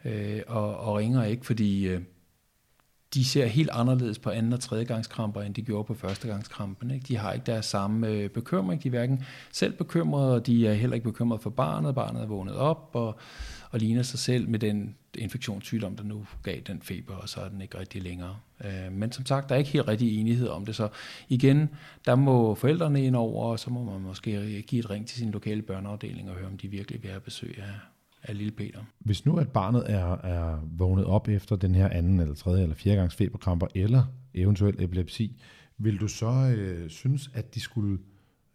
øh, 0.04 0.40
og, 0.46 0.76
og 0.76 0.96
ringer 0.96 1.24
ikke, 1.24 1.46
fordi... 1.46 1.86
Øh, 1.86 2.00
de 3.14 3.24
ser 3.24 3.46
helt 3.46 3.70
anderledes 3.72 4.18
på 4.18 4.30
anden 4.30 4.52
og 4.52 4.60
tredjegangskramper, 4.60 5.42
end 5.42 5.54
de 5.54 5.62
gjorde 5.62 5.84
på 5.84 5.94
førstegangskrampen. 5.94 6.90
Ikke? 6.90 7.04
De 7.08 7.16
har 7.16 7.32
ikke 7.32 7.46
deres 7.46 7.66
samme 7.66 8.08
øh, 8.08 8.30
bekymring. 8.30 8.82
De 8.82 8.88
er 8.88 8.90
hverken 8.90 9.24
selv 9.52 9.72
bekymrede, 9.72 10.34
og 10.34 10.46
de 10.46 10.66
er 10.66 10.74
heller 10.74 10.94
ikke 10.94 11.04
bekymrede 11.04 11.42
for 11.42 11.50
barnet. 11.50 11.94
Barnet 11.94 12.22
er 12.22 12.26
vågnet 12.26 12.56
op 12.56 12.90
og, 12.92 13.18
og 13.70 13.78
ligner 13.78 14.02
sig 14.02 14.18
selv 14.18 14.48
med 14.48 14.58
den 14.58 14.94
infektionssygdom, 15.14 15.96
der 15.96 16.04
nu 16.04 16.26
gav 16.42 16.60
den 16.60 16.82
feber, 16.82 17.14
og 17.14 17.28
så 17.28 17.40
er 17.40 17.48
den 17.48 17.60
ikke 17.60 17.78
rigtig 17.78 18.02
længere. 18.02 18.36
Øh, 18.64 18.92
men 18.92 19.12
som 19.12 19.26
sagt, 19.26 19.48
der 19.48 19.54
er 19.54 19.58
ikke 19.58 19.70
helt 19.70 19.88
rigtig 19.88 20.20
enighed 20.20 20.48
om 20.48 20.66
det. 20.66 20.76
Så 20.76 20.88
igen, 21.28 21.68
der 22.06 22.14
må 22.14 22.54
forældrene 22.54 23.04
ind 23.04 23.16
over, 23.16 23.44
og 23.44 23.58
så 23.58 23.70
må 23.70 23.84
man 23.84 24.00
måske 24.00 24.62
give 24.62 24.78
et 24.78 24.90
ring 24.90 25.06
til 25.06 25.18
sin 25.18 25.30
lokale 25.30 25.62
børneafdeling 25.62 26.30
og 26.30 26.36
høre, 26.36 26.46
om 26.46 26.58
de 26.58 26.68
virkelig 26.68 27.02
vil 27.02 27.10
have 27.10 27.20
besøg 27.20 27.58
af, 27.58 27.91
af 28.22 28.38
lille 28.38 28.52
Peter. 28.52 28.78
Hvis 28.98 29.26
nu 29.26 29.36
at 29.36 29.48
barnet 29.48 29.84
er, 29.86 30.16
er 30.16 30.58
vågnet 30.78 31.04
op 31.04 31.28
efter 31.28 31.56
den 31.56 31.74
her 31.74 31.88
anden 31.88 32.20
eller 32.20 32.34
tredje 32.34 32.62
eller 32.62 32.74
fjerde 32.74 32.96
gangs 32.96 33.14
feberkramper, 33.14 33.66
eller 33.74 34.04
eventuel 34.34 34.84
epilepsi, 34.84 35.42
vil 35.78 36.00
du 36.00 36.08
så 36.08 36.54
øh, 36.56 36.90
synes, 36.90 37.30
at 37.34 37.54
de 37.54 37.60
skulle 37.60 37.98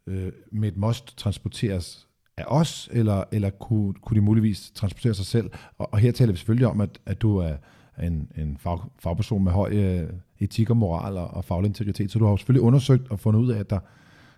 øh, 0.08 0.32
med 0.52 0.68
et 0.68 0.78
most 0.78 1.18
transporteres 1.18 2.08
af 2.38 2.44
os, 2.48 2.90
eller, 2.92 3.24
eller 3.32 3.50
kunne, 3.50 3.94
kunne 3.94 4.16
de 4.16 4.22
muligvis 4.22 4.72
transportere 4.76 5.14
sig 5.14 5.26
selv? 5.26 5.50
Og, 5.78 5.94
og 5.94 6.00
her 6.00 6.12
taler 6.12 6.32
vi 6.32 6.38
selvfølgelig 6.38 6.68
om, 6.68 6.82
at, 6.82 7.00
at 7.06 7.22
du 7.22 7.38
er 7.38 7.56
en, 8.04 8.32
en 8.38 8.58
fag, 8.58 8.80
fagperson 9.00 9.44
med 9.44 9.52
høj 9.52 9.72
øh, 9.74 10.10
etik 10.40 10.70
og 10.70 10.78
moral 10.78 11.18
og, 11.18 11.28
og 11.28 11.46
faglig 11.46 11.68
integritet, 11.68 12.12
så 12.12 12.20
du 12.20 12.26
har 12.26 12.32
jo 12.32 12.38
selvfølgelig 12.38 12.64
undersøgt 12.64 13.12
og 13.12 13.20
fundet 13.20 13.40
ud 13.40 13.52
af, 13.52 13.60
at 13.60 13.70
der, 13.70 13.80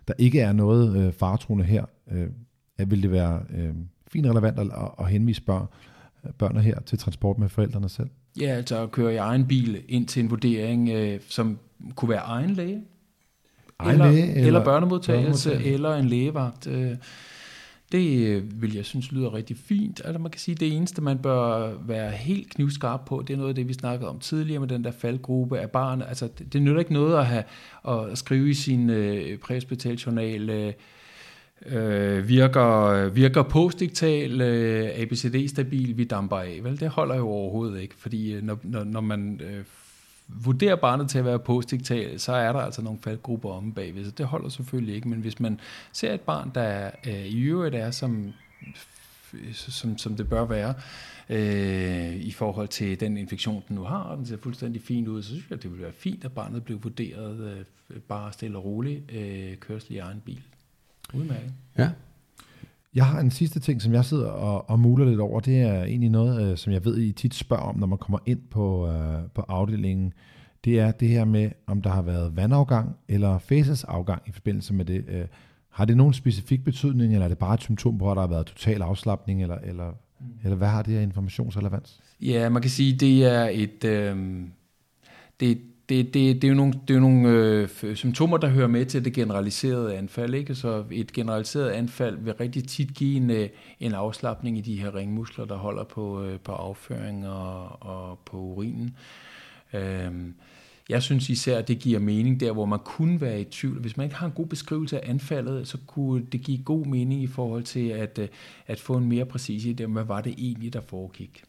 der 0.08 0.14
ikke 0.18 0.40
er 0.40 0.52
noget 0.52 1.06
øh, 1.06 1.12
faretruende 1.12 1.64
her. 1.64 1.84
Øh, 2.10 2.28
at 2.78 2.90
vil 2.90 3.02
det 3.02 3.10
være 3.10 3.42
øh, 3.50 3.74
fint 4.12 4.26
relevant 4.26 4.58
at, 4.58 4.68
at 4.98 5.10
henvise 5.10 5.42
børn, 5.42 5.66
børnene 6.38 6.62
her 6.62 6.80
til 6.80 6.98
transport 6.98 7.38
med 7.38 7.48
forældrene 7.48 7.88
selv? 7.88 8.08
Ja, 8.40 8.46
altså 8.46 8.82
at 8.82 8.90
køre 8.90 9.14
i 9.14 9.16
egen 9.16 9.46
bil 9.46 9.82
ind 9.88 10.06
til 10.06 10.22
en 10.22 10.30
vurdering, 10.30 10.88
øh, 10.88 11.20
som 11.28 11.58
kunne 11.94 12.08
være 12.08 12.20
egen 12.20 12.50
læge, 12.50 12.82
Egen 13.78 13.92
eller, 13.92 14.12
læge, 14.12 14.30
eller, 14.30 14.46
eller 14.46 14.64
børnemodtagelse, 14.64 15.48
børnemodtagelse. 15.48 15.74
eller 15.74 15.94
en 15.94 16.04
lægevagt. 16.04 16.66
Øh, 16.66 16.96
det 17.92 18.26
øh, 18.26 18.62
vil 18.62 18.74
jeg 18.74 18.84
synes 18.84 19.12
lyder 19.12 19.34
rigtig 19.34 19.56
fint. 19.56 20.00
Altså 20.04 20.18
man 20.18 20.30
kan 20.30 20.40
sige, 20.40 20.54
det 20.54 20.76
eneste, 20.76 21.02
man 21.02 21.18
bør 21.18 21.72
være 21.86 22.10
helt 22.10 22.50
knivskarp 22.50 23.04
på, 23.06 23.24
det 23.26 23.32
er 23.32 23.36
noget 23.36 23.48
af 23.48 23.54
det, 23.54 23.68
vi 23.68 23.72
snakkede 23.72 24.10
om 24.10 24.18
tidligere 24.18 24.60
med 24.60 24.68
den 24.68 24.84
der 24.84 24.90
faldgruppe 24.90 25.58
af 25.58 25.70
barn. 25.70 26.02
Altså 26.02 26.28
det, 26.38 26.52
det 26.52 26.62
nytter 26.62 26.78
ikke 26.78 26.92
noget 26.92 27.18
at, 27.18 27.26
have, 27.26 27.44
at 27.88 28.18
skrive 28.18 28.50
i 28.50 28.54
sin 28.54 28.90
øh, 28.90 29.38
præhospitaljournal, 29.38 30.50
øh, 30.50 30.72
øh, 31.66 32.28
virker, 32.28 33.08
virker 33.08 33.42
postdiktal, 33.42 34.40
øh, 34.40 34.90
ABCD-stabil, 34.94 35.96
vi 35.96 36.04
damper 36.04 36.36
af. 36.36 36.58
Vel, 36.62 36.80
det 36.80 36.88
holder 36.88 37.16
jo 37.16 37.28
overhovedet 37.28 37.80
ikke, 37.80 37.94
fordi 37.98 38.32
øh, 38.32 38.42
når, 38.42 38.58
når, 38.62 38.84
når 38.84 39.00
man 39.00 39.40
øh, 39.44 39.64
vurderer 40.28 40.76
barnet 40.76 41.10
til 41.10 41.18
at 41.18 41.24
være 41.24 41.38
postdiktal, 41.38 42.20
så 42.20 42.32
er 42.32 42.52
der 42.52 42.60
altså 42.60 42.82
nogle 42.82 42.98
faldgrupper 43.02 43.50
om 43.50 43.72
bagved, 43.72 44.04
så 44.04 44.10
det 44.10 44.26
holder 44.26 44.48
selvfølgelig 44.48 44.94
ikke. 44.94 45.08
Men 45.08 45.20
hvis 45.20 45.40
man 45.40 45.60
ser 45.92 46.14
et 46.14 46.20
barn, 46.20 46.50
der 46.54 46.90
øh, 47.06 47.26
i 47.26 47.42
øvrigt 47.42 47.74
er 47.74 47.90
som, 47.90 48.32
som, 49.52 49.98
som 49.98 50.16
det 50.16 50.28
bør 50.28 50.44
være, 50.44 50.74
øh, 51.28 52.16
i 52.16 52.30
forhold 52.30 52.68
til 52.68 53.00
den 53.00 53.16
infektion, 53.16 53.62
den 53.68 53.76
nu 53.76 53.82
har, 53.82 54.02
og 54.02 54.16
den 54.16 54.26
ser 54.26 54.36
fuldstændig 54.36 54.82
fint 54.82 55.08
ud, 55.08 55.22
så 55.22 55.28
synes 55.28 55.50
jeg, 55.50 55.62
det 55.62 55.70
ville 55.70 55.84
være 55.84 55.92
fint, 55.92 56.24
at 56.24 56.32
barnet 56.32 56.64
blev 56.64 56.84
vurderet 56.84 57.64
øh, 57.90 58.00
bare 58.00 58.32
stille 58.32 58.58
og 58.58 58.64
roligt, 58.64 59.12
øh, 59.12 59.56
kørsel 59.56 59.92
i 59.92 59.98
egen 59.98 60.22
bil. 60.24 60.42
Udmærket. 61.14 61.52
Ja. 61.78 61.90
Jeg 62.94 63.06
har 63.06 63.20
en 63.20 63.30
sidste 63.30 63.60
ting, 63.60 63.82
som 63.82 63.92
jeg 63.92 64.04
sidder 64.04 64.28
og, 64.28 64.70
og 64.70 64.80
muler 64.80 65.04
lidt 65.04 65.20
over. 65.20 65.40
Det 65.40 65.60
er 65.60 65.84
egentlig 65.84 66.10
noget, 66.10 66.50
øh, 66.50 66.56
som 66.56 66.72
jeg 66.72 66.84
ved, 66.84 66.98
I 66.98 67.12
tit 67.12 67.34
spørger 67.34 67.62
om, 67.62 67.78
når 67.78 67.86
man 67.86 67.98
kommer 67.98 68.18
ind 68.26 68.40
på, 68.50 68.88
øh, 68.88 69.22
på 69.34 69.44
afdelingen. 69.48 70.12
Det 70.64 70.80
er 70.80 70.92
det 70.92 71.08
her 71.08 71.24
med, 71.24 71.50
om 71.66 71.82
der 71.82 71.90
har 71.90 72.02
været 72.02 72.36
vandafgang 72.36 72.96
eller 73.08 73.38
fæsesafgang 73.38 74.22
i 74.26 74.32
forbindelse 74.32 74.74
med 74.74 74.84
det. 74.84 75.04
Øh, 75.08 75.26
har 75.70 75.84
det 75.84 75.96
nogen 75.96 76.14
specifik 76.14 76.64
betydning, 76.64 77.12
eller 77.12 77.24
er 77.24 77.28
det 77.28 77.38
bare 77.38 77.54
et 77.54 77.60
symptom 77.60 77.98
på, 77.98 78.10
at 78.10 78.16
der 78.16 78.20
har 78.20 78.28
været 78.28 78.46
total 78.46 78.82
afslappning, 78.82 79.42
eller, 79.42 79.58
eller, 79.58 79.90
mm. 79.90 80.26
eller 80.44 80.56
hvad 80.56 80.68
har 80.68 80.82
det 80.82 80.94
her 80.94 81.00
informationsrelevans? 81.00 82.00
Ja, 82.20 82.48
man 82.48 82.62
kan 82.62 82.70
sige, 82.70 82.96
det 82.96 83.24
er 83.24 83.48
et... 83.52 83.84
Øh, 83.84 84.40
det, 85.40 85.58
det, 85.90 86.14
det, 86.14 86.42
det 86.42 86.44
er 86.44 86.48
jo 86.48 86.54
nogle, 86.54 86.72
det 86.72 86.90
er 86.90 86.94
jo 86.94 87.00
nogle 87.00 87.28
øh, 87.28 87.94
symptomer, 87.94 88.36
der 88.36 88.48
hører 88.48 88.68
med 88.68 88.86
til 88.86 89.04
det 89.04 89.12
generaliserede 89.12 89.96
anfald. 89.96 90.34
Ikke? 90.34 90.54
Så 90.54 90.84
et 90.90 91.12
generaliseret 91.12 91.70
anfald 91.70 92.18
vil 92.18 92.34
rigtig 92.34 92.68
tit 92.68 92.94
give 92.94 93.16
en, 93.16 93.30
øh, 93.30 93.48
en 93.80 93.94
afslappning 93.94 94.58
i 94.58 94.60
de 94.60 94.80
her 94.80 94.94
ringmuskler, 94.94 95.44
der 95.44 95.56
holder 95.56 95.84
på, 95.84 96.24
øh, 96.24 96.40
på 96.40 96.52
afføring 96.52 97.28
og, 97.28 97.82
og 97.82 98.18
på 98.18 98.36
urinen. 98.36 98.96
Øh, 99.72 100.10
jeg 100.88 101.02
synes 101.02 101.30
især, 101.30 101.58
at 101.58 101.68
det 101.68 101.78
giver 101.78 101.98
mening 101.98 102.40
der, 102.40 102.52
hvor 102.52 102.64
man 102.64 102.78
kunne 102.78 103.20
være 103.20 103.40
i 103.40 103.44
tvivl. 103.44 103.80
Hvis 103.80 103.96
man 103.96 104.04
ikke 104.04 104.16
har 104.16 104.26
en 104.26 104.32
god 104.32 104.46
beskrivelse 104.46 105.04
af 105.04 105.10
anfaldet, 105.10 105.68
så 105.68 105.78
kunne 105.86 106.26
det 106.32 106.40
give 106.42 106.58
god 106.64 106.86
mening 106.86 107.22
i 107.22 107.26
forhold 107.26 107.62
til 107.62 107.88
at, 107.88 108.18
øh, 108.18 108.28
at 108.66 108.80
få 108.80 108.96
en 108.96 109.08
mere 109.08 109.24
præcis 109.26 109.64
idé 109.64 109.84
om, 109.84 109.92
hvad 109.92 110.04
var 110.04 110.20
det 110.20 110.34
egentlig, 110.38 110.72
der 110.72 110.80
foregik. 110.80 111.44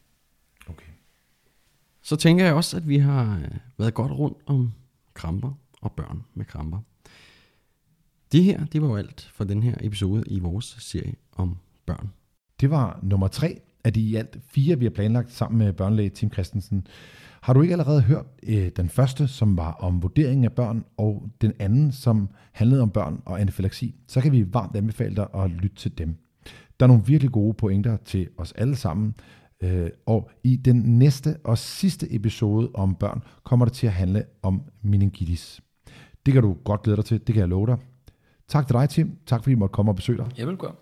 Så 2.01 2.15
tænker 2.15 2.45
jeg 2.45 2.53
også, 2.53 2.77
at 2.77 2.87
vi 2.87 2.97
har 2.97 3.39
øh, 3.43 3.57
været 3.77 3.93
godt 3.93 4.11
rundt 4.11 4.37
om 4.45 4.71
kramper 5.13 5.51
og 5.81 5.91
børn 5.91 6.23
med 6.33 6.45
kramper. 6.45 6.79
Det 8.31 8.43
her, 8.43 8.65
det 8.65 8.81
var 8.81 8.87
jo 8.87 8.95
alt 8.95 9.31
for 9.33 9.43
den 9.43 9.63
her 9.63 9.75
episode 9.81 10.23
i 10.27 10.39
vores 10.39 10.75
serie 10.79 11.13
om 11.31 11.57
børn. 11.85 12.09
Det 12.61 12.69
var 12.69 12.99
nummer 13.03 13.27
tre 13.27 13.61
af 13.83 13.93
de 13.93 14.01
i 14.01 14.15
alt 14.15 14.37
fire, 14.47 14.79
vi 14.79 14.85
har 14.85 14.89
planlagt 14.89 15.31
sammen 15.31 15.57
med 15.57 15.73
børnelæge 15.73 16.09
Tim 16.09 16.31
Christensen. 16.33 16.87
Har 17.41 17.53
du 17.53 17.61
ikke 17.61 17.73
allerede 17.73 18.01
hørt 18.01 18.25
øh, 18.43 18.69
den 18.75 18.89
første, 18.89 19.27
som 19.27 19.57
var 19.57 19.71
om 19.71 20.01
vurdering 20.03 20.45
af 20.45 20.51
børn, 20.51 20.85
og 20.97 21.29
den 21.41 21.53
anden, 21.59 21.91
som 21.91 22.29
handlede 22.51 22.81
om 22.81 22.89
børn 22.89 23.21
og 23.25 23.41
anafylaksi, 23.41 23.95
så 24.07 24.21
kan 24.21 24.31
vi 24.31 24.53
varmt 24.53 24.75
anbefale 24.75 25.15
dig 25.15 25.27
at 25.35 25.51
lytte 25.51 25.75
til 25.75 25.97
dem. 25.97 26.15
Der 26.79 26.85
er 26.85 26.87
nogle 26.87 27.05
virkelig 27.05 27.31
gode 27.31 27.53
pointer 27.53 27.97
til 27.97 28.27
os 28.37 28.51
alle 28.51 28.75
sammen, 28.75 29.15
øh, 29.61 29.89
og 30.05 30.29
i 30.43 30.55
den 30.55 30.75
næste 30.99 31.37
og 31.43 31.57
sidste 31.57 32.15
episode 32.15 32.69
om 32.73 32.95
børn 32.95 33.23
kommer 33.43 33.65
det 33.65 33.73
til 33.73 33.87
at 33.87 33.93
handle 33.93 34.25
om 34.41 34.61
meningitis. 34.81 35.61
Det 36.25 36.33
kan 36.33 36.43
du 36.43 36.57
godt 36.63 36.81
glæde 36.83 36.97
dig 36.97 37.05
til, 37.05 37.19
det 37.27 37.33
kan 37.33 37.39
jeg 37.39 37.49
love 37.49 37.67
dig. 37.67 37.77
Tak 38.47 38.67
til 38.67 38.73
dig, 38.73 38.89
Tim. 38.89 39.17
Tak 39.25 39.43
fordi 39.43 39.53
du 39.53 39.59
måtte 39.59 39.73
komme 39.73 39.91
og 39.91 39.95
besøge 39.95 40.17
dig. 40.17 40.27
Jeg 40.37 40.47
vil 40.47 40.57
gøre. 40.57 40.73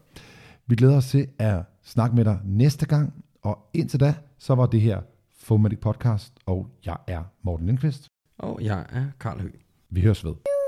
Vi 0.67 0.75
glæder 0.75 0.97
os 0.97 1.07
til 1.09 1.27
at 1.37 1.61
snakke 1.83 2.15
med 2.15 2.25
dig 2.25 2.39
næste 2.45 2.85
gang, 2.85 3.13
og 3.41 3.69
indtil 3.73 3.99
da, 3.99 4.15
så 4.37 4.55
var 4.55 4.65
det 4.65 4.81
her 4.81 5.01
Fomedic 5.39 5.79
Podcast, 5.79 6.33
og 6.45 6.67
jeg 6.85 6.97
er 7.07 7.23
Morten 7.43 7.65
Lindqvist. 7.65 8.07
Og 8.37 8.59
jeg 8.61 8.85
er 8.89 9.05
Karl 9.19 9.39
Høgh. 9.41 9.53
Vi 9.89 10.01
høres 10.01 10.25
ved. 10.25 10.58